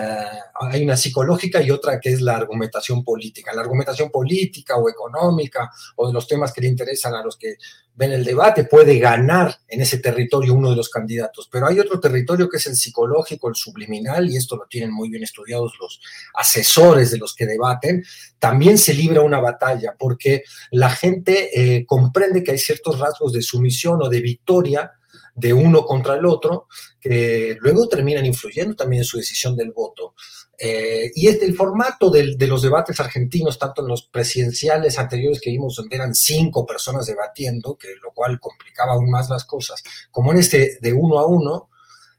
[0.55, 3.53] hay una psicológica y otra que es la argumentación política.
[3.53, 7.57] La argumentación política o económica o de los temas que le interesan a los que
[7.95, 12.01] ven el debate puede ganar en ese territorio uno de los candidatos, pero hay otro
[12.01, 16.01] territorio que es el psicológico, el subliminal, y esto lo tienen muy bien estudiados los
[16.35, 18.03] asesores de los que debaten,
[18.39, 23.43] también se libra una batalla porque la gente eh, comprende que hay ciertos rasgos de
[23.43, 24.93] sumisión o de victoria
[25.41, 26.69] de uno contra el otro,
[27.01, 30.15] que luego terminan influyendo también en su decisión del voto.
[30.59, 35.51] Eh, y este, el formato de los debates argentinos, tanto en los presidenciales anteriores que
[35.51, 40.33] vimos, donde eran cinco personas debatiendo, que lo cual complicaba aún más las cosas, como
[40.33, 41.70] en este de uno a uno,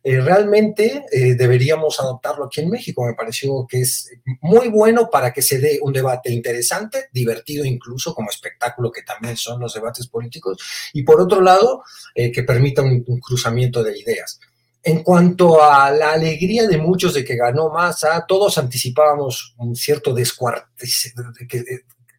[0.03, 3.05] eh, realmente eh, deberíamos adoptarlo aquí en México.
[3.05, 4.09] Me pareció que es
[4.41, 9.37] muy bueno para que se dé un debate interesante, divertido incluso como espectáculo que también
[9.37, 10.57] son los debates políticos,
[10.93, 11.83] y por otro lado,
[12.15, 14.39] eh, que permita un, cruzamiento de ideas.
[14.83, 20.15] En cuanto a la alegría de muchos de que ganó Massa, todos anticipábamos un cierto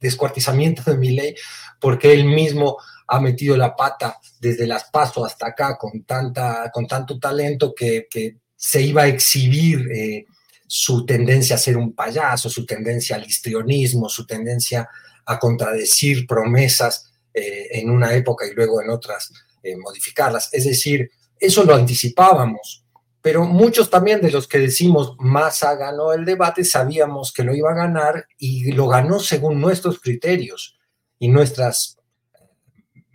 [0.00, 1.34] descuartizamiento de mi ley,
[1.80, 2.76] porque él mismo
[3.12, 8.08] ha metido la pata desde las pasos hasta acá con, tanta, con tanto talento que,
[8.56, 10.24] se iba a exhibir eh,
[10.68, 14.88] su tendencia a ser un payaso, su tendencia al histrionismo, su tendencia
[15.26, 19.32] a contradecir promesas eh, en una época y luego en otras
[19.64, 20.48] eh, modificarlas.
[20.52, 21.10] Es decir,
[21.40, 22.84] eso lo anticipábamos,
[23.20, 27.72] pero muchos también de los que decimos Massa ganó el debate sabíamos que lo iba
[27.72, 30.78] a ganar y lo ganó según nuestros criterios
[31.18, 31.96] y nuestras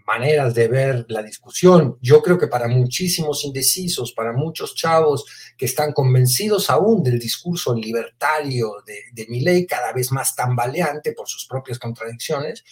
[0.08, 1.98] maneras de ver la discusión.
[2.02, 5.26] Yo creo que para muchísimos indecisos, para muchos chavos
[5.58, 11.46] que están convencidos aún del discurso libertario de, de cada vez más tambaleante por sus
[11.46, 12.64] propias contradicciones,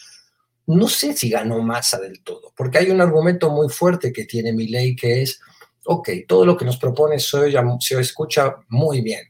[0.68, 4.54] no sé si ganó masa del todo, porque hay un argumento muy fuerte que tiene
[4.54, 5.40] ley que es,
[5.86, 9.22] ok, todo lo que nos propone se, se escucha muy bien,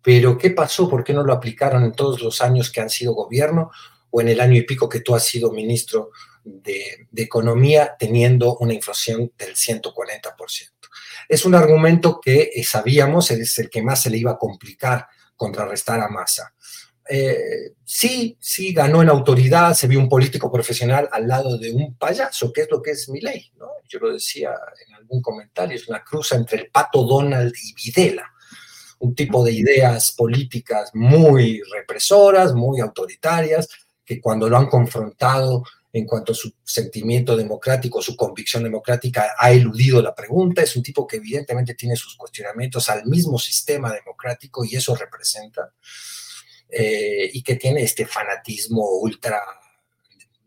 [0.00, 0.88] pero ¿qué pasó?
[0.88, 3.70] ¿Por qué no lo aplicaron en todos los años que han sido gobierno
[4.10, 6.10] o en el año y pico que tú has sido ministro
[6.44, 10.70] de, economía teniendo una inflación del 140%.
[11.28, 15.06] Es un argumento que eh, sabíamos, es el que más se le iba a complicar
[15.36, 16.54] contrarrestar a Massa.
[17.08, 21.96] Eh, sí, sí, ganó en autoridad, se vio un político profesional al lado de un
[21.96, 23.66] payaso, que es lo que es mi ley, ¿no?
[23.88, 24.54] Yo lo decía
[24.86, 28.32] en algún comentario, es una cruza entre el pato Donald y Videla,
[29.00, 33.68] un tipo de ideas políticas muy represoras, muy autoritarias,
[34.04, 39.50] que cuando lo han confrontado en cuanto a su sentimiento democrático, su convicción democrática, ha
[39.50, 40.62] eludido la pregunta.
[40.62, 45.74] Es un tipo que evidentemente tiene sus cuestionamientos al mismo sistema democrático y eso representa.
[46.68, 49.42] Eh, y que tiene este fanatismo ultra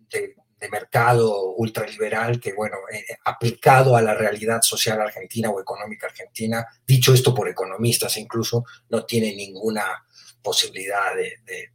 [0.10, 0.36] de,
[0.72, 7.14] mercado ultraliberal que, bueno, eh, aplicado a la realidad social argentina o económica argentina, dicho
[7.14, 10.04] esto por economistas incluso, no tiene ninguna
[10.42, 11.70] posibilidad de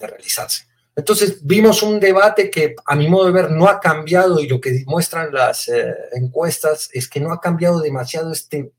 [0.00, 0.64] realizarse.
[0.96, 4.60] Entonces vimos un debate que a mi modo de ver no ha cambiado y lo
[4.60, 8.72] que muestran las eh, encuestas es que no ha cambiado demasiado este,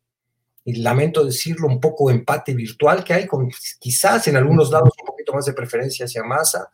[0.64, 5.08] y lamento decirlo, un poco empate virtual que hay, con quizás en algunos lados un
[5.08, 6.70] poquito más de preferencia hacia Massa.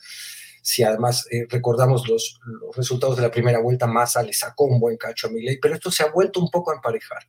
[0.62, 4.80] Si además eh, recordamos los, los, resultados de la primera vuelta, Massa le sacó un
[4.80, 7.24] buen cacho a Milei, pero esto se ha vuelto un poco a emparejar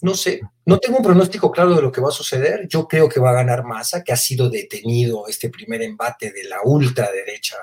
[0.00, 2.66] no sé, no tengo un pronóstico claro de lo que va a suceder.
[2.68, 6.44] Yo creo que va a ganar Massa, que ha sido detenido este primer embate de
[6.44, 7.56] la ultraderecha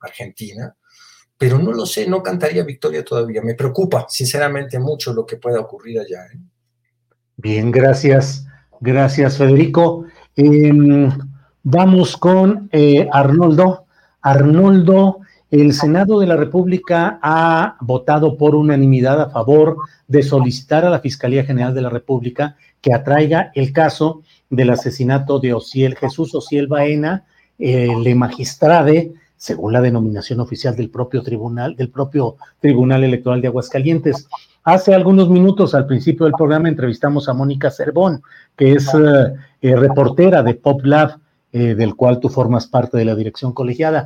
[0.00, 0.76] argentina,
[1.36, 3.42] pero no lo sé, no cantaría victoria todavía.
[3.42, 6.26] Me preocupa, sinceramente, mucho lo que pueda ocurrir allá.
[6.26, 6.38] ¿eh?
[7.36, 8.44] Bien, gracias.
[8.80, 10.04] Gracias, Federico.
[10.36, 11.10] Em,
[11.62, 13.86] vamos con eh, Arnoldo.
[14.20, 19.76] Arnoldo, el Senado de la República ha votado por unanimidad a favor
[20.06, 25.40] de solicitar a la Fiscalía General de la República que atraiga el caso del asesinato
[25.40, 27.24] de Ociel, Jesús Ociel Baena,
[27.58, 34.28] el magistrade, según la denominación oficial del propio tribunal, del propio Tribunal Electoral de Aguascalientes.
[34.64, 38.20] Hace algunos minutos, al principio del programa, entrevistamos a Mónica Cervón,
[38.56, 41.18] que es eh, eh, reportera de Pop Lab,
[41.52, 44.04] eh, del cual tú formas parte de la dirección colegiada.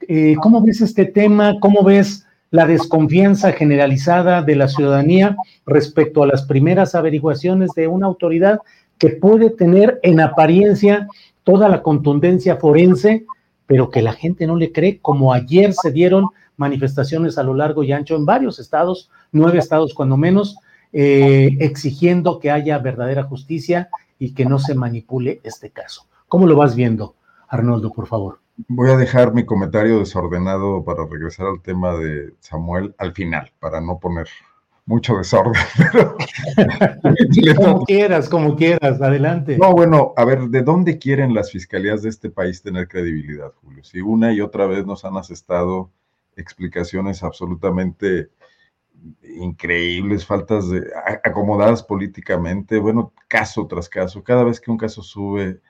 [0.00, 1.54] Eh, ¿Cómo ves este tema?
[1.60, 8.06] ¿Cómo ves la desconfianza generalizada de la ciudadanía respecto a las primeras averiguaciones de una
[8.06, 8.60] autoridad
[8.98, 11.08] que puede tener en apariencia
[11.42, 13.26] toda la contundencia forense,
[13.66, 17.82] pero que la gente no le cree, como ayer se dieron manifestaciones a lo largo
[17.82, 20.56] y ancho en varios estados, nueve estados cuando menos,
[20.92, 23.88] eh, exigiendo que haya verdadera justicia
[24.18, 26.06] y que no se manipule este caso.
[26.28, 27.16] ¿Cómo lo vas viendo,
[27.48, 28.43] Arnoldo, por favor?
[28.68, 33.80] Voy a dejar mi comentario desordenado para regresar al tema de Samuel al final, para
[33.80, 34.28] no poner
[34.86, 35.60] mucho desorden.
[37.56, 39.58] como quieras, como quieras, adelante.
[39.58, 43.82] No, bueno, a ver, ¿de dónde quieren las fiscalías de este país tener credibilidad, Julio?
[43.82, 45.90] Si una y otra vez nos han asestado
[46.36, 48.30] explicaciones absolutamente
[49.22, 50.86] increíbles, faltas de
[51.24, 55.60] acomodadas políticamente, bueno, caso tras caso, cada vez que un caso sube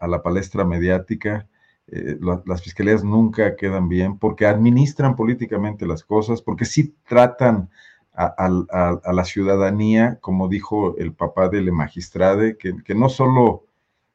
[0.00, 1.46] a la palestra mediática,
[1.92, 7.70] eh, las fiscalías nunca quedan bien porque administran políticamente las cosas, porque sí tratan
[8.12, 13.64] a, la ciudadanía, como dijo el papá del magistrade, que, que, no solo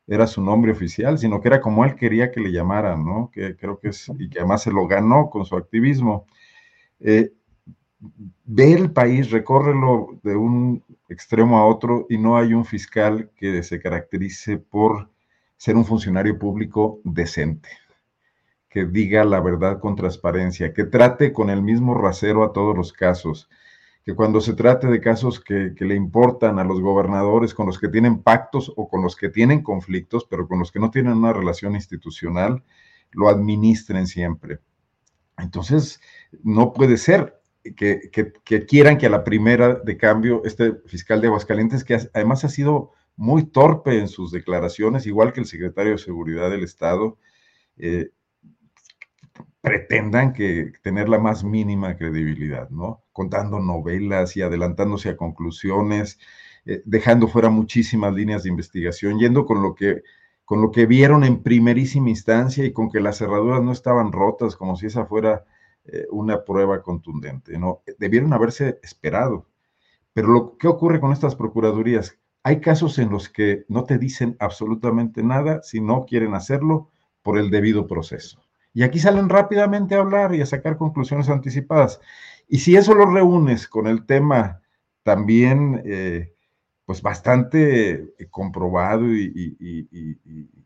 [0.08, 3.32] era su nombre oficial, sino que era como él quería que le llamaran, ¿no?
[3.34, 6.28] Que creo que es, y que además se lo ganó con su activismo.
[7.00, 7.32] Eh,
[8.46, 13.64] ve el país, recórrelo de un extremo a otro y no hay un fiscal que
[13.64, 15.10] se caracterice por
[15.58, 17.70] ser un funcionario público decente,
[18.70, 22.94] que diga la verdad con transparencia, que trate con el mismo rasero a todos los
[22.94, 23.50] casos,
[24.06, 27.88] que cuando se trate de casos que, le importan a los gobernadores, con los que
[27.88, 31.34] tienen pactos o con los que tienen conflictos, pero con los que no tienen una
[31.34, 32.64] relación institucional,
[33.12, 34.60] lo administren siempre.
[35.40, 36.00] Entonces,
[36.44, 37.42] no puede ser
[37.76, 42.46] que, que, quieran que a la primera de cambio este fiscal de Aguascalientes, que además
[42.46, 47.18] ha sido muy torpe en sus declaraciones, igual que el secretario de Seguridad del Estado,
[47.78, 48.10] eh,
[49.62, 53.04] pretendan que tener la más mínima credibilidad, ¿no?
[53.12, 56.20] Contando novelas y adelantándose a conclusiones,
[56.66, 60.04] eh, dejando fuera muchísimas líneas de investigación, yendo con lo que
[60.46, 64.56] con lo que vieron en primerísima instancia y con que las cerraduras no estaban rotas,
[64.56, 65.44] como si esa fuera
[65.86, 67.82] eh, una prueba contundente, ¿no?
[67.98, 69.48] Debieron haberse esperado.
[70.14, 72.20] Pero lo, ¿qué ocurre con estas procuradurías?
[72.48, 76.92] Hay casos en los que no te dicen absolutamente nada si no quieren hacerlo
[77.24, 78.40] por el debido proceso.
[78.72, 82.00] Y aquí salen rápidamente a hablar y a sacar conclusiones anticipadas.
[82.48, 84.62] Y si eso lo reúnes con el tema
[85.02, 86.36] también, eh,
[86.86, 89.90] pues bastante eh, comprobado y,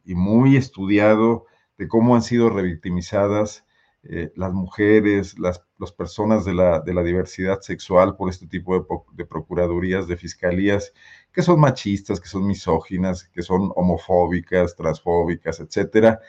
[0.04, 1.46] muy estudiado
[1.78, 3.64] de cómo han sido revictimizadas
[4.04, 5.62] eh, las mujeres, las,
[5.98, 10.92] personas de la, diversidad sexual por este tipo de, de procuradurías, de fiscalías,
[11.32, 16.20] que son machistas, que son misóginas, que son homofóbicas, transfóbicas, etcétera,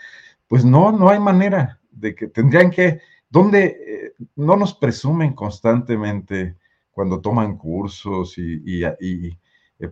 [0.47, 6.57] pues no, no hay manera de que tendrían que, donde eh, no nos presumen constantemente
[6.91, 9.37] cuando toman cursos y, eh,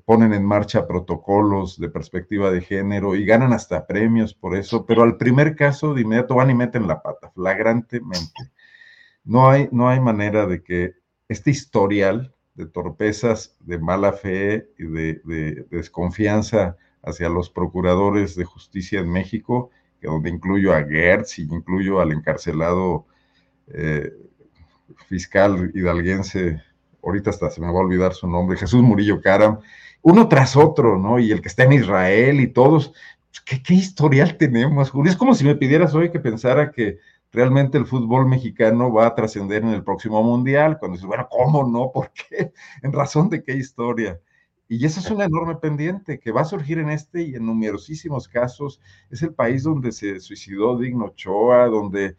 [0.04, 5.02] ponen en marcha protocolos de perspectiva de género y ganan hasta premios por eso, pero
[5.02, 8.52] al primer caso de inmediato van y meten la pata, flagrantemente.
[9.24, 10.94] No hay, no hay manera de que
[11.28, 18.98] este historial de torpezas, de mala fe y de, desconfianza hacia los procuradores de justicia
[18.98, 19.70] en México,
[20.00, 23.06] que donde incluyo a Gertz y incluyo al encarcelado
[23.68, 24.12] eh,
[25.06, 26.60] fiscal hidalguense,
[27.00, 29.60] ahorita hasta se me va a olvidar su nombre, Jesús Murillo Caram,
[30.02, 31.20] uno tras otro, ¿no?
[31.20, 32.92] Y el que está en Israel y todos,
[33.44, 35.12] ¿qué, qué historial tenemos, Julio?
[35.12, 36.98] Es como si me pidieras hoy que pensara que
[37.32, 41.64] realmente el fútbol mexicano va a trascender en el próximo mundial, cuando dices, bueno, ¿cómo
[41.64, 41.90] no?
[41.92, 42.52] ¿Por qué?
[42.82, 44.20] ¿En razón de qué historia?
[44.68, 48.28] Y esa es una enorme pendiente que va a surgir en este y en numerosísimos
[48.28, 48.80] casos.
[49.10, 52.16] Es el país donde se suicidó Digno Ochoa, donde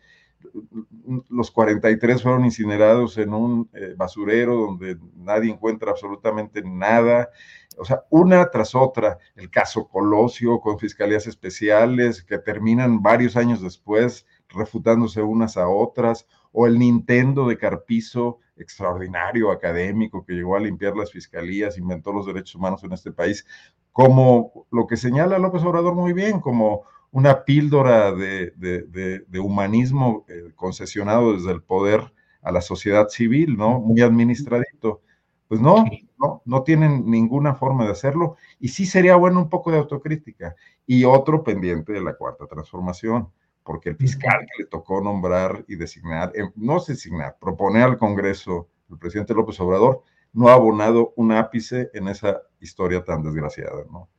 [1.30, 7.30] los 43 fueron incinerados en un eh, basurero donde nadie encuentra absolutamente nada.
[7.78, 13.62] O sea, una tras otra, el caso Colosio con fiscalías especiales que terminan varios años
[13.62, 20.60] después refutándose unas a otras, o el Nintendo de Carpizo, extraordinario académico que llegó a
[20.60, 23.46] limpiar las fiscalías, inventó los derechos humanos en este país,
[23.92, 31.34] como lo que señala López Obrador muy bien, como una píldora de, humanismo eh, concesionado
[31.34, 33.80] desde el poder a la sociedad civil, ¿no?
[33.80, 35.02] Muy administradito.
[35.48, 35.84] Pues no,
[36.20, 40.56] no, no tienen ninguna forma de hacerlo y sí sería bueno un poco de autocrítica.
[40.86, 43.30] Y otro pendiente de la cuarta transformación,
[43.64, 48.68] porque el fiscal que le tocó nombrar y designar, eh, no designar, proponer al Congreso
[48.90, 50.04] el presidente López Obrador,
[50.34, 54.10] no ha abonado un ápice en esa historia tan desgraciada, ¿no?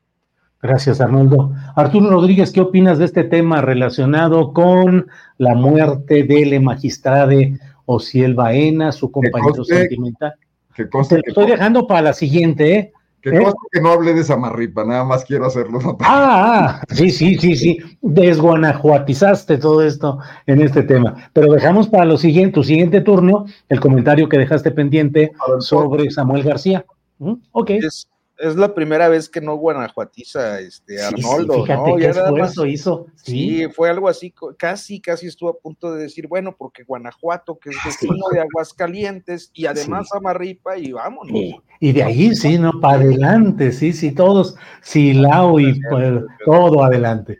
[0.63, 1.53] Gracias, Arnoldo.
[1.75, 5.07] Arturo Rodríguez, ¿qué opinas de este tema relacionado con
[5.39, 10.35] la muerte del magistrade Ociel Baena, su compañero sentimental?
[10.75, 12.93] Que Te lo estoy dejando para la siguiente, ¿eh?
[13.23, 13.53] Que ¿Eh?
[13.71, 16.09] que no hable de esa marripa, nada más quiero hacerlo notar.
[16.11, 17.79] Ah, ah, sí, sí, sí, sí.
[18.01, 21.31] Desguanajuatizaste todo esto en este tema.
[21.33, 26.43] Pero dejamos para lo siguiente, tu siguiente turno, el comentario que dejaste pendiente sobre Samuel
[26.43, 26.85] García.
[27.19, 27.35] ¿Mm?
[27.53, 28.09] Ok es
[28.41, 31.97] la primera vez que no guanajuatiza este Arnoldo, sí, fíjate ¿no?
[31.97, 33.07] Qué esfuerzo hizo.
[33.17, 33.69] ¿sí?
[33.75, 37.77] fue algo así, casi, casi estuvo a punto de decir, bueno, porque Guanajuato, que es
[37.85, 41.37] vecino de Aguascalientes, y además Amarripa, y vámonos.
[41.81, 42.81] Y, de ahí, sí, ¿no?
[42.81, 47.39] Para adelante, sí, sí, todos, Silao y pues, todo adelante.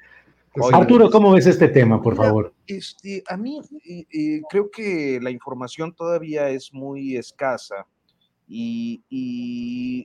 [0.73, 2.53] Arturo, ¿cómo ves este tema, por favor?
[2.67, 3.61] Este, a mí
[4.51, 7.87] creo que la información todavía es muy escasa
[8.49, 10.05] y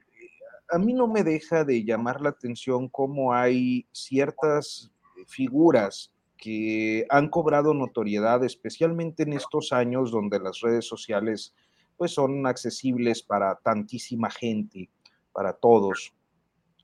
[0.70, 4.92] a mí no me deja de llamar la atención cómo hay ciertas
[5.28, 11.54] figuras que han cobrado notoriedad, especialmente en estos años donde las redes sociales
[11.98, 14.90] pues son accesibles para tantísima gente,
[15.32, 16.14] para todos.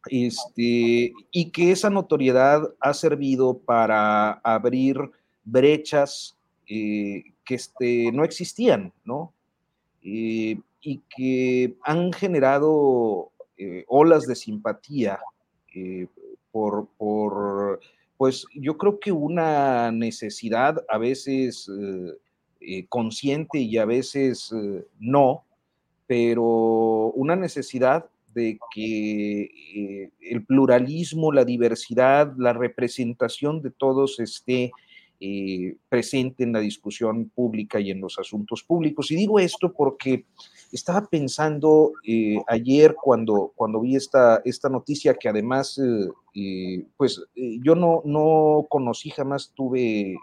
[0.07, 4.97] Este, y que esa notoriedad ha servido para abrir
[5.43, 6.37] brechas
[6.67, 9.33] eh, que este, no existían, ¿no?
[10.01, 15.19] Eh, y que han generado eh, olas de simpatía
[15.75, 16.07] eh,
[16.51, 17.79] por, por,
[18.17, 21.69] pues yo creo que una necesidad a veces
[22.59, 24.51] eh, consciente y a veces
[24.99, 25.43] no,
[26.07, 34.71] pero una necesidad de que el pluralismo, la diversidad, la representación de todos esté
[35.89, 39.11] presente en la discusión pública y en los asuntos públicos.
[39.11, 40.25] Y digo esto porque
[40.71, 45.79] estaba pensando eh, ayer cuando, cuando vi esta, esta noticia que además,
[46.33, 50.15] eh, pues yo no, no conocí, jamás tuve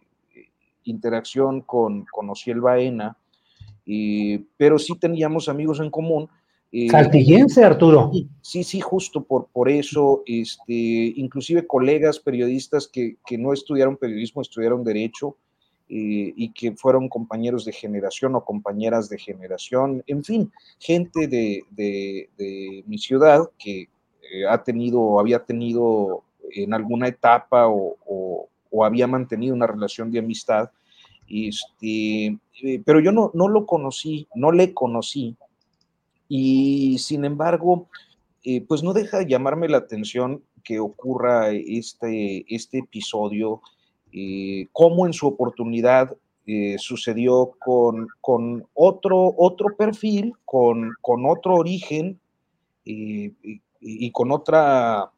[0.84, 3.16] interacción con, con Ociel Baena,
[4.56, 6.28] pero sí teníamos amigos en común
[6.70, 8.10] eh, Saltillense, Arturo.
[8.42, 10.72] Sí, sí, justo por, por eso, este,
[11.16, 15.36] inclusive colegas periodistas que, no estudiaron periodismo, estudiaron derecho
[15.88, 22.84] eh, y que fueron compañeros de generación o compañeras de generación, en fin, gente de,
[22.86, 23.88] mi ciudad que
[24.32, 28.48] eh, ha tenido, había tenido en alguna etapa o,
[28.84, 30.70] había mantenido una relación de amistad,
[31.28, 32.38] este,
[32.84, 35.36] pero yo no, no lo conocí, no le conocí
[36.28, 37.88] y sin embargo,
[38.44, 43.62] eh, pues no deja de llamarme la atención que ocurra este, este episodio,
[44.12, 46.16] eh, como en su oportunidad
[46.46, 52.18] eh, sucedió con, con, otro, otro perfil, con, con otro origen
[52.84, 55.10] y, con otra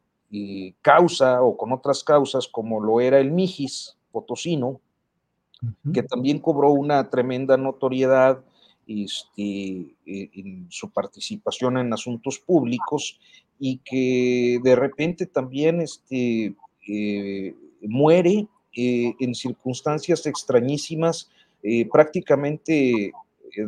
[0.82, 4.80] causa o con otras causas como lo era el Mijis Potosino,
[5.92, 8.42] que también cobró una tremenda notoriedad
[8.90, 13.20] este, eh, en su participación en asuntos públicos
[13.58, 16.54] y que de repente también este,
[16.88, 21.30] eh, muere eh, en circunstancias extrañísimas,
[21.92, 23.12] prácticamente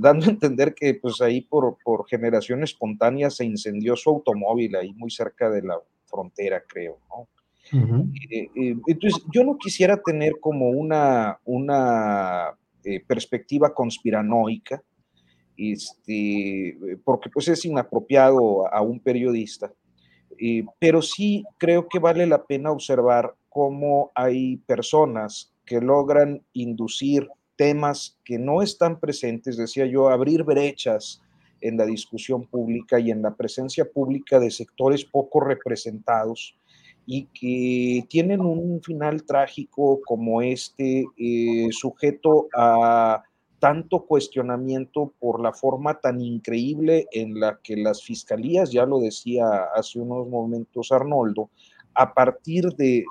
[0.00, 4.94] dando a entender que pues ahí por, por generación espontánea se incendió su automóvil ahí
[4.94, 6.98] muy cerca de la frontera, creo,
[8.86, 12.56] entonces, yo no quisiera tener como una, una
[13.06, 14.82] perspectiva conspiranoica,
[15.56, 19.72] este, porque pues es inapropiado a un periodista,
[20.38, 27.28] eh, pero sí creo que vale la pena observar cómo hay personas que logran inducir
[27.56, 31.20] temas que no están presentes, decía yo, abrir brechas
[31.60, 36.56] en la discusión pública y en la presencia pública de sectores poco representados
[37.06, 43.22] y que tienen un final trágico como este, eh, sujeto a
[43.58, 49.44] tanto cuestionamiento por la forma tan increíble en la que las fiscalías, ya lo decía
[49.72, 51.48] hace unos momentos Arnoldo,
[51.94, 53.04] a partir de,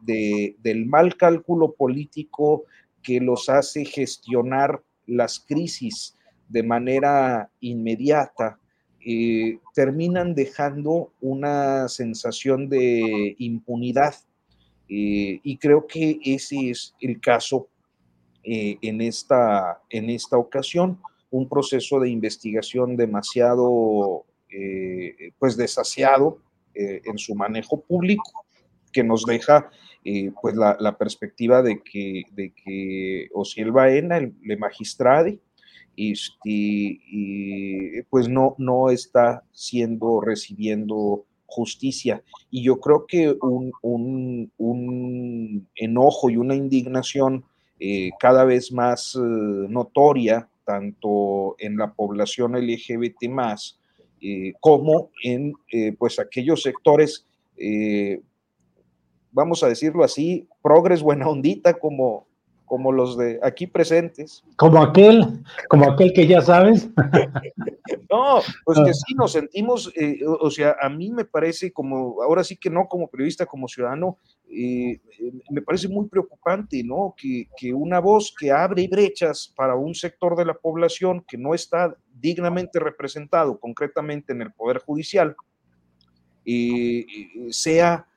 [0.60, 2.66] del mal cálculo político
[3.04, 6.16] que los hace gestionar las crisis
[6.50, 8.60] de manera inmediata,
[9.04, 14.16] eh, terminan dejando una sensación de impunidad
[14.94, 17.70] y creo que ese es el caso
[18.44, 21.00] en, esta, en esta ocasión.
[21.30, 24.26] Un proceso de investigación demasiado
[25.40, 26.40] pues desasiado
[26.74, 28.46] en su manejo público
[28.92, 29.70] que nos deja
[30.42, 35.40] pues la, perspectiva de que, de que Osiel Baena, el, el magistrade,
[35.98, 42.24] este, y pues no, no está siendo, recibiendo justicia.
[42.50, 43.72] Y yo creo que un,
[44.58, 47.44] un, enojo y una indignación
[47.80, 53.78] eh, cada vez más eh, notoria, tanto en la población LGBT más,
[54.22, 55.54] eh, como en
[55.98, 57.26] pues aquellos sectores,
[59.32, 62.28] vamos a decirlo así, progres buena ondita, como,
[62.66, 64.44] como los de aquí presentes.
[64.56, 66.90] Como aquel, como aquel que ya sabes.
[68.10, 68.94] no, pues que ah.
[68.94, 72.88] sí nos sentimos, eh, o, sea, a mí me parece como, ahora sí que no
[72.88, 74.18] como periodista, como ciudadano,
[74.50, 75.00] eh,
[75.50, 77.14] me parece muy preocupante, ¿no?
[77.18, 81.54] Que, que, una voz que abre brechas para un sector de la población que no
[81.54, 85.36] está dignamente representado concretamente en el Poder Judicial,
[86.46, 87.06] eh,
[87.50, 88.08] sea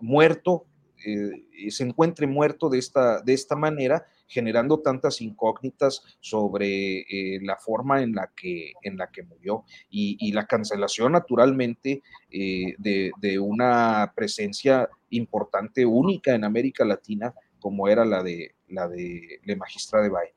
[0.00, 0.66] muerto
[1.04, 7.56] eh, se encuentre muerto de esta, de esta manera, generando tantas incógnitas sobre eh, la
[7.56, 14.12] forma en la que, en la que murió y, la cancelación naturalmente eh, de, una
[14.14, 20.10] presencia importante, única en América Latina, como era la de la de la magistrada de
[20.10, 20.28] Bay.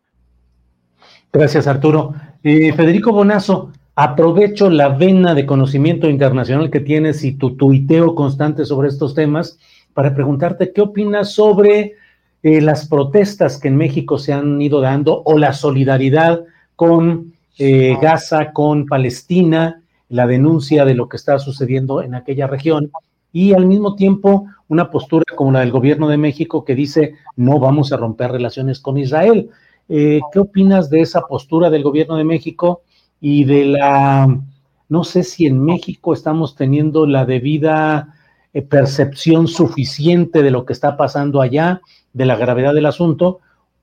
[1.34, 2.14] Gracias, Arturo.
[2.42, 3.72] Federico Bonazo,
[4.04, 9.60] aprovecho la vena de conocimiento internacional que tienes y tu tuiteo constante sobre estos temas
[9.94, 11.94] para preguntarte qué opinas sobre
[12.42, 16.42] eh, las protestas que en México se han ido dando o la solidaridad
[16.76, 22.92] con eh, Gaza, con Palestina, la denuncia de lo que está sucediendo en aquella región
[23.32, 27.60] y al mismo tiempo una postura como la del gobierno de México que dice no
[27.60, 29.52] vamos a romper relaciones con Israel.
[29.90, 32.82] Eh, ¿Qué opinas de esa postura del gobierno de México
[33.22, 34.42] y de la,
[34.90, 38.16] no sé si en México estamos teniendo la debida
[38.52, 41.82] eh, percepción suficiente de lo que está pasando allá,
[42.12, 43.40] de la gravedad del asunto,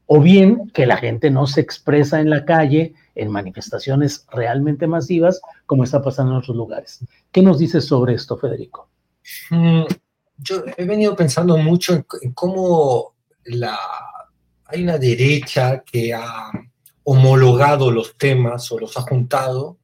[0.07, 5.41] o bien que la gente no se expresa en la calle en manifestaciones realmente masivas,
[5.67, 7.05] como está pasando en otros lugares.
[7.31, 8.89] ¿Qué nos dices sobre esto, Federico?
[9.51, 9.83] Mm,
[10.39, 13.79] yo he venido pensando mucho en, cómo la,
[14.67, 16.51] hay una derecha que ha
[17.11, 19.79] homologado los temas o los ha juntado,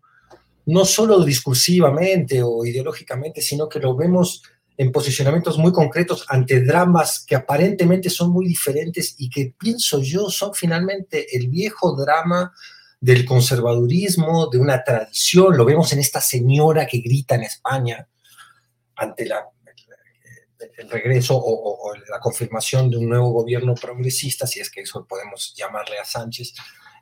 [0.67, 4.43] no solo discursivamente o ideológicamente, sino que lo vemos
[4.77, 10.29] en posicionamientos muy concretos ante dramas que aparentemente son muy diferentes y que pienso yo
[10.29, 12.53] son finalmente el viejo drama
[13.01, 15.57] del conservadurismo, de una tradición.
[15.57, 18.07] Lo vemos en esta señora que grita en España
[18.97, 19.49] ante la,
[20.77, 25.07] el regreso o, o, la confirmación de un nuevo gobierno progresista, si es que eso
[25.07, 26.53] podemos llamarle a Sánchez,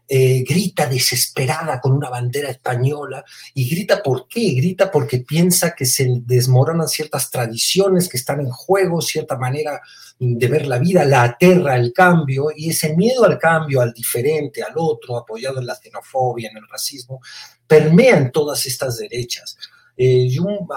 [0.08, 3.24] eh, grita desesperada con una bandera española
[3.54, 8.50] y grita por qué, grita porque piensa que se desmoronan ciertas tradiciones que están en
[8.50, 9.80] juego, cierta manera
[10.18, 14.62] de ver la vida, la aterra el cambio y ese miedo al cambio, al diferente,
[14.62, 17.20] al otro, apoyado en la xenofobia, en el racismo,
[17.66, 19.56] permea en todas estas derechas.
[19.96, 20.28] Eh,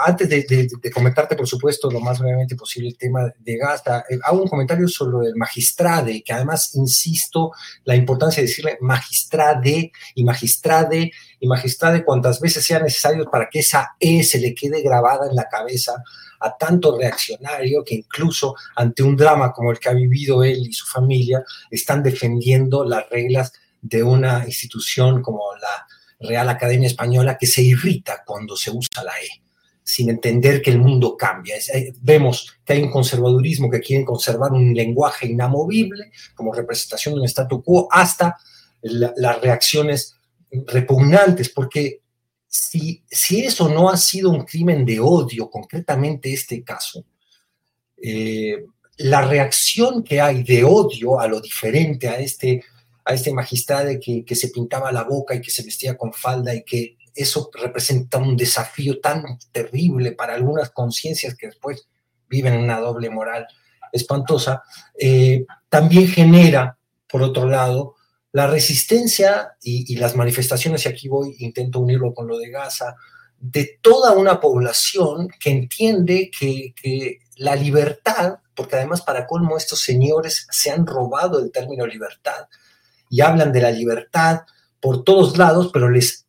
[0.05, 4.41] antes de, comentarte, por supuesto, lo más brevemente posible el tema de Gaza, eh, hago
[4.41, 7.51] un comentario sobre el magistrade, que además insisto
[7.85, 13.59] la importancia de decirle magistrade y magistrade y magistrade cuantas veces sea necesario para que
[13.59, 15.93] esa E se le quede grabada en la cabeza
[16.41, 20.73] a tanto reaccionario que incluso ante un drama como el que ha vivido él y
[20.73, 25.87] su familia, están defendiendo las reglas de una institución como la
[26.27, 29.41] Real Academia Española que se irrita cuando se usa la E,
[29.83, 31.55] sin entender que el mundo cambia.
[31.73, 37.21] Eh, vemos que hay un conservadurismo que quiere conservar un lenguaje inamovible como representación de
[37.21, 38.37] un statu quo hasta
[38.81, 40.15] las reacciones
[40.51, 42.01] repugnantes, porque
[42.47, 47.03] si, si, eso no ha sido un crimen de odio, concretamente este caso,
[48.01, 48.65] eh,
[48.97, 52.63] la reacción que hay de odio a lo diferente, a este
[53.05, 56.53] a este magistrado que, que se pintaba la boca y que se vestía con falda
[56.53, 61.87] y que eso representa un desafío tan terrible para algunas conciencias que después
[62.27, 63.47] viven una doble moral
[63.91, 64.63] espantosa,
[64.99, 66.77] eh, también genera,
[67.07, 67.95] por otro lado,
[68.33, 72.95] la resistencia y, las manifestaciones, y aquí voy, intento unirlo con lo de Gaza,
[73.39, 79.79] de toda una población que entiende que, que la libertad, porque además para colmo estos
[79.79, 82.47] señores se han robado el término libertad,
[83.09, 84.41] y hablan de la libertad
[84.79, 86.25] por todos lados, pero les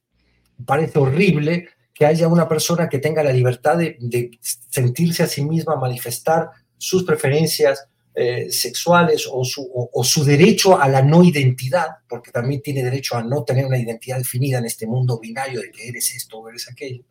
[0.64, 5.76] parece horrible que haya una persona que tenga la libertad de, sentirse a sí misma,
[5.76, 12.30] manifestar sus preferencias eh, sexuales o su, o su, derecho a la no identidad, porque
[12.30, 15.88] también tiene derecho a no tener una identidad definida en este mundo binario de que
[15.88, 17.04] eres esto o eres aquello.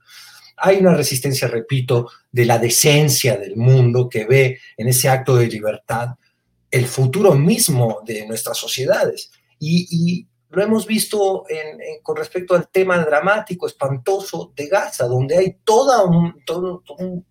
[0.57, 5.47] Hay una resistencia, repito, de la decencia del mundo que ve en ese acto de
[5.47, 6.15] libertad
[6.71, 9.31] el futuro mismo de nuestras sociedades.
[9.59, 11.43] Y, lo hemos visto
[12.01, 17.25] con respecto al tema dramático, espantoso de Gaza, donde hay toda un, todo, un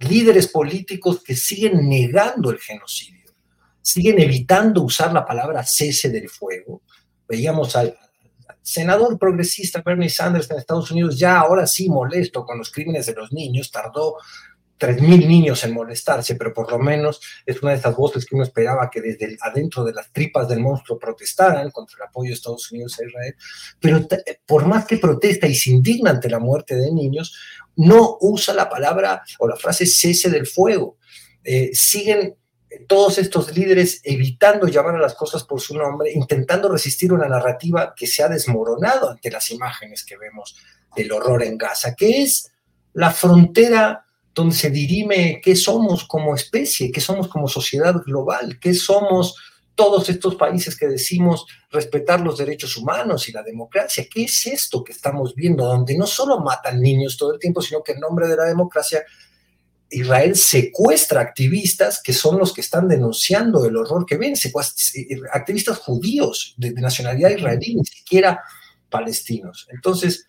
[0.00, 3.30] líderes políticos que siguen negando el genocidio,
[3.80, 6.82] siguen evitando usar la palabra cese del fuego.
[7.28, 7.96] Veíamos al,
[8.66, 13.12] senador progresista Bernie Sanders en Estados Unidos ya ahora sí molesto con los crímenes de
[13.14, 14.16] los niños, tardó
[14.78, 18.44] 3.000 niños en molestarse, pero por lo menos es una de esas voces que uno
[18.44, 22.70] esperaba que desde adentro de las tripas del monstruo protestaran contra el apoyo de Estados
[22.70, 23.34] Unidos a Israel.
[23.80, 24.06] Pero
[24.44, 27.36] por más que protesta y se indigna ante la muerte de niños,
[27.76, 30.98] no usa la palabra o la frase cese del fuego.
[31.42, 32.36] Eh, siguen
[32.86, 37.94] todos estos líderes evitando llamar a las cosas por su nombre, intentando resistir una narrativa
[37.96, 40.56] que se ha desmoronado ante las imágenes que vemos
[40.94, 42.52] del horror en Gaza, que es
[42.92, 44.05] la frontera
[44.36, 49.34] donde se dirime qué somos como especie, qué somos como sociedad global, qué somos
[49.74, 54.06] todos estos países que decimos respetar los derechos humanos y la democracia.
[54.12, 55.64] ¿Qué es esto que estamos viendo?
[55.64, 59.04] Donde no solo matan niños todo el tiempo, sino que en nombre de la democracia
[59.88, 64.34] Israel secuestra activistas que son los que están denunciando el horror que ven,
[65.32, 68.42] activistas judíos de, nacionalidad israelí, ni siquiera
[68.90, 69.66] palestinos.
[69.70, 70.26] Entonces,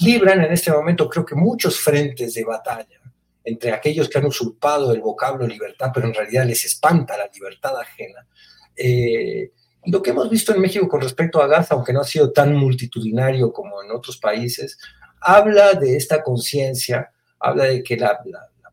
[0.00, 3.00] libran en este momento creo que muchos frentes de batalla
[3.46, 7.78] entre aquellos que han usurpado el vocablo libertad, pero en realidad les espanta la libertad
[7.78, 8.26] ajena.
[8.76, 9.52] Eh,
[9.84, 12.52] lo que hemos visto en México con respecto a Gaza, aunque no ha sido tan
[12.54, 14.76] multitudinario como en otros países,
[15.20, 18.20] habla de esta conciencia, habla de que la,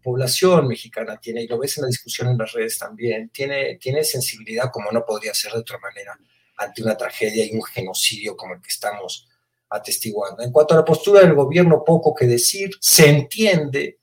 [0.01, 4.03] población mexicana tiene, y lo ves en la discusión en las redes también, tiene, tiene
[4.03, 6.19] sensibilidad como no podría ser de otra manera
[6.57, 9.29] ante una tragedia y un genocidio como el que estamos
[9.69, 10.43] atestiguando.
[10.43, 13.99] En cuanto a la postura del gobierno, poco que decir, se entiende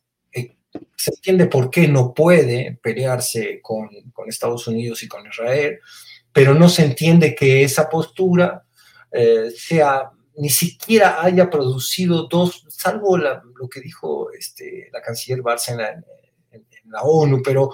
[0.97, 3.88] se entiende por qué no puede pelearse con,
[4.26, 5.78] Estados Unidos y con Israel,
[6.32, 8.64] pero no se entiende que esa postura
[9.10, 15.72] eh, sea ni siquiera haya producido dos, salvo lo que dijo este, la canciller Barça
[15.72, 17.72] en la, ONU, pero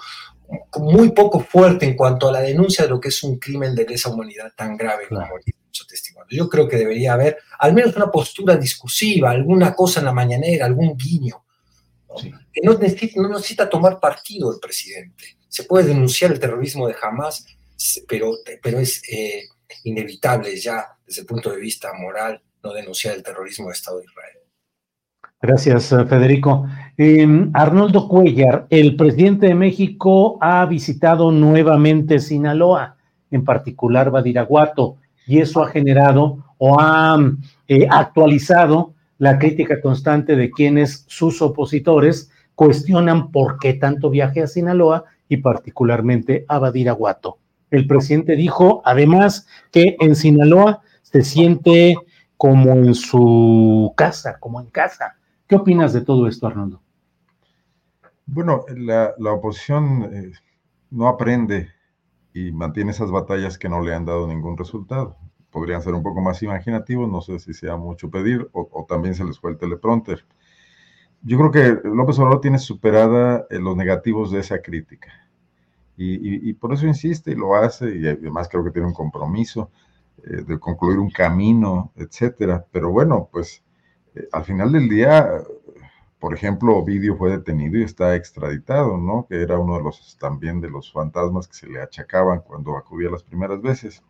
[0.78, 3.86] muy poco fuerte en cuanto a la denuncia de lo que es un crimen de
[3.86, 5.54] lesa humanidad tan grave como el
[5.88, 6.28] testimonio.
[6.30, 10.66] Yo creo que debería haber al menos una postura discursiva, alguna cosa en la mañanera,
[10.66, 11.45] algún guiño
[12.16, 15.36] que no necesita, no necesita tomar partido el presidente.
[15.48, 17.46] Se puede denunciar el terrorismo de Hamas,
[18.08, 18.32] pero,
[18.62, 19.44] pero es eh,
[19.84, 24.04] inevitable ya desde el punto de vista moral no denunciar el terrorismo de Estado de
[24.04, 24.36] Israel.
[25.40, 26.66] Gracias, eh, Federico.
[26.96, 32.96] Em, Arnoldo Cuellar, el presidente de México ha visitado nuevamente Sinaloa,
[33.30, 37.18] en particular Badiraguato, y eso ha generado o ha
[37.68, 44.46] eh, actualizado la crítica constante de quienes sus opositores cuestionan por qué tanto viaje a
[44.46, 47.38] Sinaloa y particularmente a Badiraguato.
[47.70, 51.96] El presidente dijo además que en Sinaloa se siente
[52.36, 55.16] como en su casa, como en casa.
[55.46, 56.82] ¿Qué opinas de todo esto, Arnoldo?
[58.26, 60.32] Bueno, la, oposición eh,
[60.90, 61.68] no aprende
[62.34, 65.16] y mantiene esas batallas que no le han dado ningún resultado
[65.56, 69.24] podrían ser un poco más imaginativos, no sé si sea mucho pedir, o, también se
[69.24, 70.22] les fue el teleprompter.
[71.22, 75.08] Yo creo que López Obrador tiene superada eh, los negativos de esa crítica.
[75.96, 79.70] Y, por eso insiste y lo hace, y además creo que tiene un compromiso
[80.24, 82.62] eh, de concluir un camino, etcétera.
[82.70, 83.64] Pero bueno, pues
[84.14, 85.26] eh, al final del día,
[86.18, 89.26] por ejemplo, Ovidio fue detenido y está extraditado, ¿no?
[89.26, 93.08] Que era uno de los también de los fantasmas que se le achacaban cuando acudía
[93.08, 94.02] las primeras veces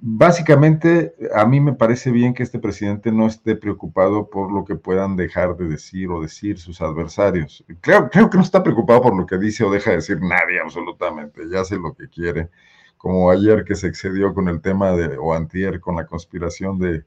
[0.00, 4.76] básicamente, a mí me parece bien que este presidente no esté preocupado por lo que
[4.76, 7.64] puedan dejar de decir o decir sus adversarios.
[7.80, 11.42] Creo, que no está preocupado por lo que dice o deja de decir nadie absolutamente,
[11.50, 12.50] ya hace lo que quiere.
[12.96, 17.04] Como ayer que se excedió con el tema de, o antier con la conspiración de,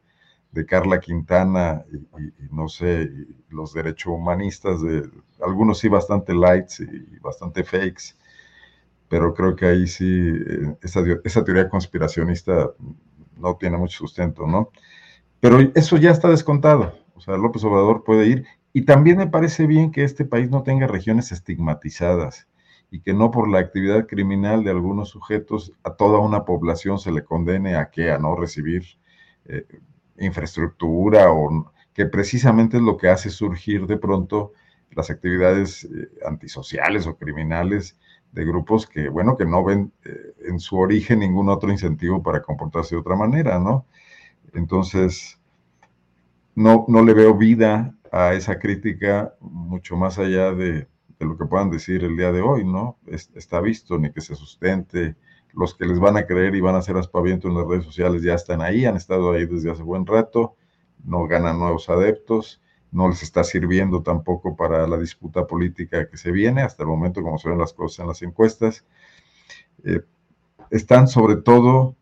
[0.68, 3.10] Carla Quintana y, no sé,
[3.49, 5.07] los derechos humanistas, de
[5.41, 8.16] algunos sí bastante lights y bastante fakes
[9.10, 12.72] pero creo que ahí sí, eh, esa, teoría conspiracionista
[13.38, 14.69] no tiene mucho sustento, ¿no?
[15.40, 19.65] Pero eso ya está descontado, o sea, López Obrador puede ir, y también me parece
[19.68, 22.48] bien que este país no tenga regiones estigmatizadas
[22.91, 27.11] y que no por la actividad criminal de algunos sujetos a toda una población se
[27.11, 28.84] le condene a que a no recibir
[29.45, 29.65] eh,
[30.19, 34.53] infraestructura o que precisamente es lo que hace surgir de pronto
[34.91, 37.98] las actividades eh, antisociales o criminales
[38.31, 42.41] de grupos que, bueno, que no ven eh, en su origen ningún otro incentivo para
[42.41, 43.85] comportarse de otra manera, ¿no?
[44.53, 45.39] Entonces,
[46.56, 50.88] no, no le veo vida a esa crítica mucho más allá de,
[51.19, 52.97] lo que puedan decir el día de hoy, ¿no?
[53.07, 55.15] está visto, ni que se sustente.
[55.53, 58.23] Los que les van a creer y van a hacer aspaviento en las redes sociales
[58.23, 60.56] ya están ahí, han estado ahí desde hace buen rato,
[61.03, 62.61] no ganan nuevos adeptos
[62.91, 67.22] no les está sirviendo tampoco para la disputa política que se viene, hasta el momento
[67.22, 68.86] como se ven las cosas en las encuestas.
[69.84, 70.02] Eh,
[70.72, 71.95] están sobre todo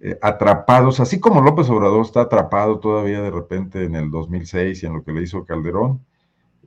[0.00, 4.86] eh, atrapados, así como López Obrador está atrapado todavía de repente en el 2006 y
[4.86, 6.04] en lo que le hizo Calderón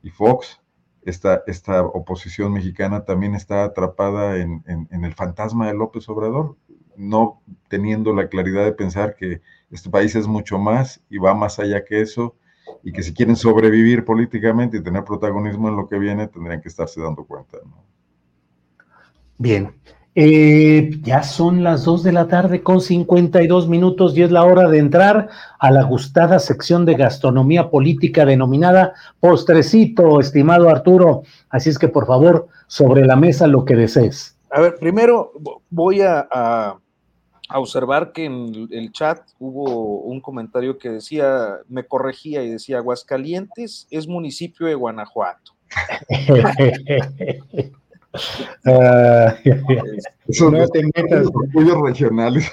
[0.03, 0.61] y Fox,
[1.03, 6.57] esta, esta oposición mexicana también está atrapada en, en el fantasma de López Obrador,
[6.97, 11.59] no teniendo la claridad de pensar que este país es mucho más y va más
[11.59, 12.35] allá que eso
[12.85, 16.69] y que si quieren sobrevivir políticamente y tener protagonismo en lo que viene, tendrían que
[16.69, 17.57] estarse dando cuenta.
[19.39, 19.73] Bien,
[20.13, 24.69] eh, ya son las 2 de la tarde con 52 minutos y es la hora
[24.69, 25.29] de entrar
[25.59, 31.23] a la gustada sección de gastronomía política denominada Postrecito, estimado Arturo.
[31.49, 34.37] Así es que por favor, sobre la mesa lo que desees.
[34.51, 35.31] A ver, primero
[35.71, 36.77] voy a a
[37.53, 43.87] observar que en el chat hubo un comentario que decía, me corregía y decía, Aguascalientes
[43.89, 45.53] es municipio de Guanajuato.
[50.27, 51.27] Eso no te metas.
[51.33, 52.49] Orgullos regionales.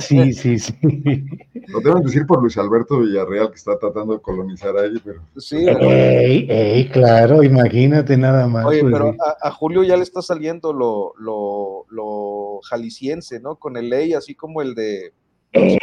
[0.00, 0.74] sí, sí, sí.
[1.68, 5.20] Lo deben decir por Luis Alberto Villarreal, que está tratando de colonizar ahí, pero.
[5.36, 8.66] Sí, ey, ey, claro, imagínate nada más.
[8.66, 13.56] Oye, pues, pero a, Julio ya le está saliendo lo, lo, lo jalisciense, ¿no?
[13.56, 15.12] Con el ley, así como el de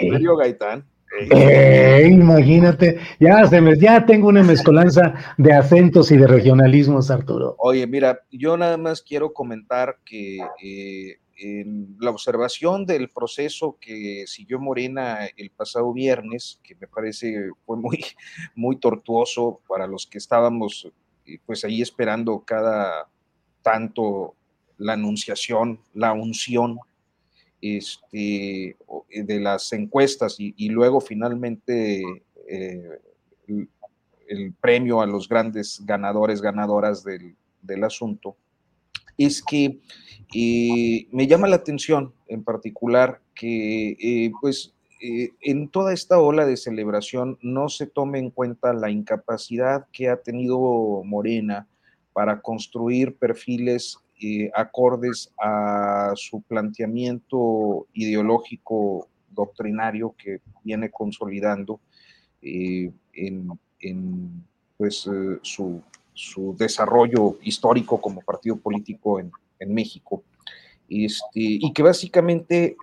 [0.10, 0.86] Mario Gaitán.
[2.06, 3.76] Imagínate, ya, se me,
[4.08, 7.56] tengo una mezcolanza de acentos y de regionalismos, Arturo.
[7.60, 11.18] Oye, mira, yo nada más quiero comentar que eh,
[12.00, 18.04] la observación del proceso que siguió Morena el pasado viernes, que me parece fue muy,
[18.56, 20.92] muy tortuoso para los que estábamos
[21.26, 23.08] eh, pues ahí esperando cada
[23.62, 24.36] tanto
[24.78, 26.78] la anunciación, la unción
[27.64, 28.76] este,
[29.10, 32.04] eh, de las encuestas y, luego finalmente
[32.46, 33.00] eh,
[34.28, 38.36] el, premio a los grandes ganadores, ganadoras del, asunto,
[39.18, 39.80] es que
[40.36, 47.38] eh, me llama la atención en particular que pues en toda esta ola de celebración
[47.42, 51.68] no se tome en cuenta la incapacidad que ha tenido Morena
[52.12, 61.82] para construir perfiles eh, acordes a su planteamiento ideológico doctrinario que viene consolidando
[62.42, 63.50] eh, en,
[64.78, 69.30] pues, eh, su, desarrollo histórico como partido político en,
[69.68, 70.24] México.
[70.88, 72.78] Este, y que básicamente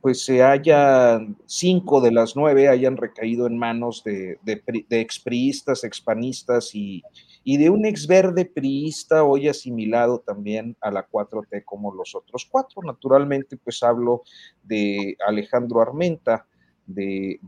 [0.00, 5.84] pues se hayan cinco de las nueve hayan recaído en manos de, de, de expriistas,
[5.84, 7.02] expanistas y,
[7.44, 12.46] y de un ex verde priista hoy asimilado también a la 4T como los otros
[12.50, 12.82] cuatro.
[12.82, 14.22] Naturalmente, pues hablo
[14.62, 16.46] de Alejandro Armenta,
[16.86, 17.40] de,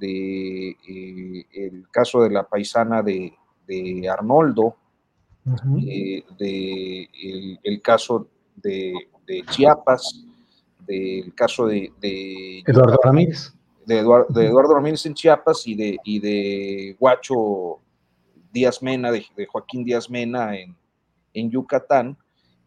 [0.89, 3.33] eh, el caso de la paisana de,
[4.11, 4.77] Arnoldo,
[5.87, 7.09] eh, de
[7.62, 8.93] el, caso de,
[9.51, 10.25] Chiapas,
[10.87, 11.93] del caso de,
[12.66, 13.53] Eduardo Ramírez.
[13.87, 17.81] De Eduardo, Ramírez en Chiapas y de, y de Guacho
[18.55, 20.77] Díaz Mena, de, Joaquín Díaz Mena en,
[21.35, 22.17] en Yucatán,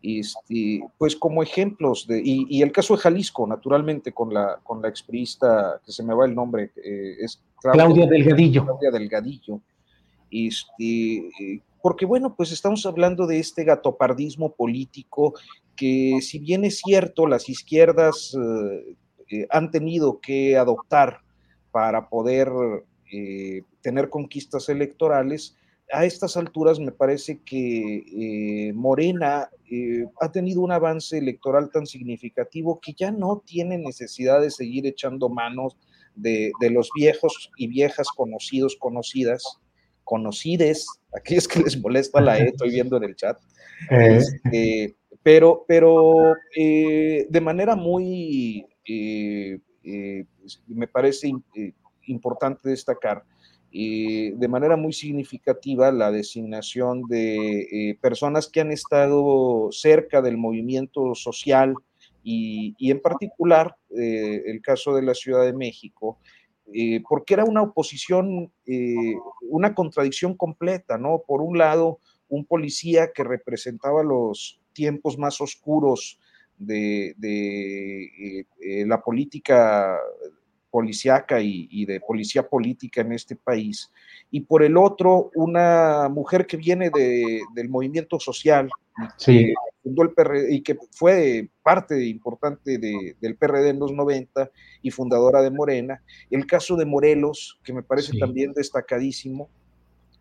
[0.03, 4.89] este, pues como ejemplos, de, y, el caso de Jalisco, naturalmente, con la, con la
[4.89, 8.65] expriista, que se me va el nombre, eh, es Claudia, Delgadillo.
[8.65, 9.61] Claudia Delgadillo.
[10.29, 15.33] Este, porque bueno, pues estamos hablando de este gatopardismo político
[15.77, 18.95] que si bien es cierto, las izquierdas eh,
[19.29, 21.21] eh, han tenido que adoptar
[21.71, 22.51] para poder
[23.81, 25.55] tener conquistas electorales,
[25.91, 28.03] a estas alturas me parece que
[28.69, 34.41] eh, Morena eh, ha tenido un avance electoral tan significativo que ya no tiene necesidad
[34.41, 35.77] de seguir echando manos
[36.15, 39.59] de, los viejos y viejas conocidos, conocidas,
[40.03, 43.39] conocides, aquellos que les molesta la E, estoy viendo en el chat,
[43.91, 44.17] eh.
[44.17, 48.65] Este, pero, pero de manera muy,
[50.67, 51.31] me parece
[52.07, 53.23] importante destacar,
[53.79, 61.13] de manera muy significativa la designación de eh, personas que han estado cerca del movimiento
[61.13, 61.75] social
[62.23, 66.17] y, en particular eh, el caso de la Ciudad de México,
[66.73, 68.51] eh, porque era una oposición,
[69.41, 71.23] una contradicción completa, ¿no?
[71.25, 76.19] Por un lado, un policía que representaba los tiempos más oscuros
[76.57, 77.15] de,
[78.85, 79.97] la política
[80.77, 83.91] policiaca y, de policía política en este país,
[84.29, 88.69] y por el otro, una mujer que viene del movimiento social,
[89.17, 89.55] sí.
[89.83, 94.51] el y que fue parte importante del PRD en los 90
[94.83, 96.03] y fundadora de Morena.
[96.29, 99.49] El caso de Morelos, que me parece también destacadísimo,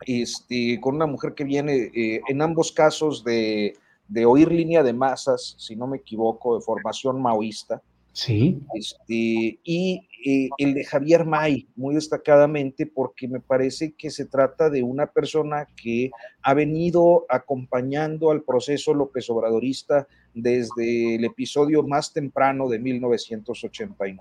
[0.07, 3.74] este, con una mujer que viene eh, en ambos casos de,
[4.09, 7.83] de, oír línea de masas, si no me equivoco, de formación maoísta.
[8.17, 8.63] Sí.
[8.73, 14.71] Este, y eh, el de Javier May, muy destacadamente, porque me parece que se trata
[14.71, 16.11] de una persona que
[16.41, 24.17] ha venido acompañando al proceso López Obradorista desde el episodio más temprano de 1989.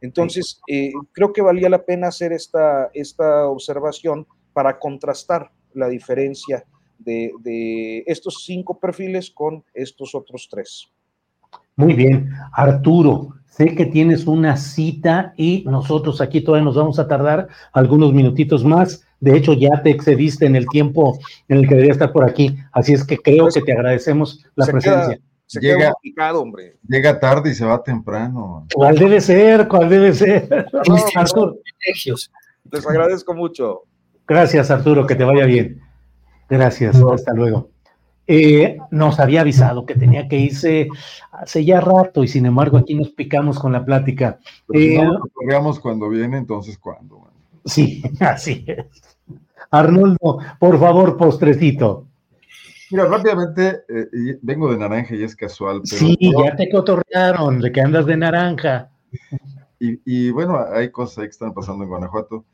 [0.00, 6.64] Entonces, eh, creo que valía la pena hacer esta, esta observación para contrastar la diferencia
[6.98, 10.90] de, de estos cinco perfiles con estos otros tres.
[11.80, 17.08] Muy bien, Arturo, sé que tienes una cita y nosotros aquí todavía nos vamos a
[17.08, 19.02] tardar algunos minutitos más.
[19.18, 22.54] De hecho, ya te excediste en el tiempo en el que debería estar por aquí,
[22.72, 25.18] así es que creo que te agradecemos la presencia.
[25.46, 26.76] se llega, queda hombre.
[26.86, 28.66] llega tarde y se va temprano.
[28.74, 29.66] ¿Cuál debe ser?
[29.66, 30.66] ¿Cuál debe ser?
[31.14, 31.56] Arturo.
[32.70, 33.84] Les agradezco mucho.
[34.28, 35.80] Gracias, Arturo, que te vaya bien.
[36.50, 37.70] Gracias, hasta luego.
[38.32, 40.86] Eh, nos había avisado que tenía que irse
[41.32, 44.38] hace ya rato y sin embargo aquí nos picamos con la plática.
[44.72, 45.00] Eh,
[45.48, 47.28] veamos cuando viene, entonces cuándo.
[47.64, 48.86] Sí, así es.
[49.72, 52.06] Arnoldo, por favor, postrecito.
[52.92, 55.80] Mira, rápidamente, eh, vengo de naranja y es casual.
[55.82, 58.90] sí, ya te cotorrearon de que andas de naranja.
[59.80, 62.44] Y, y, bueno, hay cosas que están pasando en Guanajuato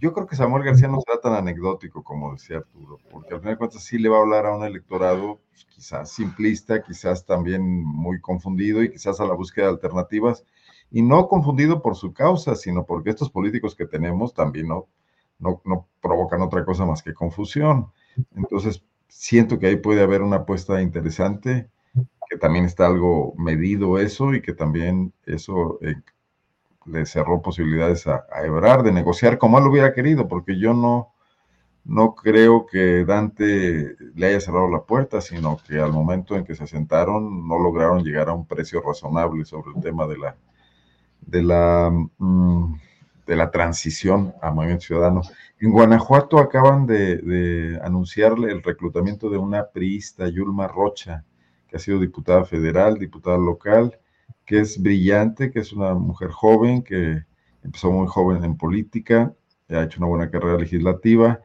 [0.00, 3.54] yo creo que Samuel García no será tan anecdótico como decía Arturo, porque al final
[3.54, 7.62] de cuentas sí le va a hablar a un electorado pues, quizás simplista, quizás también
[7.62, 10.44] muy confundido y quizás a la búsqueda de alternativas,
[10.90, 14.86] y no confundido por su causa, sino porque estos políticos que tenemos también no,
[15.38, 17.92] no, no provocan otra cosa más que confusión.
[18.34, 21.68] Entonces, siento que ahí puede haber una apuesta interesante,
[22.28, 25.96] que también está algo medido eso y que también eso eh,
[26.90, 31.12] le cerró posibilidades a, a, de negociar como él hubiera querido, porque yo no,
[31.84, 36.54] no creo que Dante le haya cerrado la puerta, sino que al momento en que
[36.54, 40.36] se sentaron no lograron llegar a un precio razonable sobre el tema de la,
[41.20, 42.74] de la, mm,
[43.26, 45.22] de la transición a Movimiento Ciudadano.
[45.60, 51.24] En Guanajuato acaban de, de anunciarle el reclutamiento de una priista, Yulma Rocha,
[51.68, 53.98] que ha sido diputada federal, diputada local,
[54.48, 57.22] que es brillante, que es una mujer joven, que
[57.62, 59.34] empezó muy joven en política,
[59.68, 61.40] ha hecho una buena carrera legislativa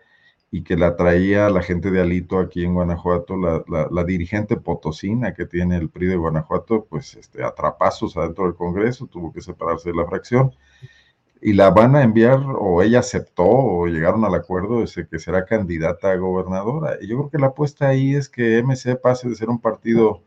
[0.49, 5.45] y que la traía la gente de Alito aquí en Guanajuato, la, dirigente potosina que
[5.45, 9.97] tiene el PRI de Guanajuato, pues este, atrapazos adentro del Congreso, tuvo que separarse de
[9.97, 10.53] la fracción
[11.41, 15.43] y la van a enviar, o ella aceptó, o llegaron al acuerdo de que será
[15.45, 16.97] candidata a gobernadora.
[17.01, 20.23] Y yo creo que la apuesta ahí es que MC pase de ser un partido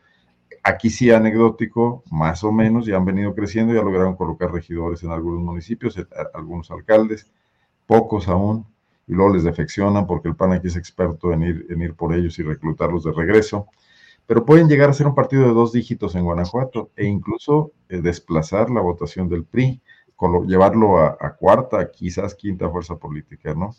[0.68, 5.12] Aquí sí anecdótico, más o menos, ya han venido creciendo, ya lograron colocar regidores en
[5.12, 5.96] algunos municipios,
[6.34, 7.30] algunos alcaldes,
[7.86, 8.66] pocos aún,
[9.06, 12.12] y luego les defeccionan porque el PAN aquí es experto en ir, en ir por
[12.12, 13.68] ellos y reclutarlos de regreso.
[14.26, 18.00] Pero pueden llegar a ser un partido de dos dígitos en Guanajuato e incluso eh,
[18.00, 19.80] desplazar la votación del PRI,
[20.48, 23.76] llevarlo a, a, cuarta, quizás quinta fuerza política, ¿no?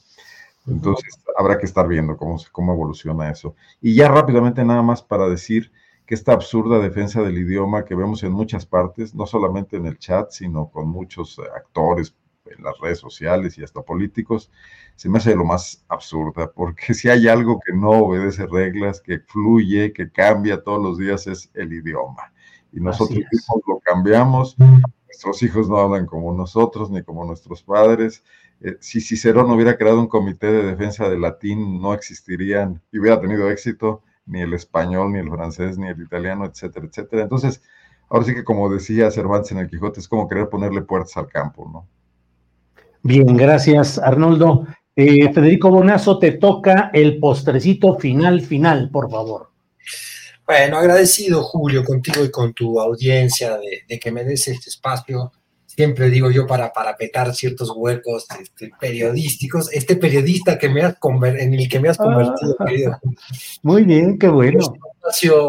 [0.65, 3.55] Entonces habrá que estar viendo cómo, cómo evoluciona eso.
[3.81, 5.69] Y ya rápidamente nada más para decir
[6.07, 9.99] que esta absurda defensa del idioma que vemos en muchas partes, no solamente en el
[9.99, 12.15] chat, sino con muchos eh, actores
[12.45, 14.49] en las redes sociales y hasta políticos,
[14.95, 19.19] se me hace lo más absurda, porque si hay algo que no obedece reglas, que
[19.19, 22.31] fluye, que cambia todos los días, es el idioma.
[22.71, 28.23] Y nosotros mismos lo cambiamos, nuestros hijos no hablan como nosotros, ni como nuestros padres.
[28.61, 33.19] Eh, si Cicerón hubiera creado un comité de defensa del latín, no existirían y hubiera
[33.19, 37.23] tenido éxito ni el español, ni el francés, ni el italiano, etcétera, etcétera.
[37.23, 37.61] Entonces,
[38.09, 41.27] ahora sí que como decía Cervantes en el Quijote, es como querer ponerle puertas al
[41.27, 41.87] campo, ¿no?
[43.03, 44.67] Bien, gracias, Arnoldo.
[44.95, 49.51] Eh, Federico Bonazo, te toca el postrecito final, final, por favor.
[50.45, 55.31] Bueno, agradecido, Julio, contigo y con tu audiencia de, de que me des este espacio
[55.77, 61.53] siempre digo yo, para parapetar ciertos huecos este, periodísticos, este periodista que me has en
[61.53, 62.99] el que me has convertido, ah, querido.
[63.61, 64.73] Muy bien, qué bueno.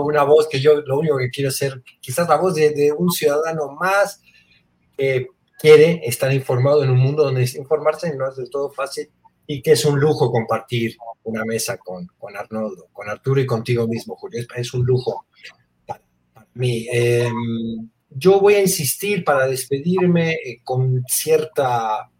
[0.04, 3.72] Una voz que yo lo único que quiero ser, quizás la voz de, un ciudadano
[3.80, 4.20] más
[4.98, 5.28] que
[5.58, 9.08] quiere estar informado en un mundo donde informarse no es del todo fácil
[9.46, 13.88] y que es un lujo compartir una mesa con, con Arnoldo, con Arturo y contigo
[13.88, 14.44] mismo, Julio.
[14.54, 15.24] Es, un lujo
[15.86, 16.02] para,
[16.52, 16.86] mí.
[16.92, 22.10] Em, yo voy a insistir para despedirme eh, con cierta,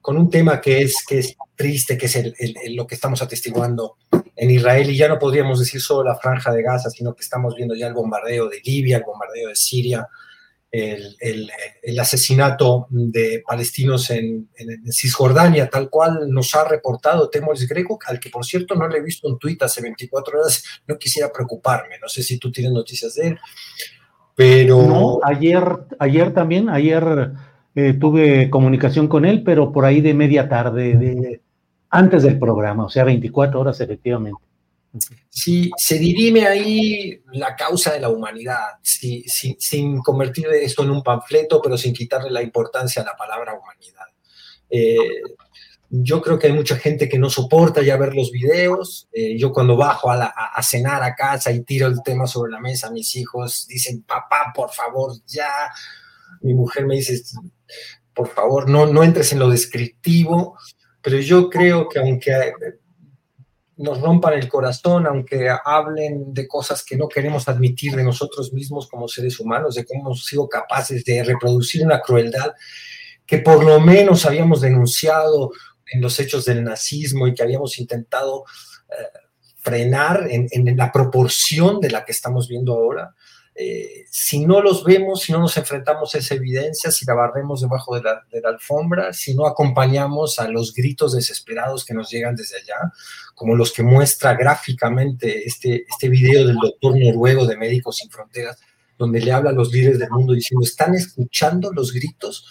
[0.00, 3.96] con un tema que es, que es triste, que es lo que estamos atestiguando
[4.34, 7.54] en Israel, y ya no podríamos decir solo la franja de Gaza, sino que estamos
[7.54, 10.08] viendo ya el bombardeo de Libia, el bombardeo de Siria,
[10.70, 11.16] el,
[11.82, 14.48] el, asesinato de palestinos en,
[14.90, 19.02] Cisjordania, tal cual nos ha reportado Temoris Greco, al que por cierto no le he
[19.02, 23.14] visto un tuit hace 24 horas, no quisiera preocuparme, no sé si tú tienes noticias
[23.14, 23.38] de él,
[24.40, 24.82] pero...
[24.82, 25.62] No, ayer,
[25.98, 27.32] ayer también, ayer
[27.74, 31.42] eh, tuve comunicación con él, pero por ahí de media tarde, de,
[31.90, 34.40] antes del programa, o sea, 24 horas efectivamente.
[35.28, 41.60] Si se dirime ahí la causa de la humanidad, sin convertir esto en un panfleto,
[41.62, 44.06] pero sin quitarle la importancia a la palabra humanidad.
[44.70, 44.96] Eh,
[45.92, 49.08] yo creo que hay mucha gente que no soporta ya ver los videos.
[49.12, 52.60] Eh, yo cuando bajo a, a, cenar a casa y tiro el tema sobre la
[52.60, 55.48] mesa, mis hijos dicen, papá, por favor, ya.
[56.42, 57.20] Mi mujer me dice,
[58.14, 60.56] por favor, no, no entres en lo descriptivo.
[61.02, 62.52] Pero yo creo que aunque
[63.76, 68.86] nos rompan el corazón, aunque hablen de cosas que no queremos admitir de nosotros mismos
[68.88, 72.52] como seres humanos, de cómo hemos sido capaces de reproducir una crueldad
[73.26, 75.52] que por lo menos habíamos denunciado
[75.90, 78.44] en los hechos del nazismo y que habíamos intentado
[78.90, 79.18] eh,
[79.60, 83.14] frenar en, la proporción de la que estamos viendo ahora.
[83.54, 87.60] Eh, si no los vemos, si no nos enfrentamos a esa evidencia, si la barremos
[87.60, 92.56] debajo de la, alfombra, si no acompañamos a los gritos desesperados que nos llegan desde
[92.56, 92.92] allá,
[93.34, 98.58] como los que muestra gráficamente este, este video del doctor noruego de Médicos Sin Fronteras,
[98.96, 102.46] donde le habla a los líderes del mundo diciendo, ¿están escuchando los gritos?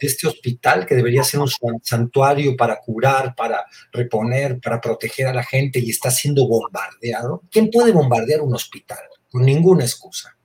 [0.00, 1.48] De este hospital que debería ser un
[1.82, 7.42] santuario para curar, para reponer, para proteger a la gente y está siendo bombardeado.
[7.50, 9.00] ¿Quién puede bombardear un hospital?
[9.30, 10.36] Con ninguna excusa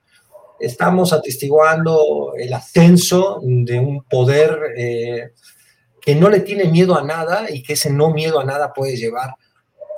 [0.62, 5.32] estamos atestiguando el ascenso de un poder eh,
[6.00, 8.96] que no le tiene miedo a nada y que ese no miedo a nada puede
[8.96, 9.36] llevar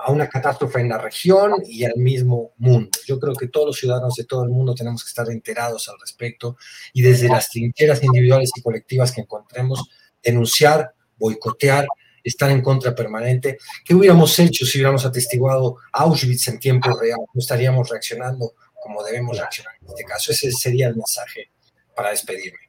[0.03, 2.89] a una catástrofe en la región y al mismo mundo.
[3.05, 5.95] Yo creo que todos los ciudadanos de todo el mundo tenemos que estar enterados al
[5.99, 6.57] respecto
[6.91, 9.89] y desde las trincheras individuales y colectivas que encontremos,
[10.21, 11.87] denunciar, boicotear,
[12.21, 13.57] estar en contra permanente.
[13.85, 17.19] ¿Qué hubiéramos hecho si hubiéramos atestiguado Auschwitz en tiempo real?
[17.33, 20.33] No estaríamos reaccionando como debemos reaccionar en este caso.
[20.33, 21.49] Ese sería el mensaje
[21.95, 22.59] para despedirme.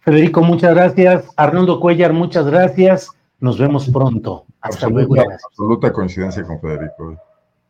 [0.00, 1.24] Federico, muchas gracias.
[1.36, 3.08] Arnoldo Cuellar, muchas gracias.
[3.40, 4.46] Nos vemos pronto.
[4.60, 5.14] Hasta luego.
[5.20, 7.16] Absoluta coincidencia con Federico.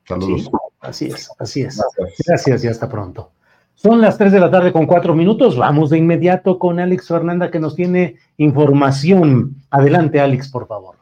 [0.04, 0.50] Saludos.
[0.80, 1.82] así es, así es.
[2.26, 2.64] Gracias.
[2.64, 3.32] y hasta pronto.
[3.74, 5.56] Son las 3 de la tarde con cuatro minutos.
[5.58, 9.56] Vamos de inmediato con Alex Fernanda que nos tiene información.
[9.70, 10.96] Adelante, Alex, por favor.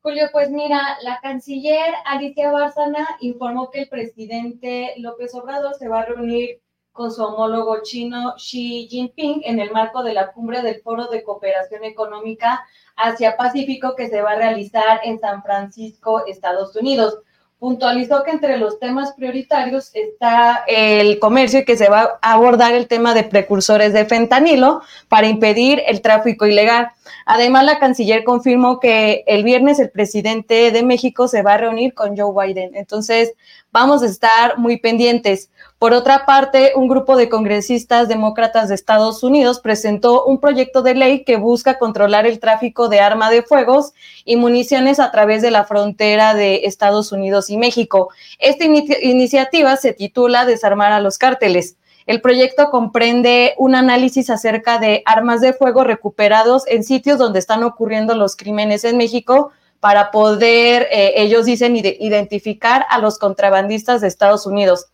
[0.00, 6.00] Julio, pues mira, la canciller Alicia Bárcena informó que el presidente López Obrador se va
[6.00, 6.60] a reunir
[6.92, 11.24] con su homólogo chino Xi Jinping en el marco de la cumbre del Foro de
[11.24, 12.64] Cooperación Económica
[12.96, 17.18] Asia-Pacífico que se va a realizar en San Francisco, Estados Unidos
[17.64, 22.74] puntualizó que entre los temas prioritarios está el comercio y que se va a abordar
[22.74, 26.90] el tema de precursores de fentanilo para impedir el tráfico ilegal.
[27.24, 31.94] Además, la canciller confirmó que el viernes el presidente de México se va a reunir
[31.94, 32.74] con Joe Biden.
[32.74, 33.32] Entonces,
[33.72, 35.50] vamos a estar muy pendientes.
[35.84, 40.94] Por otra parte, un grupo de congresistas demócratas de Estados Unidos presentó un proyecto de
[40.94, 43.92] ley que busca controlar el tráfico de arma de fuegos
[44.24, 48.08] y municiones a través de la frontera de Estados Unidos y México.
[48.38, 51.76] Esta iniciativa se titula Desarmar a los cárteles.
[52.06, 57.62] El proyecto comprende un análisis acerca de armas de fuego recuperados en sitios donde están
[57.62, 64.08] ocurriendo los crímenes en México para poder, eh, ellos dicen, identificar a los contrabandistas de
[64.08, 64.86] Estados Unidos.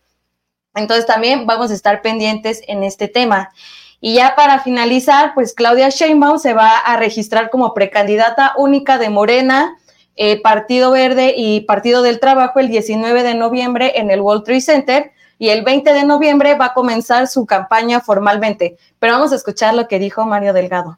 [0.75, 3.51] Entonces también vamos a estar pendientes en este tema.
[3.99, 9.09] Y ya para finalizar, pues Claudia Sheinbaum se va a registrar como precandidata única de
[9.09, 9.77] Morena,
[10.15, 14.61] eh, Partido Verde y Partido del Trabajo el 19 de noviembre en el World Trade
[14.61, 18.77] Center y el 20 de noviembre va a comenzar su campaña formalmente.
[18.99, 20.97] Pero vamos a escuchar lo que dijo Mario Delgado.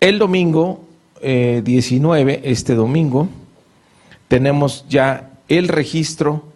[0.00, 0.80] El domingo
[1.20, 3.28] 19, eh, este domingo,
[4.28, 6.51] tenemos ya el registro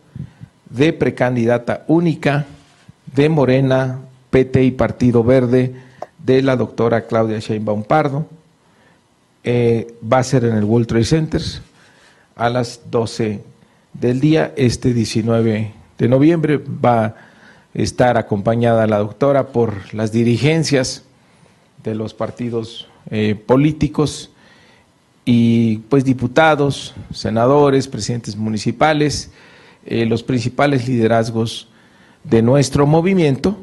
[0.71, 2.47] de precandidata única
[3.15, 5.75] de Morena, PT y Partido Verde
[6.19, 8.27] de la doctora Claudia Sheinbaum Pardo.
[9.45, 11.43] Eh, va a ser en el World Trade Center
[12.35, 13.43] a las 12
[13.93, 14.53] del día.
[14.57, 17.15] Este 19 de noviembre va a
[17.75, 21.05] estar acompañada la doctora por las dirigencias
[21.85, 24.31] de los partidos eh, políticos
[25.25, 29.31] y pues diputados, senadores, presidentes municipales,
[29.87, 31.69] eh, los principales liderazgos
[32.25, 33.57] de nuestro movimiento.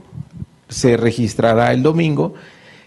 [0.69, 2.33] Se registrará el domingo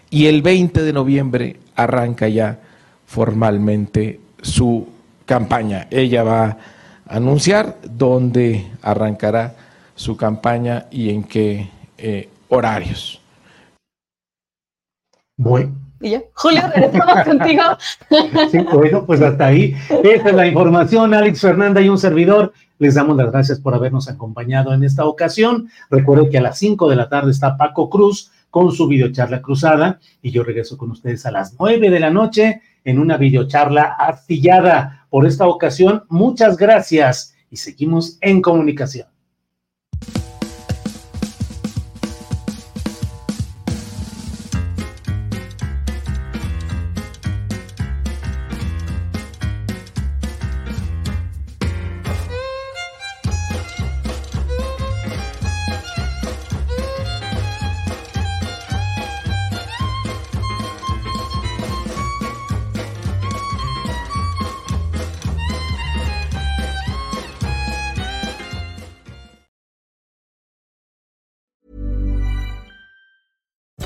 [0.09, 2.59] y el 20 de noviembre arranca ya
[3.05, 4.87] formalmente su
[5.25, 5.87] campaña.
[5.91, 6.57] Ella va a
[7.07, 9.55] anunciar dónde arrancará
[9.95, 13.21] su campaña y en qué eh, horarios.
[15.37, 15.86] Bueno.
[16.01, 17.63] Y ya, Julio, regresamos contigo.
[18.51, 19.75] Sí, bueno, pues hasta ahí.
[20.03, 21.13] Esa es la información.
[21.13, 22.53] Alex Fernanda y un servidor.
[22.79, 25.69] Les damos las gracias por habernos acompañado en esta ocasión.
[25.89, 29.99] Recuerden que a las 5 de la tarde está Paco Cruz con su videocharla cruzada
[30.21, 35.05] y yo regreso con ustedes a las 9 de la noche en una videocharla artillada.
[35.09, 39.07] Por esta ocasión, muchas gracias y seguimos en comunicación.